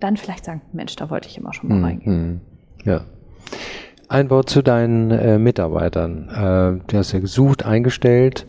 dann 0.00 0.16
vielleicht 0.16 0.44
sagen, 0.44 0.60
Mensch, 0.72 0.94
da 0.96 1.08
wollte 1.08 1.28
ich 1.28 1.38
immer 1.38 1.52
schon 1.54 1.70
mal 1.70 1.76
Mhm, 1.78 1.84
reingehen. 1.84 2.28
mhm. 2.32 2.40
Ja. 2.84 3.00
Ein 4.10 4.28
Wort 4.28 4.50
zu 4.50 4.60
deinen 4.60 5.12
äh, 5.12 5.38
Mitarbeitern. 5.38 6.28
Äh, 6.30 6.84
du 6.84 6.98
hast 6.98 7.12
ja 7.12 7.20
gesucht, 7.20 7.64
eingestellt 7.64 8.48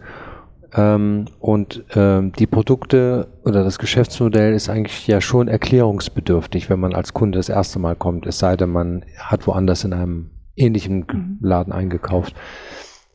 ähm, 0.73 1.25
und 1.39 1.83
ähm, 1.93 2.31
die 2.31 2.47
Produkte 2.47 3.27
oder 3.45 3.63
das 3.63 3.77
Geschäftsmodell 3.77 4.55
ist 4.55 4.69
eigentlich 4.69 5.05
ja 5.05 5.21
schon 5.21 5.47
erklärungsbedürftig, 5.47 6.71
wenn 6.71 6.79
man 6.79 6.95
als 6.95 7.13
Kunde 7.13 7.37
das 7.37 7.47
erste 7.47 7.77
Mal 7.77 7.95
kommt, 7.95 8.25
es 8.25 8.39
sei 8.39 8.57
denn, 8.57 8.71
man 8.71 9.05
hat 9.19 9.45
woanders 9.45 9.83
in 9.83 9.93
einem 9.93 10.31
ähnlichen 10.55 11.05
Mhm. 11.07 11.37
Laden 11.41 11.71
eingekauft. 11.71 12.33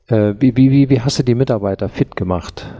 Äh, 0.07 0.35
wie, 0.39 0.57
wie, 0.57 0.71
wie, 0.71 0.89
wie 0.89 1.01
hast 1.01 1.19
du 1.19 1.25
die 1.25 1.35
Mitarbeiter 1.35 1.89
fit 1.89 2.15
gemacht? 2.15 2.73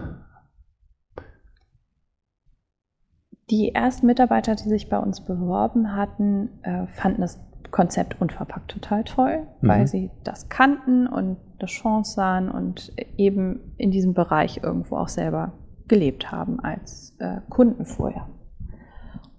Die 3.51 3.75
ersten 3.75 4.07
Mitarbeiter, 4.07 4.55
die 4.55 4.69
sich 4.69 4.89
bei 4.89 4.99
uns 4.99 5.25
beworben 5.25 5.97
hatten, 5.97 6.51
äh, 6.63 6.87
fanden 6.87 7.23
das 7.23 7.41
Konzept 7.77 8.19
unverpackt 8.23 8.71
total 8.71 9.05
toll, 9.05 9.47
Mhm. 9.61 9.69
weil 9.69 9.87
sie 9.87 10.11
das 10.25 10.49
kannten 10.49 11.07
und 11.07 11.37
eine 11.59 11.67
Chance 11.67 12.15
sahen 12.15 12.51
und 12.51 12.91
eben 13.19 13.75
in 13.77 13.91
diesem 13.91 14.15
Bereich 14.15 14.61
irgendwo 14.63 14.97
auch 14.97 15.09
selber 15.09 15.53
gelebt 15.87 16.33
haben 16.33 16.59
als 16.59 17.15
äh, 17.19 17.43
Kunden 17.51 17.85
vorher. 17.85 18.29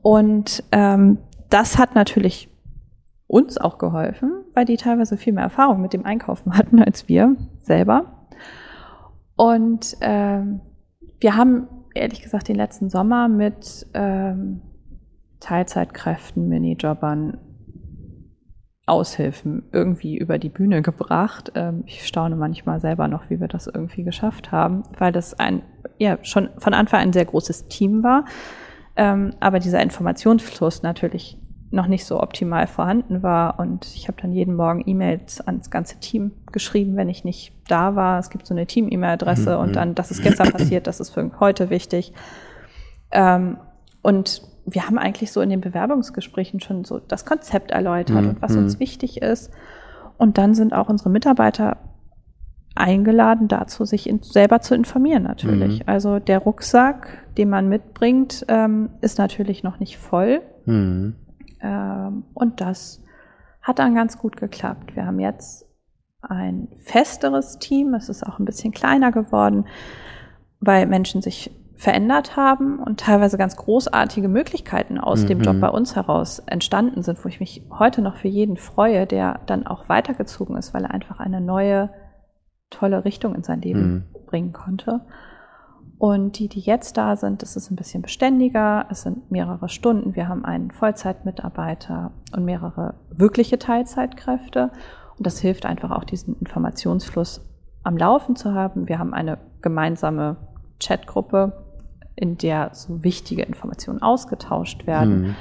Und 0.04 0.64
ähm, 0.72 1.18
das 1.50 1.80
hat 1.80 1.96
natürlich 1.96 2.56
uns 3.26 3.58
auch 3.58 3.80
geholfen, 3.80 4.32
weil 4.54 4.66
die 4.66 4.78
teilweise 4.78 5.18
viel 5.18 5.34
mehr 5.34 5.46
Erfahrung 5.46 5.82
mit 5.82 5.94
dem 5.94 6.06
Einkaufen 6.06 6.56
hatten 6.56 6.80
als 6.80 7.10
wir 7.10 7.36
selber. 7.64 8.28
Und 9.36 9.98
ähm, 10.02 10.62
wir 11.20 11.36
haben 11.36 11.68
ehrlich 11.96 12.22
gesagt 12.22 12.50
den 12.50 12.56
letzten 12.56 12.92
Sommer 12.92 13.30
mit 13.30 13.88
ähm, 13.96 14.62
Teilzeitkräften, 15.40 16.48
Minijobbern, 16.48 17.40
Aushilfen 18.88 19.64
irgendwie 19.72 20.18
über 20.18 20.40
die 20.40 20.50
Bühne 20.50 20.82
gebracht. 20.82 21.52
Ähm, 21.56 21.84
ich 21.86 22.08
staune 22.08 22.36
manchmal 22.36 22.80
selber 22.80 23.08
noch, 23.08 23.30
wie 23.30 23.40
wir 23.40 23.48
das 23.48 23.68
irgendwie 23.68 24.04
geschafft 24.04 24.52
haben, 24.52 24.84
weil 24.98 25.12
das 25.12 25.38
ein 25.38 25.62
ja 26.00 26.18
schon 26.24 26.50
von 26.58 26.74
Anfang 26.74 27.02
an 27.02 27.10
ein 27.10 27.14
sehr 27.14 27.26
großes 27.26 27.68
Team 27.68 28.04
war, 28.04 28.26
ähm, 28.96 29.34
aber 29.40 29.60
dieser 29.60 29.82
Informationsfluss 29.82 30.84
natürlich 30.84 31.38
noch 31.70 31.88
nicht 31.88 32.06
so 32.06 32.22
optimal 32.22 32.66
vorhanden 32.66 33.24
war. 33.24 33.60
Und 33.60 33.86
ich 33.94 34.08
habe 34.08 34.22
dann 34.22 34.32
jeden 34.32 34.56
Morgen 34.56 34.84
E-Mails 34.86 35.42
ans 35.42 35.70
ganze 35.70 36.00
Team 36.00 36.32
geschrieben, 36.52 36.96
wenn 36.96 37.10
ich 37.10 37.26
nicht 37.26 37.54
da 37.68 37.96
war. 37.96 38.20
Es 38.20 38.30
gibt 38.30 38.48
so 38.48 38.54
eine 38.54 38.66
Team-E-Mail-Adresse 38.66 39.56
Mhm. 39.58 39.64
und 39.64 39.76
dann, 39.76 39.96
das 39.96 40.12
ist 40.12 40.24
gestern 40.24 40.52
passiert, 40.52 40.88
das 40.88 41.00
ist 41.00 41.10
für 41.10 41.30
heute 41.40 41.70
wichtig. 41.70 42.14
Ähm, 43.12 43.58
und 44.02 44.42
wir 44.70 44.86
haben 44.86 44.98
eigentlich 44.98 45.32
so 45.32 45.42
in 45.42 45.50
den 45.50 45.62
Bewerbungsgesprächen 45.62 46.60
schon 46.60 46.84
so 46.84 47.00
das 47.00 47.26
Konzept 47.26 47.72
erläutert 47.72 48.22
Mhm. 48.22 48.30
und 48.30 48.42
was 48.42 48.52
Mhm. 48.52 48.64
uns 48.64 48.80
wichtig 48.80 49.22
ist. 49.22 49.52
Und 50.18 50.38
dann 50.38 50.54
sind 50.54 50.74
auch 50.74 50.90
unsere 50.90 51.10
Mitarbeiter 51.10 51.78
eingeladen 52.76 53.48
dazu, 53.48 53.86
sich 53.86 54.08
in, 54.08 54.22
selber 54.22 54.62
zu 54.62 54.76
informieren 54.76 55.24
natürlich. 55.24 55.80
Mhm. 55.80 55.84
Also 55.88 56.20
der 56.20 56.40
Rucksack, 56.40 57.08
den 57.38 57.50
man 57.50 57.70
mitbringt, 57.70 58.46
ähm, 58.50 58.90
ist 59.02 59.18
natürlich 59.18 59.64
noch 59.64 59.80
nicht 59.80 59.98
voll. 59.98 60.42
Mhm. 60.66 61.16
Ähm, 61.62 62.24
und 62.34 62.62
das 62.62 63.02
hat 63.62 63.80
dann 63.80 63.96
ganz 63.96 64.18
gut 64.20 64.38
geklappt. 64.38 64.96
Wir 64.96 65.06
haben 65.06 65.20
jetzt 65.20 65.66
ein 66.22 66.68
festeres 66.84 67.58
Team. 67.58 67.94
Es 67.94 68.10
ist 68.10 68.26
auch 68.26 68.38
ein 68.38 68.46
bisschen 68.46 68.74
kleiner 68.74 69.12
geworden, 69.12 69.66
weil 70.60 70.86
Menschen 70.88 71.22
sich 71.22 71.52
verändert 71.78 72.36
haben 72.36 72.80
und 72.80 73.00
teilweise 73.00 73.38
ganz 73.38 73.56
großartige 73.56 74.28
Möglichkeiten 74.28 74.98
aus 75.00 75.26
dem 75.26 75.38
Mhm. 75.38 75.44
Job 75.44 75.60
bei 75.62 75.70
uns 75.70 75.96
heraus 75.96 76.40
entstanden 76.40 77.04
sind, 77.04 77.24
wo 77.24 77.30
ich 77.30 77.40
mich 77.40 77.64
heute 77.70 78.02
noch 78.02 78.16
für 78.16 78.28
jeden 78.28 78.58
freue, 78.58 79.06
der 79.06 79.42
dann 79.46 79.68
auch 79.68 79.88
weitergezogen 79.88 80.58
ist, 80.58 80.74
weil 80.74 80.86
er 80.86 80.92
einfach 80.92 81.20
eine 81.20 81.40
neue, 81.40 81.92
tolle 82.72 83.06
Richtung 83.06 83.36
in 83.36 83.44
sein 83.44 83.62
Leben 83.62 83.94
Mhm. 83.94 84.26
bringen 84.26 84.54
konnte. 84.54 85.02
Und 86.00 86.40
die, 86.40 86.48
die 86.48 86.60
jetzt 86.60 86.98
da 86.98 87.16
sind, 87.16 87.42
das 87.44 87.56
ist 87.56 87.72
ein 87.72 87.76
bisschen 87.76 88.02
beständiger. 88.02 88.86
Es 88.90 89.04
sind 89.04 89.30
mehrere 89.32 89.70
Stunden. 89.70 90.16
Wir 90.16 90.28
haben 90.28 90.46
einen 90.46 90.72
Vollzeitmitarbeiter 90.72 92.12
und 92.36 92.44
mehrere 92.44 92.96
wirkliche 93.10 93.58
Teilzeitkräfte. 93.60 94.72
Und 95.18 95.26
das 95.26 95.40
hilft 95.40 95.66
einfach 95.66 95.92
auch, 95.92 96.04
diesen 96.04 96.40
Informationsfluss 96.40 97.42
am 97.84 97.98
Laufen 97.98 98.36
zu 98.36 98.54
haben. 98.54 98.88
Wir 98.88 99.00
haben 99.00 99.14
eine 99.14 99.38
gemeinsame 99.62 100.38
Chatgruppe, 100.80 101.54
in 102.18 102.38
der 102.38 102.72
so 102.74 103.04
wichtige 103.04 103.44
Informationen 103.44 104.02
ausgetauscht 104.02 104.86
werden. 104.88 105.22
Mhm. 105.22 105.36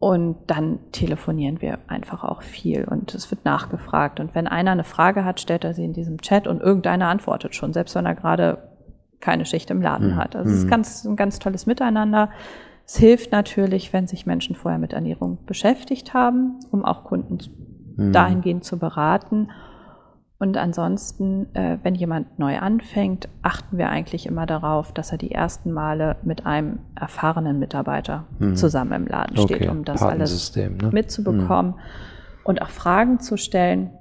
Und 0.00 0.36
dann 0.48 0.80
telefonieren 0.92 1.62
wir 1.62 1.78
einfach 1.86 2.24
auch 2.24 2.42
viel 2.42 2.84
und 2.84 3.14
es 3.14 3.30
wird 3.30 3.46
nachgefragt. 3.46 4.20
Und 4.20 4.34
wenn 4.34 4.46
einer 4.46 4.72
eine 4.72 4.84
Frage 4.84 5.24
hat, 5.24 5.40
stellt 5.40 5.64
er 5.64 5.72
sie 5.72 5.84
in 5.84 5.94
diesem 5.94 6.20
Chat 6.20 6.46
und 6.46 6.60
irgendeiner 6.60 7.08
antwortet 7.08 7.54
schon, 7.54 7.72
selbst 7.72 7.94
wenn 7.94 8.04
er 8.04 8.14
gerade 8.14 8.58
keine 9.20 9.46
Schicht 9.46 9.70
im 9.70 9.80
Laden 9.80 10.10
Mhm. 10.10 10.16
hat. 10.16 10.36
Also 10.36 10.50
es 10.50 10.58
ist 10.58 10.64
Mhm. 10.66 10.70
ganz, 10.70 11.04
ein 11.04 11.16
ganz 11.16 11.38
tolles 11.38 11.64
Miteinander. 11.64 12.28
Es 12.84 12.98
hilft 12.98 13.32
natürlich, 13.32 13.94
wenn 13.94 14.06
sich 14.06 14.26
Menschen 14.26 14.56
vorher 14.56 14.78
mit 14.78 14.92
Ernährung 14.92 15.38
beschäftigt 15.46 16.12
haben, 16.12 16.58
um 16.70 16.84
auch 16.84 17.04
Kunden 17.04 17.38
Mhm. 17.96 18.12
dahingehend 18.12 18.64
zu 18.64 18.78
beraten. 18.78 19.48
Und 20.44 20.58
ansonsten, 20.58 21.46
äh, 21.54 21.78
wenn 21.82 21.94
jemand 21.94 22.38
neu 22.38 22.58
anfängt, 22.58 23.30
achten 23.40 23.78
wir 23.78 23.88
eigentlich 23.88 24.26
immer 24.26 24.44
darauf, 24.44 24.92
dass 24.92 25.10
er 25.10 25.16
die 25.16 25.30
ersten 25.30 25.72
Male 25.72 26.16
mit 26.22 26.44
einem 26.44 26.80
erfahrenen 27.00 27.58
Mitarbeiter 27.58 28.26
Mhm. 28.38 28.54
zusammen 28.54 28.92
im 28.92 29.06
Laden 29.06 29.38
steht, 29.38 29.56
Okay, 29.62 29.68
um 29.70 29.86
das 29.86 30.02
alles 30.02 30.54
ne? 30.54 30.90
mitzubekommen 30.92 31.76
und 32.44 32.60
auch 32.60 32.68
Fragen 32.68 33.20
zu 33.20 33.38
stellen. 33.38 33.92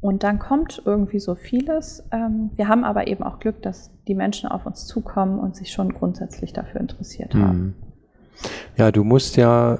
Und 0.00 0.24
dann 0.24 0.40
kommt 0.40 0.82
irgendwie 0.84 1.20
so 1.20 1.36
vieles. 1.36 2.04
Ähm, 2.10 2.50
Wir 2.56 2.66
haben 2.66 2.82
aber 2.82 3.06
eben 3.06 3.22
auch 3.22 3.38
Glück, 3.38 3.62
dass 3.62 3.92
die 4.08 4.16
Menschen 4.16 4.50
auf 4.50 4.66
uns 4.66 4.84
zukommen 4.86 5.38
und 5.38 5.54
sich 5.54 5.70
schon 5.70 5.94
grundsätzlich 5.94 6.52
dafür 6.52 6.80
interessiert 6.80 7.36
haben. 7.36 7.58
Mhm. 7.60 7.74
Ja, 8.76 8.90
du 8.90 9.04
musst 9.04 9.36
ja 9.36 9.78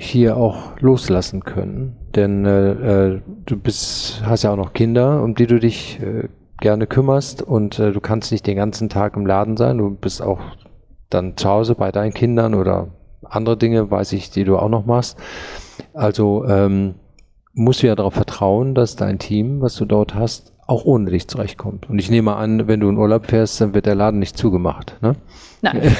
hier 0.00 0.36
auch 0.36 0.78
loslassen 0.78 1.42
können, 1.42 1.96
denn 2.14 2.44
äh, 2.46 2.70
äh, 2.70 3.20
du 3.46 3.56
bist, 3.56 4.22
hast 4.24 4.44
ja 4.44 4.52
auch 4.52 4.56
noch 4.56 4.72
Kinder, 4.72 5.24
um 5.24 5.34
die 5.34 5.48
du 5.48 5.58
dich 5.58 6.00
äh, 6.00 6.28
gerne 6.60 6.86
kümmerst 6.86 7.42
und 7.42 7.80
äh, 7.80 7.90
du 7.90 8.00
kannst 8.00 8.30
nicht 8.30 8.46
den 8.46 8.56
ganzen 8.56 8.88
Tag 8.88 9.16
im 9.16 9.26
Laden 9.26 9.56
sein. 9.56 9.78
Du 9.78 9.90
bist 9.90 10.22
auch 10.22 10.38
dann 11.10 11.36
zu 11.36 11.48
Hause 11.48 11.74
bei 11.74 11.90
deinen 11.90 12.14
Kindern 12.14 12.54
oder 12.54 12.92
andere 13.24 13.56
Dinge, 13.56 13.90
weiß 13.90 14.12
ich, 14.12 14.30
die 14.30 14.44
du 14.44 14.56
auch 14.56 14.68
noch 14.68 14.86
machst. 14.86 15.18
Also 15.94 16.44
ähm, 16.46 16.94
musst 17.54 17.82
du 17.82 17.88
ja 17.88 17.96
darauf 17.96 18.14
vertrauen, 18.14 18.76
dass 18.76 18.94
dein 18.94 19.18
Team, 19.18 19.60
was 19.60 19.74
du 19.74 19.84
dort 19.84 20.14
hast, 20.14 20.52
auch 20.68 20.84
ohne 20.84 21.10
dich 21.10 21.26
zurechtkommt. 21.26 21.90
Und 21.90 21.98
ich 21.98 22.08
nehme 22.08 22.36
an, 22.36 22.68
wenn 22.68 22.78
du 22.78 22.88
in 22.88 22.98
Urlaub 22.98 23.26
fährst, 23.26 23.60
dann 23.60 23.74
wird 23.74 23.86
der 23.86 23.96
Laden 23.96 24.20
nicht 24.20 24.38
zugemacht. 24.38 24.96
Ne? 25.00 25.16
Nein. 25.60 25.82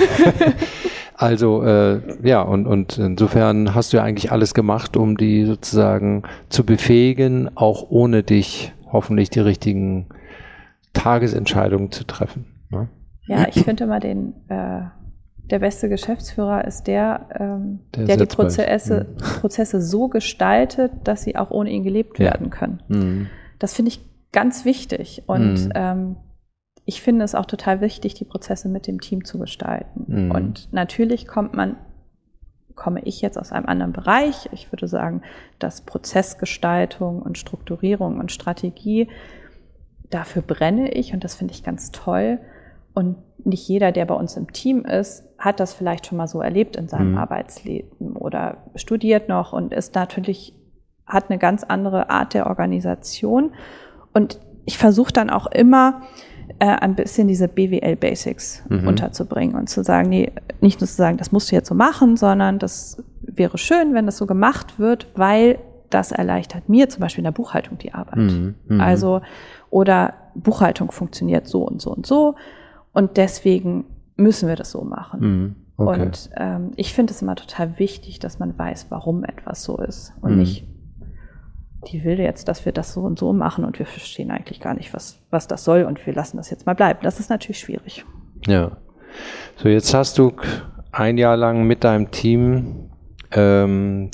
Also 1.20 1.64
äh, 1.64 2.00
ja, 2.22 2.42
und, 2.42 2.66
und 2.68 2.96
insofern 2.96 3.74
hast 3.74 3.92
du 3.92 3.96
ja 3.96 4.04
eigentlich 4.04 4.30
alles 4.30 4.54
gemacht, 4.54 4.96
um 4.96 5.16
die 5.16 5.44
sozusagen 5.46 6.22
zu 6.48 6.64
befähigen, 6.64 7.50
auch 7.56 7.86
ohne 7.90 8.22
dich 8.22 8.72
hoffentlich 8.92 9.28
die 9.28 9.40
richtigen 9.40 10.06
Tagesentscheidungen 10.92 11.90
zu 11.92 12.04
treffen. 12.04 12.46
Ne? 12.70 12.88
Ja, 13.26 13.46
ich 13.52 13.62
finde 13.64 13.84
immer 13.84 14.00
den, 14.00 14.32
äh, 14.48 14.80
der 15.50 15.58
beste 15.58 15.88
Geschäftsführer 15.88 16.64
ist 16.66 16.86
der, 16.86 17.26
ähm, 17.38 17.80
Der 17.96 18.04
der, 18.04 18.16
die. 18.18 18.26
Prozesse, 18.26 19.06
Prozesse 19.40 19.82
so 19.82 20.08
gestaltet, 20.08 20.92
dass 21.04 21.22
sie 21.22 21.36
auch 21.36 21.50
ohne 21.50 21.70
ihn 21.70 21.82
gelebt 21.84 22.18
Ja. 22.18 22.26
werden 22.26 22.50
können. 22.50 22.80
Mhm. 22.88 23.26
Das 23.58 23.74
finde 23.74 23.90
ich 23.90 24.00
ganz 24.32 24.64
wichtig. 24.64 25.24
Und 25.26 25.64
Mhm. 25.66 25.72
ähm, 25.74 26.16
ich 26.89 27.03
finde 27.03 27.22
es 27.22 27.34
auch 27.34 27.45
total 27.45 27.82
wichtig, 27.82 28.14
die 28.14 28.24
Prozesse 28.24 28.66
mit 28.66 28.86
dem 28.86 28.99
Team 28.99 29.22
zu 29.22 29.39
gestalten. 29.39 30.05
Mhm. 30.07 30.30
Und 30.30 30.72
natürlich 30.72 31.28
kommt 31.28 31.53
man, 31.53 31.76
komme 32.76 33.03
ich 33.05 33.20
jetzt 33.20 33.39
aus 33.39 33.53
einem 33.53 33.66
anderen 33.66 33.93
Bereich. 33.93 34.49
Ich 34.53 34.72
würde 34.72 34.89
sagen, 34.89 35.20
dass 35.59 35.82
Prozessgestaltung 35.82 37.20
und 37.20 37.36
Strukturierung 37.36 38.18
und 38.18 38.32
Strategie, 38.32 39.11
dafür 40.09 40.41
brenne 40.41 40.91
ich 40.91 41.12
und 41.12 41.24
das 41.24 41.34
finde 41.34 41.53
ich 41.53 41.62
ganz 41.62 41.91
toll. 41.91 42.39
Und 42.95 43.16
nicht 43.45 43.68
jeder, 43.68 43.93
der 43.93 44.07
bei 44.07 44.14
uns 44.14 44.39
im 44.39 44.51
Team 44.55 44.86
ist, 44.86 45.24
hat 45.36 45.61
das 45.61 45.74
vielleicht 45.74 46.07
schon 46.07 46.16
mal 46.16 46.26
so 46.26 46.41
erlebt 46.41 46.74
in 46.76 46.89
seinem 46.89 47.12
Mhm. 47.12 47.18
Arbeitsleben 47.18 48.16
oder 48.16 48.64
studiert 48.76 49.28
noch 49.28 49.53
und 49.53 49.74
ist 49.74 49.95
natürlich, 49.95 50.55
hat 51.05 51.28
eine 51.28 51.39
ganz 51.39 51.64
andere 51.64 52.09
Art 52.09 52.32
der 52.32 52.47
Organisation. 52.47 53.53
Und 54.14 54.41
ich 54.64 54.78
versuche 54.78 55.12
dann 55.12 55.28
auch 55.28 55.49
immer, 55.49 56.01
äh, 56.61 56.66
ein 56.66 56.94
bisschen 56.94 57.28
diese 57.28 57.48
BWL-Basics 57.48 58.64
Mhm. 58.68 58.88
unterzubringen 58.88 59.54
und 59.56 59.68
zu 59.68 59.82
sagen, 59.84 60.09
nee, 60.09 60.32
nicht 60.61 60.80
nur 60.80 60.88
zu 60.88 60.94
sagen, 60.96 61.16
das 61.16 61.32
musst 61.32 61.50
du 61.50 61.56
jetzt 61.56 61.68
so 61.68 61.74
machen, 61.74 62.16
sondern 62.16 62.59
das 62.59 63.02
wäre 63.22 63.59
schön, 63.59 63.94
wenn 63.94 64.06
das 64.06 64.16
so 64.16 64.26
gemacht 64.26 64.78
wird, 64.78 65.06
weil 65.14 65.59
das 65.90 66.12
erleichtert 66.12 66.68
mir 66.68 66.88
zum 66.88 67.00
Beispiel 67.00 67.20
in 67.20 67.24
der 67.24 67.32
Buchhaltung 67.32 67.78
die 67.78 67.94
Arbeit. 67.94 68.16
Mhm. 68.18 68.54
Mhm. 68.66 68.80
Also, 68.80 69.20
oder 69.70 70.14
Buchhaltung 70.34 70.90
funktioniert 70.90 71.46
so 71.46 71.62
und 71.62 71.80
so 71.80 71.90
und 71.94 72.06
so. 72.06 72.34
Und 72.92 73.16
deswegen 73.16 73.84
müssen 74.16 74.48
wir 74.48 74.56
das 74.56 74.70
so 74.72 74.82
machen. 74.82 75.20
Mhm. 75.20 75.54
Okay. 75.76 76.02
Und 76.02 76.30
ähm, 76.36 76.72
ich 76.76 76.92
finde 76.92 77.12
es 77.12 77.22
immer 77.22 77.36
total 77.36 77.78
wichtig, 77.78 78.18
dass 78.18 78.38
man 78.40 78.59
weiß, 78.59 78.86
warum 78.90 79.22
etwas 79.24 79.62
so 79.62 79.76
ist 79.78 80.12
und 80.20 80.32
Mhm. 80.32 80.38
nicht, 80.38 80.66
die 81.93 82.05
will 82.05 82.18
jetzt, 82.18 82.49
dass 82.49 82.64
wir 82.64 82.72
das 82.72 82.93
so 82.93 83.01
und 83.01 83.18
so 83.18 83.32
machen 83.32 83.64
und 83.64 83.78
wir 83.78 83.86
verstehen 83.86 84.30
eigentlich 84.30 84.61
gar 84.61 84.74
nicht, 84.74 84.93
was, 84.95 85.20
was 85.30 85.49
das 85.49 85.64
soll 85.64 85.84
und 85.84 86.05
wir 86.07 86.14
lassen 86.14 86.36
das 86.36 86.51
jetzt 86.51 86.66
mal 86.66 86.74
bleiben. 86.74 87.01
Das 87.03 87.20
ist 87.20 87.30
natürlich 87.30 87.61
schwierig. 87.61 88.05
Ja. 88.47 88.76
So, 89.57 89.68
jetzt 89.68 89.93
hast 89.95 90.18
du 90.18 90.32
ein 90.93 91.18
Jahr 91.18 91.36
lang 91.36 91.64
mit 91.64 91.84
deinem 91.84 92.11
Team 92.11 92.91
ähm, 93.32 94.11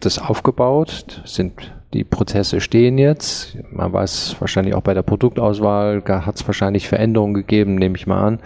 das 0.00 0.18
aufgebaut. 0.18 1.22
Sind 1.24 1.72
die 1.92 2.04
Prozesse 2.04 2.60
stehen 2.60 2.98
jetzt. 2.98 3.56
Man 3.70 3.92
weiß 3.92 4.36
wahrscheinlich 4.40 4.74
auch 4.74 4.82
bei 4.82 4.94
der 4.94 5.02
Produktauswahl 5.02 6.02
hat 6.04 6.36
es 6.36 6.46
wahrscheinlich 6.46 6.88
Veränderungen 6.88 7.34
gegeben, 7.34 7.76
nehme 7.76 7.96
ich 7.96 8.06
mal 8.06 8.22
an. 8.22 8.40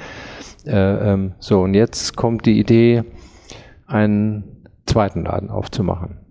Äh, 0.67 1.13
ähm, 1.13 1.33
so, 1.39 1.63
und 1.63 1.75
jetzt 1.75 2.17
kommt 2.17 2.47
die 2.47 2.59
Idee, 2.59 3.05
einen 3.87 4.45
zweiten 4.87 5.25
Laden 5.25 5.51
aufzumachen. 5.51 6.28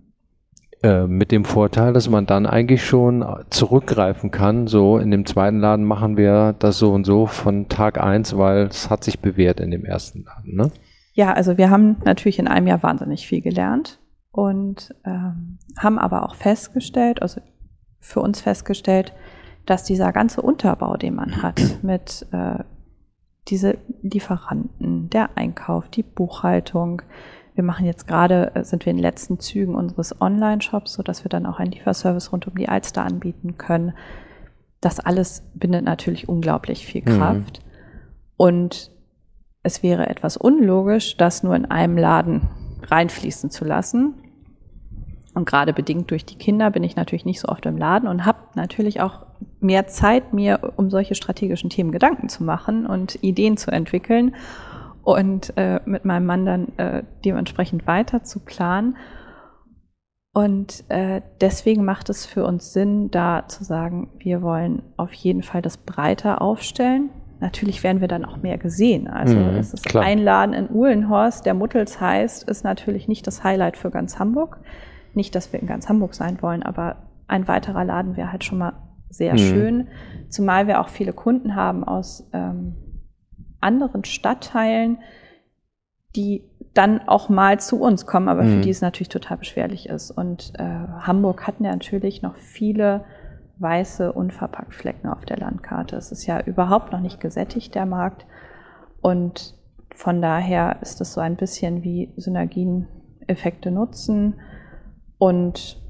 Äh, 0.80 1.08
mit 1.08 1.32
dem 1.32 1.44
Vorteil, 1.44 1.92
dass 1.92 2.08
man 2.08 2.26
dann 2.26 2.46
eigentlich 2.46 2.86
schon 2.86 3.24
zurückgreifen 3.50 4.30
kann, 4.30 4.68
so 4.68 4.98
in 4.98 5.10
dem 5.10 5.26
zweiten 5.26 5.58
Laden 5.58 5.84
machen 5.84 6.16
wir 6.16 6.54
das 6.56 6.78
so 6.78 6.92
und 6.92 7.04
so 7.04 7.26
von 7.26 7.68
Tag 7.68 8.00
eins, 8.00 8.36
weil 8.36 8.66
es 8.66 8.88
hat 8.88 9.02
sich 9.02 9.18
bewährt 9.18 9.58
in 9.58 9.72
dem 9.72 9.84
ersten 9.84 10.22
Laden. 10.22 10.54
Ne? 10.54 10.70
Ja, 11.14 11.32
also 11.32 11.58
wir 11.58 11.70
haben 11.70 11.96
natürlich 12.04 12.38
in 12.38 12.46
einem 12.46 12.68
Jahr 12.68 12.80
wahnsinnig 12.84 13.26
viel 13.26 13.40
gelernt 13.40 13.98
und 14.30 14.94
ähm, 15.04 15.58
haben 15.76 15.98
aber 15.98 16.24
auch 16.24 16.36
festgestellt, 16.36 17.22
also 17.22 17.40
für 17.98 18.20
uns 18.20 18.40
festgestellt, 18.40 19.12
dass 19.66 19.82
dieser 19.82 20.12
ganze 20.12 20.42
Unterbau, 20.42 20.96
den 20.96 21.16
man 21.16 21.42
hat, 21.42 21.60
mit 21.82 22.24
äh, 22.30 22.62
diese 23.48 23.78
Lieferanten, 24.02 25.10
der 25.10 25.30
Einkauf, 25.36 25.88
die 25.88 26.04
Buchhaltung, 26.04 27.02
wir 27.58 27.64
machen 27.64 27.84
jetzt 27.84 28.06
gerade, 28.06 28.52
äh, 28.54 28.62
sind 28.62 28.86
wir 28.86 28.92
in 28.92 28.98
den 28.98 29.02
letzten 29.02 29.40
Zügen 29.40 29.74
unseres 29.74 30.18
Online-Shops, 30.20 30.94
sodass 30.94 31.24
wir 31.24 31.28
dann 31.28 31.44
auch 31.44 31.58
einen 31.58 31.72
Lieferservice 31.72 32.32
rund 32.32 32.46
um 32.46 32.54
die 32.54 32.68
Alster 32.68 33.04
anbieten 33.04 33.58
können. 33.58 33.92
Das 34.80 35.00
alles 35.00 35.42
bindet 35.54 35.84
natürlich 35.84 36.28
unglaublich 36.28 36.86
viel 36.86 37.02
Mhm. 37.02 37.18
Kraft. 37.18 37.60
Und 38.36 38.92
es 39.64 39.82
wäre 39.82 40.08
etwas 40.08 40.36
unlogisch, 40.36 41.16
das 41.16 41.42
nur 41.42 41.56
in 41.56 41.66
einem 41.66 41.98
Laden 41.98 42.42
reinfließen 42.84 43.50
zu 43.50 43.64
lassen. 43.64 44.14
Und 45.34 45.44
gerade 45.44 45.72
bedingt 45.72 46.12
durch 46.12 46.24
die 46.24 46.38
Kinder 46.38 46.70
bin 46.70 46.84
ich 46.84 46.94
natürlich 46.94 47.24
nicht 47.24 47.40
so 47.40 47.48
oft 47.48 47.66
im 47.66 47.76
Laden 47.76 48.08
und 48.08 48.24
habe 48.24 48.38
natürlich 48.54 49.00
auch 49.00 49.26
mehr 49.58 49.88
Zeit, 49.88 50.32
mir 50.32 50.74
um 50.76 50.90
solche 50.90 51.16
strategischen 51.16 51.70
Themen 51.70 51.90
Gedanken 51.90 52.28
zu 52.28 52.44
machen 52.44 52.86
und 52.86 53.18
Ideen 53.22 53.56
zu 53.56 53.72
entwickeln 53.72 54.36
und 55.08 55.54
äh, 55.56 55.80
mit 55.86 56.04
meinem 56.04 56.26
Mann 56.26 56.44
dann 56.44 56.68
äh, 56.76 57.02
dementsprechend 57.24 57.86
weiter 57.86 58.24
zu 58.24 58.40
planen. 58.40 58.96
Und 60.34 60.84
äh, 60.90 61.22
deswegen 61.40 61.84
macht 61.86 62.10
es 62.10 62.26
für 62.26 62.44
uns 62.44 62.74
Sinn, 62.74 63.10
da 63.10 63.48
zu 63.48 63.64
sagen, 63.64 64.10
wir 64.18 64.42
wollen 64.42 64.82
auf 64.98 65.12
jeden 65.14 65.42
Fall 65.42 65.62
das 65.62 65.78
breiter 65.78 66.42
aufstellen. 66.42 67.08
Natürlich 67.40 67.82
werden 67.82 68.02
wir 68.02 68.08
dann 68.08 68.26
auch 68.26 68.36
mehr 68.42 68.58
gesehen. 68.58 69.08
Also 69.08 69.38
Mhm, 69.38 69.56
es 69.56 69.72
ist 69.72 69.86
klar. 69.86 70.04
ein 70.04 70.18
Laden 70.18 70.52
in 70.54 70.70
Uhlenhorst, 70.70 71.46
der 71.46 71.54
Muttels 71.54 72.00
heißt, 72.00 72.46
ist 72.48 72.62
natürlich 72.62 73.08
nicht 73.08 73.26
das 73.26 73.42
Highlight 73.42 73.78
für 73.78 73.90
ganz 73.90 74.18
Hamburg. 74.18 74.60
Nicht, 75.14 75.34
dass 75.34 75.52
wir 75.54 75.60
in 75.60 75.66
ganz 75.66 75.88
Hamburg 75.88 76.14
sein 76.14 76.42
wollen, 76.42 76.62
aber 76.62 76.96
ein 77.28 77.48
weiterer 77.48 77.84
Laden 77.84 78.16
wäre 78.18 78.30
halt 78.30 78.44
schon 78.44 78.58
mal 78.58 78.74
sehr 79.08 79.32
Mhm. 79.32 79.38
schön. 79.38 79.88
Zumal 80.28 80.66
wir 80.66 80.80
auch 80.80 80.90
viele 80.90 81.14
Kunden 81.14 81.54
haben 81.56 81.82
aus 81.82 82.28
ähm, 82.34 82.74
anderen 83.60 84.04
Stadtteilen, 84.04 84.98
die 86.16 86.44
dann 86.74 87.00
auch 87.08 87.28
mal 87.28 87.58
zu 87.60 87.80
uns 87.80 88.06
kommen, 88.06 88.28
aber 88.28 88.42
Mhm. 88.44 88.48
für 88.54 88.60
die 88.60 88.70
es 88.70 88.80
natürlich 88.80 89.08
total 89.08 89.36
beschwerlich 89.38 89.88
ist. 89.88 90.10
Und 90.10 90.52
äh, 90.58 90.62
Hamburg 90.62 91.46
hat 91.46 91.56
ja 91.60 91.70
natürlich 91.72 92.22
noch 92.22 92.36
viele 92.36 93.04
weiße 93.58 94.12
unverpackt 94.12 94.74
Flecken 94.74 95.08
auf 95.08 95.24
der 95.24 95.36
Landkarte. 95.38 95.96
Es 95.96 96.12
ist 96.12 96.26
ja 96.26 96.40
überhaupt 96.40 96.92
noch 96.92 97.00
nicht 97.00 97.20
gesättigt, 97.20 97.74
der 97.74 97.86
Markt. 97.86 98.24
Und 99.00 99.54
von 99.94 100.22
daher 100.22 100.76
ist 100.80 101.00
es 101.00 101.12
so 101.12 101.20
ein 101.20 101.36
bisschen 101.36 101.82
wie 101.82 102.12
Synergieneffekte 102.16 103.70
nutzen 103.70 104.38
und 105.18 105.80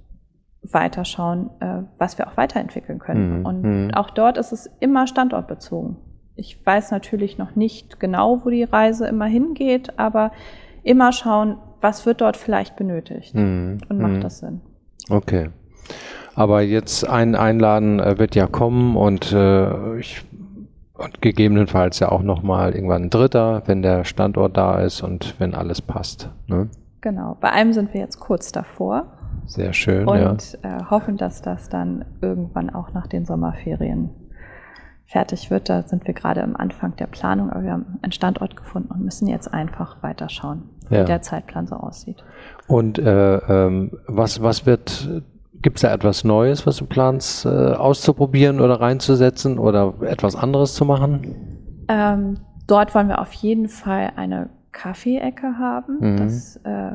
weiterschauen, 0.63 1.51
äh, 1.61 1.83
was 1.99 2.19
wir 2.19 2.27
auch 2.29 2.37
weiterentwickeln 2.37 2.99
können. 2.99 3.41
Mhm. 3.41 3.47
Und 3.47 3.63
Mhm. 3.63 3.91
auch 3.95 4.11
dort 4.11 4.39
ist 4.39 4.53
es 4.53 4.67
immer 4.81 5.07
standortbezogen. 5.07 5.97
Ich 6.39 6.65
weiß 6.65 6.93
natürlich 6.93 7.37
noch 7.37 7.57
nicht 7.57 7.99
genau, 7.99 8.43
wo 8.45 8.51
die 8.51 8.63
Reise 8.63 9.09
immer 9.09 9.25
hingeht, 9.27 9.99
aber 9.99 10.31
immer 10.85 11.11
schauen, 11.13 11.57
was 11.81 12.07
wird 12.07 12.21
dort 12.21 12.37
vielleicht 12.37 12.77
benötigt 12.77 13.35
Mhm. 13.35 13.79
und 13.89 13.99
macht 14.01 14.13
Mhm. 14.13 14.21
das 14.21 14.39
Sinn. 14.39 14.61
Okay. 15.11 15.51
Aber 16.37 16.61
jetzt 16.63 17.09
ein 17.09 17.35
Einladen 17.35 17.99
äh, 17.99 18.19
wird 18.19 18.37
ja 18.37 18.47
kommen 18.47 18.97
und, 18.97 19.33
äh, 19.33 19.99
ich, 19.99 20.23
und 20.97 21.21
gegebenenfalls 21.21 21.99
ja 21.99 22.11
auch 22.13 22.23
nochmal 22.23 22.73
irgendwann 22.75 23.05
ein 23.05 23.11
dritter, 23.11 23.63
wenn 23.67 23.83
der 23.83 24.05
Standort 24.05 24.57
da 24.57 24.81
ist 24.81 25.03
und 25.03 25.35
wenn 25.41 25.55
alles 25.57 25.83
passt. 25.83 26.31
Ne? 26.47 26.69
Genau. 27.01 27.37
Bei 27.41 27.51
einem 27.51 27.73
sind 27.73 27.93
wir 27.95 28.01
jetzt 28.01 28.21
kurz 28.21 28.53
davor 28.53 29.07
Sehr 29.47 29.73
schön, 29.73 30.07
ja. 30.09 30.31
und 30.31 30.59
äh, 30.63 30.85
hoffen, 30.89 31.17
dass 31.17 31.43
das 31.43 31.69
dann 31.69 32.05
irgendwann 32.21 32.71
auch 32.71 32.93
nach 32.93 33.09
den 33.09 33.25
Sommerferien 33.25 34.11
fertig 35.09 35.51
wird. 35.51 35.69
Da 35.69 35.83
sind 35.83 36.07
wir 36.07 36.15
gerade 36.15 36.43
am 36.43 36.55
Anfang 36.55 36.95
der 36.97 37.07
Planung, 37.07 37.51
aber 37.51 37.63
wir 37.65 37.73
haben 37.73 37.99
einen 38.03 38.13
Standort 38.13 38.57
gefunden 38.57 38.93
und 38.93 39.03
müssen 39.05 39.27
jetzt 39.27 39.53
einfach 39.53 40.03
weiterschauen, 40.03 40.63
Ja. 40.91 41.01
wie 41.03 41.05
der 41.07 41.23
Zeitplan 41.23 41.67
so 41.67 41.77
aussieht. 41.77 42.23
Und 42.67 42.99
äh, 42.99 43.37
ähm, 43.37 43.93
was, 44.07 44.43
was 44.43 44.67
wird, 44.67 45.09
gibt 45.63 45.77
es 45.79 45.83
da 45.83 45.93
etwas 45.93 46.25
Neues, 46.25 46.67
was 46.67 46.77
du 46.77 46.85
planst 46.85 47.47
äh, 47.47 47.49
auszuprobieren 47.49 48.61
oder 48.61 48.81
reinzusetzen 48.81 49.59
oder 49.59 49.95
etwas 50.03 50.37
anderes 50.37 50.75
zu 50.75 50.85
machen? 50.85 51.35
Ähm, 51.89 52.41
dort 52.67 52.95
wollen 52.95 53.09
wir 53.09 53.21
auf 53.23 53.33
jeden 53.33 53.69
Fall 53.69 54.13
eine 54.17 54.51
Kaffeeecke 54.73 55.59
haben. 55.59 55.99
Mhm. 56.01 56.17
Das 56.19 56.57
äh, 56.65 56.93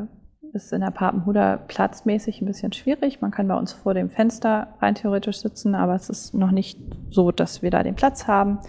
ist 0.54 0.72
in 0.72 0.82
der 0.82 0.92
Papenhuder 0.92 1.58
platzmäßig 1.68 2.42
ein 2.42 2.46
bisschen 2.46 2.74
schwierig. 2.74 3.22
Man 3.22 3.32
kann 3.32 3.48
bei 3.48 3.56
uns 3.56 3.74
vor 3.74 3.94
dem 3.94 4.10
Fenster 4.10 4.68
rein 4.82 4.96
theoretisch 4.96 5.38
sitzen, 5.40 5.76
aber 5.76 5.96
es 5.96 6.10
ist 6.10 6.34
noch 6.34 6.52
nicht 6.52 6.80
so, 7.10 7.32
dass 7.32 7.62
wir 7.62 7.72
da 7.72 7.84
den 7.84 7.96
Platz 7.96 8.28
haben. 8.28 8.60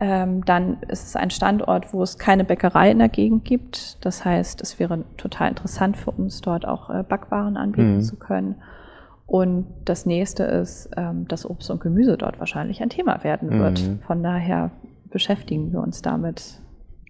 Ähm, 0.00 0.44
dann 0.44 0.78
ist 0.88 1.06
es 1.06 1.16
ein 1.16 1.30
Standort, 1.30 1.92
wo 1.94 2.02
es 2.02 2.18
keine 2.18 2.44
Bäckerei 2.44 2.90
in 2.90 2.98
der 2.98 3.08
Gegend 3.08 3.44
gibt. 3.44 4.04
Das 4.04 4.24
heißt, 4.24 4.60
es 4.60 4.80
wäre 4.80 5.04
total 5.16 5.50
interessant 5.50 5.96
für 5.96 6.10
uns, 6.10 6.40
dort 6.40 6.66
auch 6.66 6.90
äh, 6.90 7.04
Backwaren 7.04 7.56
anbieten 7.56 7.96
Mhm. 7.96 8.02
zu 8.02 8.16
können. 8.16 8.56
Und 9.26 9.66
das 9.84 10.04
nächste 10.06 10.42
ist, 10.42 10.90
ähm, 10.96 11.26
dass 11.28 11.48
Obst 11.48 11.70
und 11.70 11.80
Gemüse 11.80 12.18
dort 12.18 12.40
wahrscheinlich 12.40 12.82
ein 12.82 12.90
Thema 12.90 13.22
werden 13.22 13.50
wird. 13.58 13.82
Mhm. 13.82 14.00
Von 14.00 14.22
daher 14.22 14.72
beschäftigen 15.10 15.72
wir 15.72 15.80
uns 15.80 16.02
damit. 16.02 16.60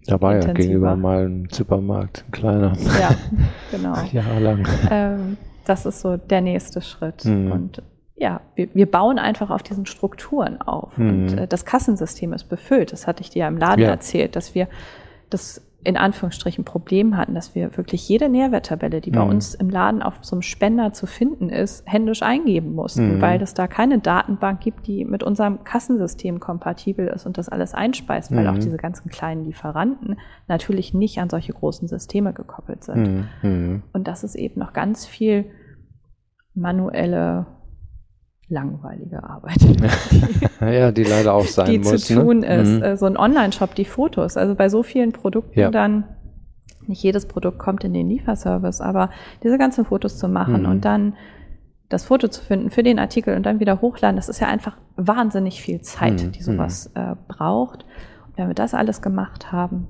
Da 0.06 0.20
war 0.20 0.32
ja 0.32 0.40
Intensiver. 0.40 0.66
gegenüber 0.68 0.96
mal 0.96 1.24
ein 1.26 1.48
Supermarkt, 1.50 2.24
ein 2.28 2.30
kleiner, 2.32 2.72
Ja, 3.00 3.14
genau. 3.70 3.94
jahrelang. 4.12 4.66
ähm, 4.90 5.36
das 5.64 5.86
ist 5.86 6.00
so 6.00 6.16
der 6.16 6.40
nächste 6.42 6.82
Schritt. 6.82 7.24
Mhm. 7.24 7.52
Und 7.52 7.82
ja, 8.16 8.40
wir, 8.54 8.68
wir 8.74 8.90
bauen 8.90 9.18
einfach 9.18 9.50
auf 9.50 9.62
diesen 9.62 9.86
Strukturen 9.86 10.60
auf. 10.60 10.96
Mhm. 10.98 11.08
Und 11.08 11.38
äh, 11.38 11.48
das 11.48 11.64
Kassensystem 11.64 12.32
ist 12.32 12.44
befüllt. 12.44 12.92
Das 12.92 13.06
hatte 13.06 13.22
ich 13.22 13.30
dir 13.30 13.40
ja 13.40 13.48
im 13.48 13.56
Laden 13.56 13.82
Ja. 13.82 13.88
erzählt, 13.90 14.36
dass 14.36 14.54
wir 14.54 14.68
das 15.30 15.62
in 15.84 15.96
Anführungsstrichen 15.98 16.64
Problem 16.64 17.16
hatten, 17.16 17.34
dass 17.34 17.54
wir 17.54 17.76
wirklich 17.76 18.08
jede 18.08 18.28
Nährwerttabelle, 18.30 19.00
die 19.02 19.10
bei 19.10 19.22
Mhm. 19.22 19.28
uns 19.30 19.54
im 19.54 19.68
Laden 19.68 20.02
auf 20.02 20.14
so 20.22 20.34
einem 20.34 20.42
Spender 20.42 20.92
zu 20.94 21.06
finden 21.06 21.50
ist, 21.50 21.86
händisch 21.86 22.22
eingeben 22.22 22.74
mussten, 22.74 23.16
Mhm. 23.16 23.20
weil 23.20 23.42
es 23.42 23.52
da 23.52 23.66
keine 23.66 23.98
Datenbank 23.98 24.60
gibt, 24.60 24.86
die 24.86 25.04
mit 25.04 25.22
unserem 25.22 25.62
Kassensystem 25.64 26.40
kompatibel 26.40 27.06
ist 27.08 27.26
und 27.26 27.36
das 27.36 27.50
alles 27.50 27.74
einspeist, 27.74 28.34
weil 28.34 28.44
Mhm. 28.44 28.50
auch 28.50 28.58
diese 28.58 28.78
ganzen 28.78 29.10
kleinen 29.10 29.44
Lieferanten 29.44 30.16
natürlich 30.48 30.94
nicht 30.94 31.18
an 31.20 31.28
solche 31.28 31.52
großen 31.52 31.86
Systeme 31.86 32.32
gekoppelt 32.32 32.82
sind. 32.82 33.28
Mhm. 33.42 33.50
Mhm. 33.50 33.82
Und 33.92 34.08
das 34.08 34.24
ist 34.24 34.36
eben 34.36 34.58
noch 34.60 34.72
ganz 34.72 35.04
viel 35.06 35.44
manuelle, 36.54 37.46
langweilige 38.48 39.22
Arbeit, 39.24 39.56
Ja, 40.60 40.92
die 40.92 41.04
leider 41.04 41.34
auch 41.34 41.46
sein 41.46 41.66
die 41.70 41.78
muss. 41.78 42.04
zu 42.06 42.14
tun 42.20 42.40
ne? 42.40 42.46
ist. 42.62 42.68
Mhm. 42.68 42.82
Äh, 42.82 42.96
So 42.96 43.06
ein 43.06 43.16
Online-Shop, 43.16 43.74
die 43.74 43.84
Fotos, 43.84 44.36
also 44.36 44.54
bei 44.54 44.68
so 44.68 44.82
vielen 44.82 45.12
Produkten 45.12 45.58
Ja. 45.58 45.70
dann, 45.70 46.04
nicht 46.86 47.02
jedes 47.02 47.26
Produkt 47.26 47.58
kommt 47.58 47.82
in 47.84 47.94
den 47.94 48.08
Lieferservice, 48.08 48.80
aber 48.82 49.10
diese 49.42 49.56
ganzen 49.56 49.84
Fotos 49.86 50.18
zu 50.18 50.28
machen 50.28 50.62
Mhm. 50.62 50.68
und 50.68 50.84
dann 50.84 51.14
das 51.88 52.04
Foto 52.04 52.28
zu 52.28 52.42
finden 52.44 52.70
für 52.70 52.82
den 52.82 52.98
Artikel 52.98 53.36
und 53.36 53.44
dann 53.46 53.60
wieder 53.60 53.80
hochladen, 53.80 54.16
das 54.16 54.28
ist 54.28 54.40
ja 54.40 54.48
einfach 54.48 54.76
wahnsinnig 54.96 55.62
viel 55.62 55.80
Zeit, 55.80 56.22
Mhm. 56.24 56.32
die 56.32 56.42
sowas 56.42 56.90
äh, 56.94 57.14
braucht. 57.28 57.84
Und 58.26 58.36
wenn 58.38 58.48
wir 58.48 58.54
das 58.54 58.74
alles 58.74 59.00
gemacht 59.00 59.52
haben, 59.52 59.86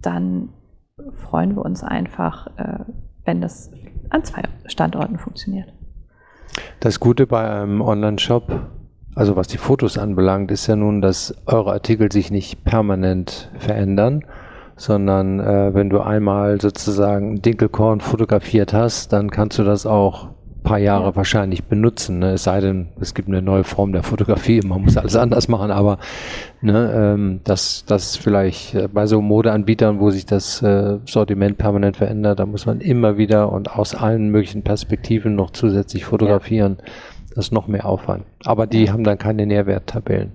dann 0.00 0.48
freuen 1.12 1.54
wir 1.56 1.64
uns 1.64 1.82
einfach, 1.82 2.46
äh, 2.58 2.78
wenn 3.24 3.40
das 3.40 3.70
an 4.10 4.24
zwei 4.24 4.42
Standorten 4.66 5.18
funktioniert. 5.18 5.72
Das 6.80 7.00
Gute 7.00 7.26
bei 7.26 7.48
einem 7.48 7.80
Online-Shop, 7.80 8.44
also 9.14 9.36
was 9.36 9.48
die 9.48 9.58
Fotos 9.58 9.98
anbelangt, 9.98 10.50
ist 10.50 10.66
ja 10.66 10.76
nun, 10.76 11.00
dass 11.00 11.34
eure 11.46 11.72
Artikel 11.72 12.10
sich 12.10 12.30
nicht 12.30 12.64
permanent 12.64 13.50
verändern 13.58 14.24
sondern 14.76 15.38
äh, 15.38 15.74
wenn 15.74 15.90
du 15.90 16.00
einmal 16.00 16.60
sozusagen 16.60 17.40
Dinkelkorn 17.40 18.00
fotografiert 18.00 18.72
hast, 18.72 19.12
dann 19.12 19.30
kannst 19.30 19.58
du 19.58 19.64
das 19.64 19.86
auch 19.86 20.30
paar 20.62 20.78
Jahre 20.78 21.04
ja. 21.04 21.16
wahrscheinlich 21.16 21.64
benutzen. 21.64 22.20
Ne? 22.20 22.32
Es 22.32 22.44
sei 22.44 22.60
denn, 22.60 22.88
es 23.00 23.14
gibt 23.14 23.28
eine 23.28 23.42
neue 23.42 23.64
Form 23.64 23.92
der 23.92 24.02
Fotografie, 24.02 24.60
man 24.60 24.82
muss 24.82 24.96
alles 24.96 25.16
anders 25.16 25.48
machen, 25.48 25.70
aber 25.70 25.98
ne, 26.60 26.92
ähm, 26.94 27.40
das, 27.44 27.84
das 27.86 28.10
ist 28.10 28.16
vielleicht 28.18 28.74
äh, 28.74 28.88
bei 28.88 29.06
so 29.06 29.20
Modeanbietern, 29.20 30.00
wo 30.00 30.10
sich 30.10 30.26
das 30.26 30.62
äh, 30.62 30.98
Sortiment 31.06 31.58
permanent 31.58 31.96
verändert, 31.96 32.38
da 32.38 32.46
muss 32.46 32.66
man 32.66 32.80
immer 32.80 33.16
wieder 33.16 33.52
und 33.52 33.70
aus 33.70 33.94
allen 33.94 34.30
möglichen 34.30 34.62
Perspektiven 34.62 35.34
noch 35.34 35.50
zusätzlich 35.50 36.04
fotografieren. 36.04 36.76
Ja. 36.78 36.84
Das 37.34 37.46
ist 37.46 37.52
noch 37.52 37.66
mehr 37.66 37.86
Aufwand. 37.86 38.24
Aber 38.44 38.66
die 38.66 38.84
ja. 38.84 38.92
haben 38.92 39.04
dann 39.04 39.16
keine 39.16 39.46
Nährwerttabellen. 39.46 40.32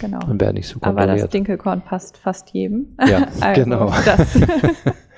Genau. 0.00 0.20
Und 0.26 0.40
werden 0.40 0.54
nicht 0.54 0.68
so 0.68 0.78
Aber 0.82 1.06
das 1.06 1.28
Dinkelkorn 1.28 1.82
passt 1.82 2.16
fast 2.16 2.50
jedem. 2.50 2.94
Ja, 3.06 3.26
also 3.40 3.62
genau. 3.62 3.92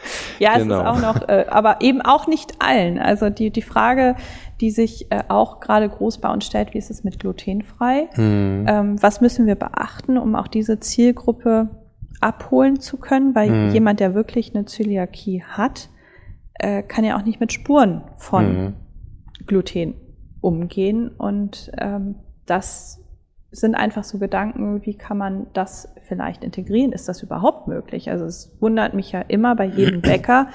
ja, 0.39 0.53
es 0.55 0.63
genau. 0.63 0.81
ist 0.81 0.87
auch 0.87 1.01
noch, 1.01 1.29
äh, 1.29 1.47
aber 1.49 1.79
eben 1.81 2.01
auch 2.03 2.27
nicht 2.27 2.55
allen. 2.59 2.99
Also 2.99 3.31
die, 3.31 3.51
die 3.51 3.63
Frage, 3.63 4.17
die 4.61 4.71
sich 4.71 5.11
äh, 5.11 5.25
auch 5.29 5.61
gerade 5.61 5.89
groß 5.89 6.19
bei 6.19 6.31
uns 6.31 6.45
stellt, 6.45 6.75
wie 6.75 6.79
ist 6.79 6.91
es 6.91 7.03
mit 7.03 7.19
glutenfrei? 7.19 8.09
Mhm. 8.17 8.67
Ähm, 8.69 9.03
was 9.03 9.21
müssen 9.21 9.47
wir 9.47 9.55
beachten, 9.55 10.19
um 10.19 10.35
auch 10.35 10.49
diese 10.49 10.81
Zielgruppe 10.81 11.69
abholen 12.21 12.79
zu 12.81 12.99
können? 12.99 13.35
Weil 13.35 13.51
mhm. 13.51 13.73
jemand, 13.73 14.01
der 14.01 14.15
wirklich 14.15 14.55
eine 14.55 14.67
Zöliakie 14.67 15.43
hat, 15.43 15.89
äh, 16.55 16.83
kann 16.83 17.05
ja 17.05 17.17
auch 17.19 17.25
nicht 17.25 17.41
mit 17.41 17.53
Spuren 17.53 18.03
von 18.17 18.65
mhm. 18.65 18.75
Gluten 19.47 19.95
umgehen. 20.41 21.09
Und 21.09 21.73
ähm, 21.79 22.17
das 22.45 23.03
sind 23.51 23.75
einfach 23.75 24.05
so 24.05 24.19
Gedanken, 24.19 24.85
wie 24.85 24.95
kann 24.95 25.19
man 25.19 25.47
das 25.55 25.89
vielleicht 26.03 26.45
integrieren? 26.45 26.93
Ist 26.93 27.09
das 27.09 27.23
überhaupt 27.23 27.67
möglich? 27.67 28.11
Also 28.11 28.27
es 28.27 28.57
wundert 28.61 28.95
mich 28.95 29.13
ja 29.13 29.23
immer 29.23 29.57
bei 29.57 29.65
jedem 29.65 30.01
Bäcker, 30.03 30.49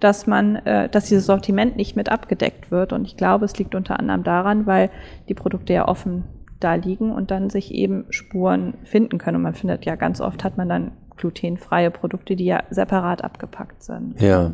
dass 0.00 0.26
man, 0.26 0.56
äh, 0.56 0.88
dass 0.88 1.06
dieses 1.06 1.26
Sortiment 1.26 1.76
nicht 1.76 1.96
mit 1.96 2.10
abgedeckt 2.10 2.70
wird. 2.70 2.92
Und 2.92 3.04
ich 3.04 3.16
glaube, 3.16 3.44
es 3.44 3.58
liegt 3.58 3.74
unter 3.74 3.98
anderem 3.98 4.22
daran, 4.22 4.66
weil 4.66 4.90
die 5.28 5.34
Produkte 5.34 5.72
ja 5.72 5.88
offen 5.88 6.24
da 6.60 6.74
liegen 6.74 7.12
und 7.12 7.30
dann 7.30 7.50
sich 7.50 7.72
eben 7.72 8.06
Spuren 8.10 8.74
finden 8.84 9.18
können. 9.18 9.36
Und 9.36 9.42
man 9.42 9.54
findet 9.54 9.84
ja 9.84 9.96
ganz 9.96 10.20
oft 10.20 10.44
hat 10.44 10.56
man 10.56 10.68
dann 10.68 10.92
glutenfreie 11.16 11.90
Produkte, 11.90 12.36
die 12.36 12.44
ja 12.44 12.62
separat 12.70 13.24
abgepackt 13.24 13.82
sind. 13.82 14.20
Ja. 14.20 14.52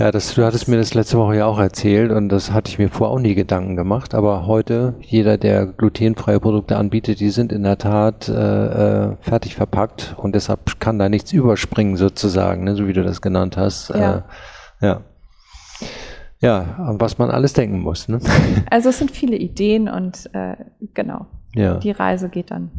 Ja, 0.00 0.10
das, 0.10 0.34
du 0.34 0.46
hattest 0.46 0.66
mir 0.66 0.78
das 0.78 0.94
letzte 0.94 1.18
Woche 1.18 1.36
ja 1.36 1.44
auch 1.44 1.58
erzählt 1.58 2.10
und 2.10 2.30
das 2.30 2.52
hatte 2.52 2.70
ich 2.70 2.78
mir 2.78 2.88
vorher 2.88 3.14
auch 3.14 3.20
nie 3.20 3.34
Gedanken 3.34 3.76
gemacht. 3.76 4.14
Aber 4.14 4.46
heute, 4.46 4.94
jeder, 5.02 5.36
der 5.36 5.66
glutenfreie 5.66 6.40
Produkte 6.40 6.78
anbietet, 6.78 7.20
die 7.20 7.28
sind 7.28 7.52
in 7.52 7.64
der 7.64 7.76
Tat 7.76 8.26
äh, 8.26 8.32
äh, 8.32 9.16
fertig 9.20 9.56
verpackt 9.56 10.14
und 10.16 10.34
deshalb 10.34 10.80
kann 10.80 10.98
da 10.98 11.10
nichts 11.10 11.34
überspringen 11.34 11.98
sozusagen, 11.98 12.64
ne, 12.64 12.76
so 12.76 12.88
wie 12.88 12.94
du 12.94 13.02
das 13.02 13.20
genannt 13.20 13.58
hast. 13.58 13.90
Ja. 13.90 14.24
Äh, 14.80 14.86
ja. 14.86 15.00
Ja, 16.40 16.60
an 16.78 16.98
was 16.98 17.18
man 17.18 17.30
alles 17.30 17.52
denken 17.52 17.80
muss. 17.80 18.08
Ne? 18.08 18.20
Also 18.70 18.88
es 18.88 18.98
sind 18.98 19.10
viele 19.10 19.36
Ideen 19.36 19.86
und 19.86 20.30
äh, 20.32 20.56
genau. 20.94 21.26
Ja. 21.54 21.74
Die 21.74 21.90
Reise 21.90 22.30
geht 22.30 22.50
dann 22.50 22.70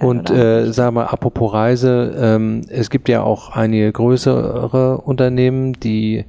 und 0.00 0.30
äh, 0.30 0.72
sag 0.72 0.92
mal, 0.92 1.06
apropos 1.06 1.52
Reise, 1.52 2.14
ähm, 2.16 2.62
es 2.68 2.90
gibt 2.90 3.08
ja 3.08 3.22
auch 3.22 3.50
einige 3.50 3.90
größere 3.92 4.98
Unternehmen, 4.98 5.74
die 5.74 6.24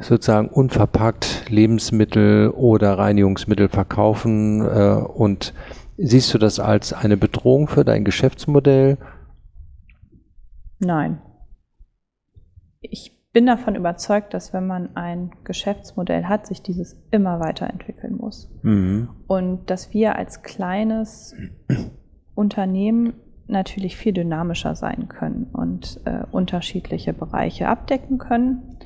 sozusagen 0.00 0.48
unverpackt 0.48 1.48
Lebensmittel 1.48 2.50
oder 2.50 2.98
Reinigungsmittel 2.98 3.68
verkaufen. 3.68 4.60
Äh, 4.60 5.02
und 5.02 5.54
siehst 5.96 6.32
du 6.32 6.38
das 6.38 6.60
als 6.60 6.92
eine 6.92 7.16
Bedrohung 7.16 7.68
für 7.68 7.84
dein 7.84 8.04
Geschäftsmodell? 8.04 8.98
Nein. 10.78 11.20
Ich 12.80 13.18
bin 13.32 13.46
davon 13.46 13.74
überzeugt, 13.74 14.34
dass 14.34 14.52
wenn 14.52 14.66
man 14.66 14.96
ein 14.96 15.32
Geschäftsmodell 15.44 16.24
hat, 16.24 16.46
sich 16.46 16.62
dieses 16.62 16.96
immer 17.10 17.40
weiterentwickeln 17.40 18.16
muss. 18.16 18.50
Mhm. 18.62 19.10
Und 19.26 19.70
dass 19.70 19.92
wir 19.92 20.16
als 20.16 20.42
kleines 20.42 21.34
Unternehmen 22.38 23.14
natürlich 23.48 23.96
viel 23.96 24.12
dynamischer 24.12 24.76
sein 24.76 25.08
können 25.08 25.48
und 25.52 26.00
äh, 26.04 26.20
unterschiedliche 26.30 27.12
Bereiche 27.12 27.68
abdecken 27.68 28.18
können. 28.18 28.78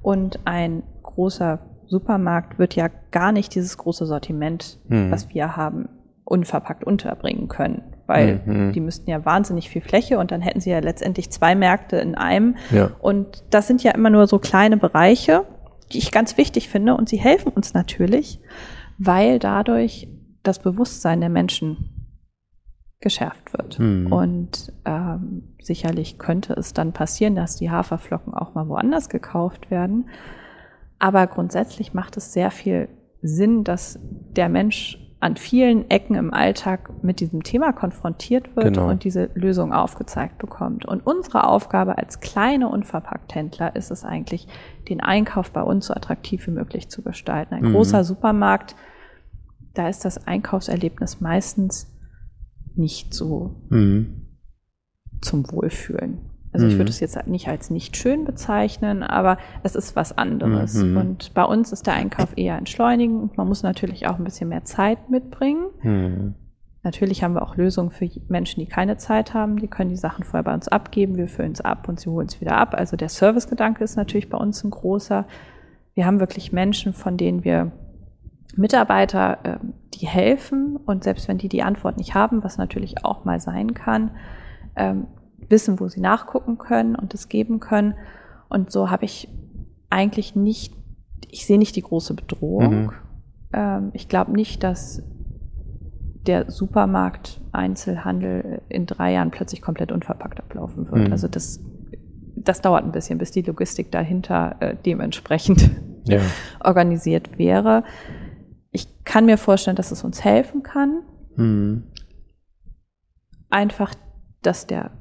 Und 0.00 0.40
ein 0.44 0.84
großer 1.02 1.58
Supermarkt 1.88 2.58
wird 2.58 2.76
ja 2.76 2.88
gar 3.10 3.32
nicht 3.32 3.54
dieses 3.54 3.76
große 3.76 4.06
Sortiment, 4.06 4.78
mhm. 4.88 5.10
was 5.10 5.28
wir 5.34 5.56
haben, 5.56 5.88
unverpackt 6.24 6.84
unterbringen 6.84 7.48
können, 7.48 7.82
weil 8.06 8.40
mhm. 8.46 8.72
die 8.72 8.80
müssten 8.80 9.10
ja 9.10 9.24
wahnsinnig 9.24 9.68
viel 9.68 9.82
Fläche 9.82 10.20
und 10.20 10.30
dann 10.30 10.40
hätten 10.40 10.60
sie 10.60 10.70
ja 10.70 10.78
letztendlich 10.78 11.30
zwei 11.30 11.56
Märkte 11.56 11.96
in 11.96 12.14
einem. 12.14 12.56
Ja. 12.70 12.92
Und 13.00 13.42
das 13.50 13.66
sind 13.66 13.82
ja 13.82 13.90
immer 13.90 14.10
nur 14.10 14.28
so 14.28 14.38
kleine 14.38 14.76
Bereiche, 14.76 15.44
die 15.92 15.98
ich 15.98 16.12
ganz 16.12 16.36
wichtig 16.36 16.68
finde 16.68 16.94
und 16.94 17.08
sie 17.08 17.16
helfen 17.16 17.50
uns 17.50 17.74
natürlich, 17.74 18.38
weil 18.98 19.40
dadurch 19.40 20.06
das 20.44 20.60
Bewusstsein 20.60 21.20
der 21.20 21.30
Menschen 21.30 21.99
geschärft 23.00 23.52
wird. 23.52 23.78
Mhm. 23.78 24.12
Und 24.12 24.72
ähm, 24.84 25.42
sicherlich 25.60 26.18
könnte 26.18 26.52
es 26.54 26.74
dann 26.74 26.92
passieren, 26.92 27.34
dass 27.34 27.56
die 27.56 27.70
Haferflocken 27.70 28.34
auch 28.34 28.54
mal 28.54 28.68
woanders 28.68 29.08
gekauft 29.08 29.70
werden. 29.70 30.08
Aber 30.98 31.26
grundsätzlich 31.26 31.94
macht 31.94 32.16
es 32.18 32.32
sehr 32.32 32.50
viel 32.50 32.88
Sinn, 33.22 33.64
dass 33.64 33.98
der 34.02 34.48
Mensch 34.48 34.98
an 35.20 35.36
vielen 35.36 35.90
Ecken 35.90 36.14
im 36.14 36.32
Alltag 36.32 36.90
mit 37.02 37.20
diesem 37.20 37.42
Thema 37.42 37.72
konfrontiert 37.72 38.56
wird 38.56 38.74
genau. 38.74 38.88
und 38.88 39.04
diese 39.04 39.30
Lösung 39.34 39.72
aufgezeigt 39.72 40.38
bekommt. 40.38 40.86
Und 40.86 41.06
unsere 41.06 41.46
Aufgabe 41.46 41.98
als 41.98 42.20
kleine 42.20 42.68
Unverpackthändler 42.68 43.76
ist 43.76 43.90
es 43.90 44.02
eigentlich, 44.02 44.48
den 44.88 45.00
Einkauf 45.00 45.52
bei 45.52 45.62
uns 45.62 45.86
so 45.86 45.94
attraktiv 45.94 46.46
wie 46.46 46.52
möglich 46.52 46.88
zu 46.88 47.02
gestalten. 47.02 47.54
Ein 47.54 47.64
mhm. 47.64 47.72
großer 47.72 48.02
Supermarkt, 48.02 48.76
da 49.74 49.88
ist 49.88 50.06
das 50.06 50.26
Einkaufserlebnis 50.26 51.20
meistens 51.20 51.86
nicht 52.76 53.14
so 53.14 53.54
mhm. 53.68 54.26
zum 55.20 55.50
Wohlfühlen. 55.50 56.18
Also 56.52 56.66
mhm. 56.66 56.72
ich 56.72 56.78
würde 56.78 56.90
es 56.90 57.00
jetzt 57.00 57.26
nicht 57.26 57.48
als 57.48 57.70
nicht 57.70 57.96
schön 57.96 58.24
bezeichnen, 58.24 59.02
aber 59.02 59.38
es 59.62 59.76
ist 59.76 59.94
was 59.96 60.16
anderes. 60.16 60.74
Mhm. 60.74 60.96
Und 60.96 61.34
bei 61.34 61.44
uns 61.44 61.72
ist 61.72 61.86
der 61.86 61.94
Einkauf 61.94 62.36
eher 62.36 62.58
entschleunigend. 62.58 63.36
Man 63.36 63.46
muss 63.46 63.62
natürlich 63.62 64.06
auch 64.06 64.18
ein 64.18 64.24
bisschen 64.24 64.48
mehr 64.48 64.64
Zeit 64.64 65.10
mitbringen. 65.10 65.66
Mhm. 65.82 66.34
Natürlich 66.82 67.22
haben 67.22 67.34
wir 67.34 67.42
auch 67.42 67.56
Lösungen 67.56 67.90
für 67.90 68.08
Menschen, 68.28 68.60
die 68.60 68.66
keine 68.66 68.96
Zeit 68.96 69.34
haben. 69.34 69.58
Die 69.58 69.68
können 69.68 69.90
die 69.90 69.96
Sachen 69.96 70.24
vorher 70.24 70.44
bei 70.44 70.54
uns 70.54 70.66
abgeben. 70.66 71.16
Wir 71.16 71.28
füllen 71.28 71.52
es 71.52 71.60
ab 71.60 71.88
und 71.88 72.00
sie 72.00 72.08
holen 72.08 72.26
es 72.26 72.40
wieder 72.40 72.56
ab. 72.56 72.74
Also 72.74 72.96
der 72.96 73.10
Servicegedanke 73.10 73.84
ist 73.84 73.96
natürlich 73.96 74.30
bei 74.30 74.38
uns 74.38 74.64
ein 74.64 74.70
großer. 74.70 75.26
Wir 75.94 76.06
haben 76.06 76.20
wirklich 76.20 76.52
Menschen, 76.52 76.94
von 76.94 77.18
denen 77.18 77.44
wir 77.44 77.70
Mitarbeiter, 78.56 79.38
ähm, 79.44 79.74
die 79.94 80.06
helfen 80.06 80.76
und 80.76 81.04
selbst 81.04 81.28
wenn 81.28 81.38
die 81.38 81.48
die 81.48 81.62
Antwort 81.62 81.96
nicht 81.96 82.14
haben, 82.14 82.42
was 82.42 82.58
natürlich 82.58 83.04
auch 83.04 83.24
mal 83.24 83.40
sein 83.40 83.74
kann, 83.74 84.12
ähm, 84.76 85.06
wissen, 85.48 85.80
wo 85.80 85.88
sie 85.88 86.00
nachgucken 86.00 86.58
können 86.58 86.94
und 86.94 87.14
es 87.14 87.28
geben 87.28 87.60
können. 87.60 87.94
Und 88.48 88.70
so 88.70 88.90
habe 88.90 89.04
ich 89.04 89.28
eigentlich 89.88 90.36
nicht, 90.36 90.74
ich 91.28 91.46
sehe 91.46 91.58
nicht 91.58 91.76
die 91.76 91.82
große 91.82 92.14
Bedrohung. 92.14 92.86
Mhm. 92.86 92.92
Ähm, 93.52 93.90
ich 93.92 94.08
glaube 94.08 94.32
nicht, 94.32 94.62
dass 94.62 95.02
der 96.26 96.50
Supermarkt 96.50 97.40
Einzelhandel 97.52 98.62
in 98.68 98.86
drei 98.86 99.12
Jahren 99.12 99.30
plötzlich 99.30 99.62
komplett 99.62 99.90
unverpackt 99.90 100.38
ablaufen 100.38 100.90
wird. 100.90 101.08
Mhm. 101.08 101.12
Also 101.12 101.28
das, 101.28 101.60
das 102.36 102.60
dauert 102.60 102.84
ein 102.84 102.92
bisschen, 102.92 103.18
bis 103.18 103.30
die 103.30 103.42
Logistik 103.42 103.90
dahinter 103.90 104.56
äh, 104.60 104.76
dementsprechend 104.84 105.70
ja. 106.04 106.20
organisiert 106.64 107.38
wäre 107.38 107.84
ich 108.70 109.04
kann 109.04 109.26
mir 109.26 109.38
vorstellen, 109.38 109.76
dass 109.76 109.90
es 109.90 110.04
uns 110.04 110.24
helfen 110.24 110.62
kann. 110.62 111.02
Mhm. 111.36 111.84
Einfach, 113.48 113.94
dass 114.42 114.66
der 114.66 114.92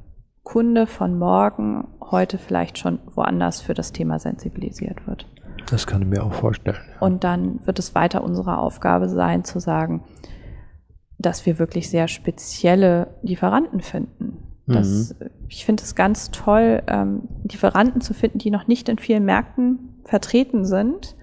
Kunde 0.44 0.88
von 0.88 1.18
morgen 1.18 1.88
heute 2.02 2.38
vielleicht 2.38 2.80
schon 2.80 3.00
woanders 3.14 3.62
für 3.62 3.74
das 3.74 3.92
Thema 3.92 4.18
sensibilisiert 4.20 5.06
wird. 5.06 5.28
Das 5.70 5.86
kann 5.86 6.02
ich 6.02 6.08
mir 6.08 6.24
auch 6.24 6.34
vorstellen. 6.34 6.80
Und 7.00 7.24
dann 7.24 7.66
wird 7.68 7.78
es 7.78 7.94
weiter 7.94 8.24
unsere 8.24 8.58
Aufgabe 8.58 9.10
sein, 9.10 9.44
zu 9.44 9.60
sagen, 9.60 10.04
dass 11.20 11.46
wir 11.46 11.60
wirklich 11.60 11.90
sehr 11.90 12.08
spezielle 12.08 13.16
Lieferanten 13.22 13.82
finden. 13.82 14.50
Das, 14.66 15.16
mhm. 15.20 15.30
Ich 15.48 15.66
finde 15.66 15.84
es 15.84 15.96
ganz 15.96 16.32
toll, 16.32 16.82
ähm, 16.88 17.28
Lieferanten 17.44 18.02
zu 18.02 18.14
finden, 18.14 18.40
die 18.40 18.52
noch 18.52 18.68
nicht 18.68 18.88
in 18.90 18.98
vielen 18.98 19.26
Märkten 19.26 20.02
vertreten 20.06 20.66
sind, 20.66 21.16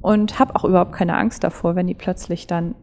und 0.00 0.38
habe 0.38 0.56
auch 0.56 0.64
überhaupt 0.64 0.92
keine 0.92 1.16
Angst 1.16 1.44
davor, 1.44 1.76
wenn 1.76 1.86
die 1.86 1.94
plötzlich 1.94 2.46
dann 2.46 2.74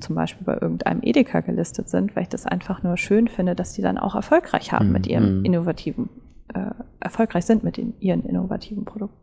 zum 0.00 0.14
Beispiel 0.14 0.44
bei 0.44 0.54
irgendeinem 0.54 1.00
Edeka 1.02 1.40
gelistet 1.40 1.88
sind, 1.88 2.14
weil 2.16 2.24
ich 2.24 2.28
das 2.28 2.46
einfach 2.46 2.82
nur 2.82 2.96
schön 2.96 3.28
finde, 3.28 3.54
dass 3.54 3.72
die 3.72 3.82
dann 3.82 3.98
auch 3.98 4.14
erfolgreich 4.14 4.72
haben 4.72 4.86
mhm. 4.86 4.92
mit 4.92 5.06
ihrem 5.06 5.38
mhm. 5.38 5.44
innovativen, 5.44 6.08
äh, 6.54 6.70
erfolgreich 7.00 7.44
sind 7.44 7.64
mit 7.64 7.76
den, 7.76 7.94
ihren 8.00 8.24
innovativen 8.24 8.84
Produkten. 8.84 9.16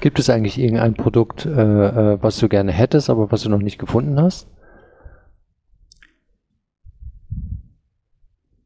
Gibt 0.00 0.18
es 0.18 0.30
eigentlich 0.30 0.58
irgendein 0.58 0.94
Produkt, 0.94 1.46
äh, 1.46 1.50
äh 1.50 2.18
was 2.22 2.38
du 2.38 2.48
gerne 2.48 2.72
hättest, 2.72 3.10
aber 3.10 3.30
was 3.30 3.42
du 3.42 3.50
noch 3.50 3.58
nicht 3.58 3.78
gefunden 3.78 4.20
hast? 4.20 4.48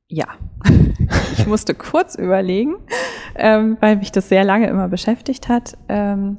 Ja. 0.08 0.26
Ich 1.36 1.48
musste 1.48 1.74
kurz 1.74 2.14
überlegen, 2.14 2.76
ähm, 3.34 3.76
weil 3.80 3.96
mich 3.96 4.12
das 4.12 4.28
sehr 4.28 4.44
lange 4.44 4.68
immer 4.68 4.88
beschäftigt 4.88 5.48
hat. 5.48 5.76
Ähm, 5.88 6.38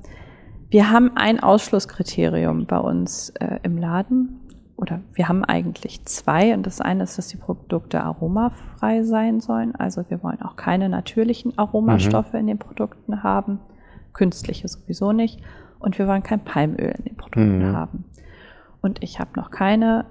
wir 0.69 0.91
haben 0.91 1.11
ein 1.15 1.39
Ausschlusskriterium 1.39 2.65
bei 2.65 2.77
uns 2.77 3.29
äh, 3.31 3.59
im 3.63 3.77
Laden 3.77 4.41
oder 4.77 5.01
wir 5.13 5.29
haben 5.29 5.45
eigentlich 5.45 6.03
zwei 6.05 6.53
und 6.53 6.65
das 6.65 6.81
eine 6.81 7.03
ist, 7.03 7.17
dass 7.17 7.27
die 7.27 7.37
Produkte 7.37 8.01
aromafrei 8.01 9.03
sein 9.03 9.39
sollen. 9.39 9.75
Also 9.75 10.09
wir 10.09 10.21
wollen 10.21 10.41
auch 10.41 10.55
keine 10.55 10.89
natürlichen 10.89 11.57
Aromastoffe 11.57 12.33
mhm. 12.33 12.39
in 12.39 12.47
den 12.47 12.59
Produkten 12.59 13.23
haben, 13.23 13.59
künstliche 14.13 14.67
sowieso 14.67 15.11
nicht 15.11 15.41
und 15.79 15.97
wir 15.97 16.07
wollen 16.07 16.23
kein 16.23 16.43
Palmöl 16.43 16.93
in 16.97 17.03
den 17.05 17.15
Produkten 17.15 17.69
mhm. 17.69 17.75
haben. 17.75 18.05
Und 18.81 19.01
ich 19.01 19.19
habe 19.19 19.31
noch 19.35 19.49
keine 19.49 20.05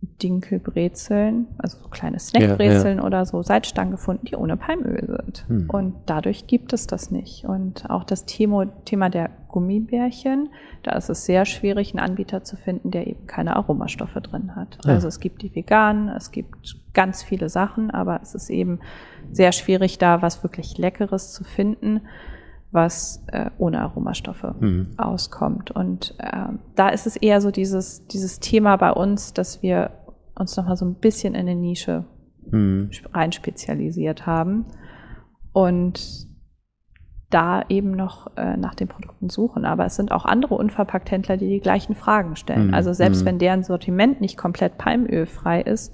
Dinkelbrezeln, 0.00 1.48
also 1.58 1.78
so 1.82 1.88
kleine 1.88 2.20
Snackbrezeln 2.20 2.98
ja, 2.98 3.02
ja. 3.02 3.06
oder 3.06 3.26
so 3.26 3.42
Salzstangen 3.42 3.90
gefunden, 3.90 4.26
die 4.26 4.36
ohne 4.36 4.56
Palmöl 4.56 5.04
sind. 5.06 5.44
Hm. 5.48 5.70
Und 5.70 5.94
dadurch 6.06 6.46
gibt 6.46 6.72
es 6.72 6.86
das 6.86 7.10
nicht. 7.10 7.44
Und 7.44 7.90
auch 7.90 8.04
das 8.04 8.24
Thema, 8.24 8.66
Thema 8.84 9.10
der 9.10 9.30
Gummibärchen, 9.48 10.50
da 10.84 10.92
ist 10.92 11.08
es 11.08 11.24
sehr 11.24 11.44
schwierig, 11.44 11.92
einen 11.92 12.10
Anbieter 12.10 12.44
zu 12.44 12.56
finden, 12.56 12.92
der 12.92 13.08
eben 13.08 13.26
keine 13.26 13.56
Aromastoffe 13.56 14.20
drin 14.20 14.54
hat. 14.54 14.78
Ja. 14.84 14.92
Also 14.92 15.08
es 15.08 15.18
gibt 15.18 15.42
die 15.42 15.54
veganen, 15.54 16.08
es 16.08 16.30
gibt 16.30 16.76
ganz 16.94 17.24
viele 17.24 17.48
Sachen, 17.48 17.90
aber 17.90 18.20
es 18.22 18.36
ist 18.36 18.50
eben 18.50 18.78
sehr 19.32 19.50
schwierig, 19.50 19.98
da 19.98 20.22
was 20.22 20.44
wirklich 20.44 20.78
Leckeres 20.78 21.32
zu 21.32 21.42
finden 21.42 22.02
was 22.70 23.24
äh, 23.28 23.50
ohne 23.58 23.80
Aromastoffe 23.80 24.54
mhm. 24.60 24.90
auskommt. 24.98 25.70
Und 25.70 26.14
äh, 26.18 26.48
da 26.74 26.88
ist 26.90 27.06
es 27.06 27.16
eher 27.16 27.40
so 27.40 27.50
dieses, 27.50 28.06
dieses 28.08 28.40
Thema 28.40 28.76
bei 28.76 28.92
uns, 28.92 29.32
dass 29.32 29.62
wir 29.62 29.90
uns 30.34 30.56
nochmal 30.56 30.76
so 30.76 30.84
ein 30.84 30.94
bisschen 30.94 31.34
in 31.34 31.40
eine 31.40 31.54
Nische 31.54 32.04
mhm. 32.50 32.90
rein 33.12 33.32
spezialisiert 33.32 34.26
haben 34.26 34.66
und 35.52 36.28
da 37.30 37.64
eben 37.68 37.90
noch 37.90 38.36
äh, 38.36 38.56
nach 38.56 38.74
den 38.74 38.88
Produkten 38.88 39.28
suchen. 39.28 39.64
Aber 39.64 39.84
es 39.84 39.96
sind 39.96 40.12
auch 40.12 40.24
andere 40.24 40.54
Unverpackthändler, 40.54 41.36
die 41.36 41.48
die 41.48 41.60
gleichen 41.60 41.94
Fragen 41.94 42.36
stellen. 42.36 42.68
Mhm. 42.68 42.74
Also 42.74 42.92
selbst 42.92 43.22
mhm. 43.22 43.26
wenn 43.26 43.38
deren 43.38 43.62
Sortiment 43.62 44.20
nicht 44.20 44.38
komplett 44.38 44.78
palmölfrei 44.78 45.60
ist, 45.60 45.92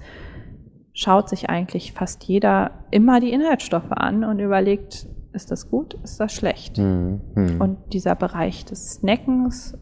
schaut 0.92 1.28
sich 1.28 1.50
eigentlich 1.50 1.92
fast 1.92 2.24
jeder 2.24 2.70
immer 2.92 3.18
die 3.18 3.32
Inhaltsstoffe 3.32 3.90
an 3.90 4.22
und 4.22 4.38
überlegt, 4.38 5.08
ist 5.35 5.51
das 5.51 5.70
gut, 5.70 5.95
ist 6.05 6.20
das 6.20 6.32
schlecht? 6.32 6.78
Mhm. 6.78 7.20
Und 7.59 7.78
dieser 7.93 8.14
Bereich 8.14 8.64
des 8.64 8.95
Snackens, 8.95 9.76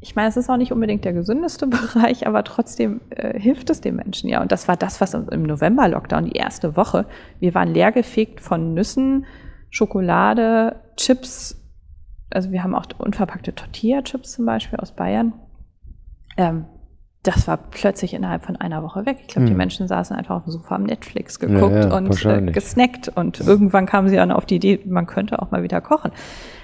ich 0.00 0.14
meine, 0.14 0.28
es 0.28 0.36
ist 0.36 0.50
auch 0.50 0.56
nicht 0.56 0.72
unbedingt 0.72 1.04
der 1.04 1.12
gesündeste 1.12 1.66
Bereich, 1.66 2.26
aber 2.26 2.44
trotzdem 2.44 3.00
äh, 3.10 3.38
hilft 3.38 3.70
es 3.70 3.80
den 3.80 3.96
Menschen 3.96 4.28
ja. 4.28 4.40
Und 4.42 4.52
das 4.52 4.68
war 4.68 4.76
das, 4.76 5.00
was 5.00 5.14
im 5.14 5.42
November-Lockdown, 5.42 6.26
die 6.26 6.36
erste 6.36 6.76
Woche, 6.76 7.06
wir 7.40 7.54
waren 7.54 7.72
leergefegt 7.72 8.40
von 8.40 8.74
Nüssen, 8.74 9.26
Schokolade, 9.70 10.80
Chips. 10.96 11.62
Also 12.30 12.50
wir 12.50 12.62
haben 12.62 12.74
auch 12.74 12.86
unverpackte 12.98 13.54
Tortilla-Chips 13.54 14.32
zum 14.32 14.46
Beispiel 14.46 14.78
aus 14.78 14.92
Bayern. 14.92 15.32
Ähm, 16.36 16.66
das 17.26 17.48
war 17.48 17.56
plötzlich 17.56 18.14
innerhalb 18.14 18.44
von 18.44 18.56
einer 18.56 18.82
Woche 18.82 19.06
weg. 19.06 19.18
Ich 19.22 19.28
glaube, 19.28 19.46
hm. 19.46 19.46
die 19.48 19.54
Menschen 19.54 19.88
saßen 19.88 20.16
einfach 20.16 20.36
auf 20.36 20.44
dem 20.44 20.52
Sofa, 20.52 20.70
haben 20.70 20.84
Netflix 20.84 21.38
geguckt 21.38 21.74
ja, 21.74 21.88
ja, 21.88 21.96
und 21.96 22.24
äh, 22.24 22.52
gesnackt 22.52 23.08
und 23.08 23.40
irgendwann 23.40 23.86
kamen 23.86 24.08
sie 24.08 24.16
dann 24.16 24.30
auf 24.30 24.46
die 24.46 24.56
Idee, 24.56 24.80
man 24.86 25.06
könnte 25.06 25.42
auch 25.42 25.50
mal 25.50 25.62
wieder 25.62 25.80
kochen. 25.80 26.12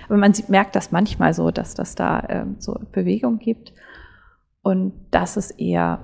Aber 0.09 0.19
man 0.19 0.35
sieht, 0.35 0.49
merkt 0.49 0.77
das 0.77 0.93
manchmal 0.93 1.35
so, 1.35 1.51
dass 1.51 1.75
das 1.75 1.95
da 1.95 2.23
ähm, 2.29 2.57
so 2.59 2.79
Bewegung 2.93 3.39
gibt. 3.39 3.73
Und 4.63 4.93
das 5.11 5.37
ist 5.37 5.53
eher 5.53 6.01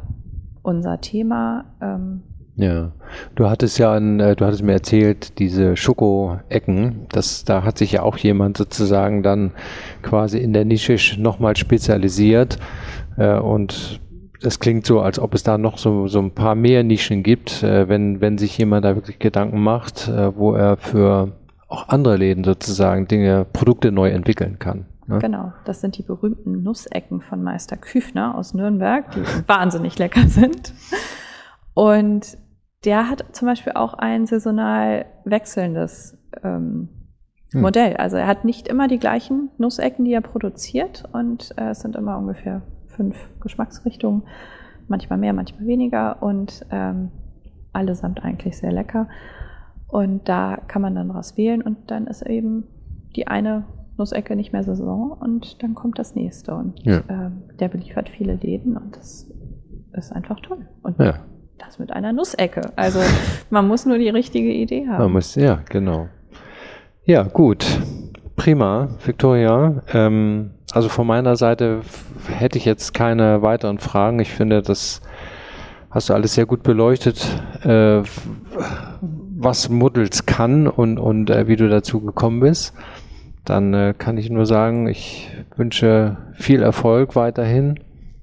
unser 0.63 1.01
Thema. 1.01 1.65
Ähm, 1.81 2.23
ja, 2.57 2.91
du 3.37 3.49
hattest 3.49 3.79
ja, 3.79 3.93
an, 3.93 4.19
äh, 4.19 4.35
du 4.35 4.45
hattest 4.45 4.63
mir 4.63 4.73
erzählt, 4.73 5.39
diese 5.39 5.77
Schoko-Ecken, 5.77 7.07
das, 7.11 7.45
da 7.45 7.63
hat 7.63 7.79
sich 7.79 7.93
ja 7.93 8.03
auch 8.03 8.17
jemand 8.17 8.57
sozusagen 8.57 9.23
dann 9.23 9.53
quasi 10.03 10.39
in 10.39 10.53
der 10.53 10.65
Nische 10.65 10.97
nochmal 11.21 11.57
spezialisiert 11.57 12.59
äh, 13.17 13.39
und 13.39 14.01
das 14.41 14.61
klingt 14.61 14.87
so, 14.87 15.01
als 15.01 15.19
ob 15.19 15.35
es 15.35 15.43
da 15.43 15.59
noch 15.59 15.79
so, 15.79 16.07
so 16.07 16.21
ein 16.21 16.33
paar 16.33 16.55
mehr 16.55 16.83
Nischen 16.85 17.23
gibt, 17.23 17.63
äh, 17.63 17.89
wenn, 17.89 18.21
wenn 18.21 18.39
sich 18.39 18.57
jemand 18.59 18.85
da 18.85 18.95
wirklich 18.95 19.19
Gedanken 19.19 19.61
macht, 19.61 20.09
äh, 20.09 20.37
wo 20.37 20.55
er 20.55 20.77
für 20.77 21.33
auch 21.69 21.89
andere 21.89 22.17
Läden 22.17 22.45
sozusagen 22.45 23.09
Dinge, 23.09 23.45
Produkte 23.53 23.93
neu 23.93 24.09
entwickeln 24.11 24.59
kann. 24.59 24.87
Ne? 25.07 25.19
Genau, 25.19 25.53
das 25.65 25.81
sind 25.81 25.99
die 25.99 26.03
berühmten 26.03 26.63
Nussecken 26.63 27.21
von 27.21 27.43
Meister 27.43 27.77
Küfner 27.77 28.37
aus 28.37 28.55
Nürnberg, 28.55 29.11
die 29.13 29.23
wahnsinnig 29.49 29.99
lecker 29.99 30.29
sind. 30.29 30.73
Und 31.75 32.39
der 32.85 33.09
hat 33.11 33.25
zum 33.33 33.47
Beispiel 33.47 33.73
auch 33.73 33.95
ein 33.95 34.27
saisonal 34.27 35.07
wechselndes 35.25 36.17
ähm, 36.43 36.89
hm. 37.53 37.61
Modell. 37.61 37.97
Also 37.97 38.17
er 38.17 38.27
hat 38.27 38.45
nicht 38.45 38.69
immer 38.69 38.89
die 38.89 38.99
gleichen 38.99 39.51
Nussecken, 39.59 40.05
die 40.05 40.13
er 40.13 40.21
produziert 40.21 41.05
und 41.13 41.55
äh, 41.57 41.71
es 41.71 41.81
sind 41.81 41.97
immer 41.97 42.19
ungefähr 42.19 42.63
fünf 42.99 43.17
Geschmacksrichtungen, 43.41 44.25
manchmal 44.89 45.19
mehr, 45.19 45.33
manchmal 45.33 45.67
weniger 45.67 46.21
und 46.21 46.67
ähm, 46.71 47.11
allesamt 47.73 48.23
eigentlich 48.25 48.59
sehr 48.59 48.73
lecker. 48.73 49.09
Und 49.87 50.29
da 50.29 50.59
kann 50.67 50.83
man 50.83 50.95
dann 50.95 51.15
was 51.15 51.37
wählen 51.37 51.63
und 51.63 51.91
dann 51.91 52.07
ist 52.07 52.23
eben 52.23 52.65
die 53.17 53.27
eine 53.27 53.65
Nussecke 53.97 54.37
nicht 54.37 54.53
mehr 54.53 54.65
Saison 54.65 55.13
und 55.13 55.63
dann 55.63 55.75
kommt 55.75 55.99
das 55.99 56.15
nächste. 56.15 56.55
Und 56.55 56.85
ja. 56.85 57.01
ähm, 57.09 57.45
der 57.59 57.69
beliefert 57.69 58.09
viele 58.09 58.35
Läden 58.35 58.77
und 58.77 58.97
das 58.97 59.31
ist 59.93 60.13
einfach 60.13 60.41
toll. 60.41 60.67
Und 60.83 60.99
ja. 60.99 61.21
das 61.59 61.79
mit 61.79 61.93
einer 61.93 62.13
Nussecke. 62.13 62.73
Also 62.77 62.99
man 63.51 63.67
muss 63.67 63.87
nur 63.87 63.99
die 63.99 64.11
richtige 64.11 64.53
Idee 64.53 64.89
haben. 64.89 65.05
Man 65.05 65.13
muss, 65.13 65.35
ja, 65.37 65.61
genau. 65.69 66.09
Ja, 67.05 67.23
gut. 67.23 67.65
Prima, 68.37 68.89
Victoria. 69.05 69.83
Ähm, 69.95 70.51
also 70.73 70.89
von 70.89 71.07
meiner 71.07 71.37
Seite 71.37 71.81
hätte 72.29 72.59
ich 72.59 72.65
jetzt 72.65 72.95
keine 72.95 73.43
weiteren 73.43 73.79
Fragen. 73.79 74.19
Ich 74.21 74.31
finde, 74.31 74.63
das 74.63 75.01
hast 75.91 76.11
du 76.11 76.15
alles 76.15 76.35
sehr 76.35 76.47
gut 76.47 76.63
beleuchtet, 76.63 77.27
äh, 77.63 78.03
was 79.01 79.69
Moodles 79.69 80.27
kann 80.27 80.67
und, 80.67 80.99
und 80.99 81.31
äh, 81.31 81.49
wie 81.49 81.57
du 81.57 81.69
dazu 81.69 82.01
gekommen 82.01 82.41
bist. 82.41 82.75
Dann 83.45 83.73
äh, 83.73 83.95
kann 83.97 84.19
ich 84.19 84.29
nur 84.29 84.45
sagen, 84.45 84.89
ich 84.89 85.31
wünsche 85.57 86.19
viel 86.35 86.63
Erfolg 86.63 87.17
weiterhin 87.17 87.81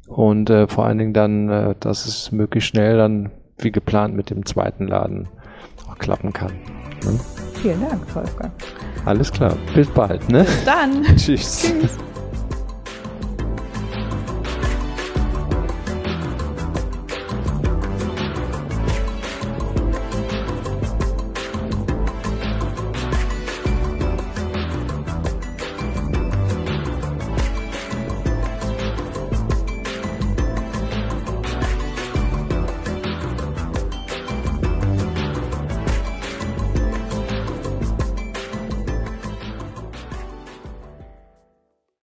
und 0.08 0.50
äh, 0.52 0.68
vor 0.68 0.86
allen 0.86 1.00
Dingen 1.00 1.14
dann, 1.14 1.50
äh, 1.50 1.76
dass 1.80 2.06
es 2.06 2.32
möglichst 2.32 2.70
schnell 2.70 2.98
dann 2.98 3.32
wie 3.58 3.72
geplant 3.72 4.16
mit 4.16 4.30
dem 4.30 4.46
zweiten 4.46 4.88
Laden 4.88 5.28
auch 5.90 5.98
klappen 5.98 6.32
kann. 6.32 6.52
Ne? 7.04 7.20
Vielen 7.62 7.82
Dank, 7.82 8.16
Wolfgang. 8.16 8.52
Alles 9.06 9.32
klar. 9.32 9.56
Bis 9.74 9.88
bald, 9.88 10.30
ne? 10.30 10.44
Bis 10.44 10.66
dann. 10.66 11.04
Tschüss. 11.16 11.64
Tschüss. 11.64 11.98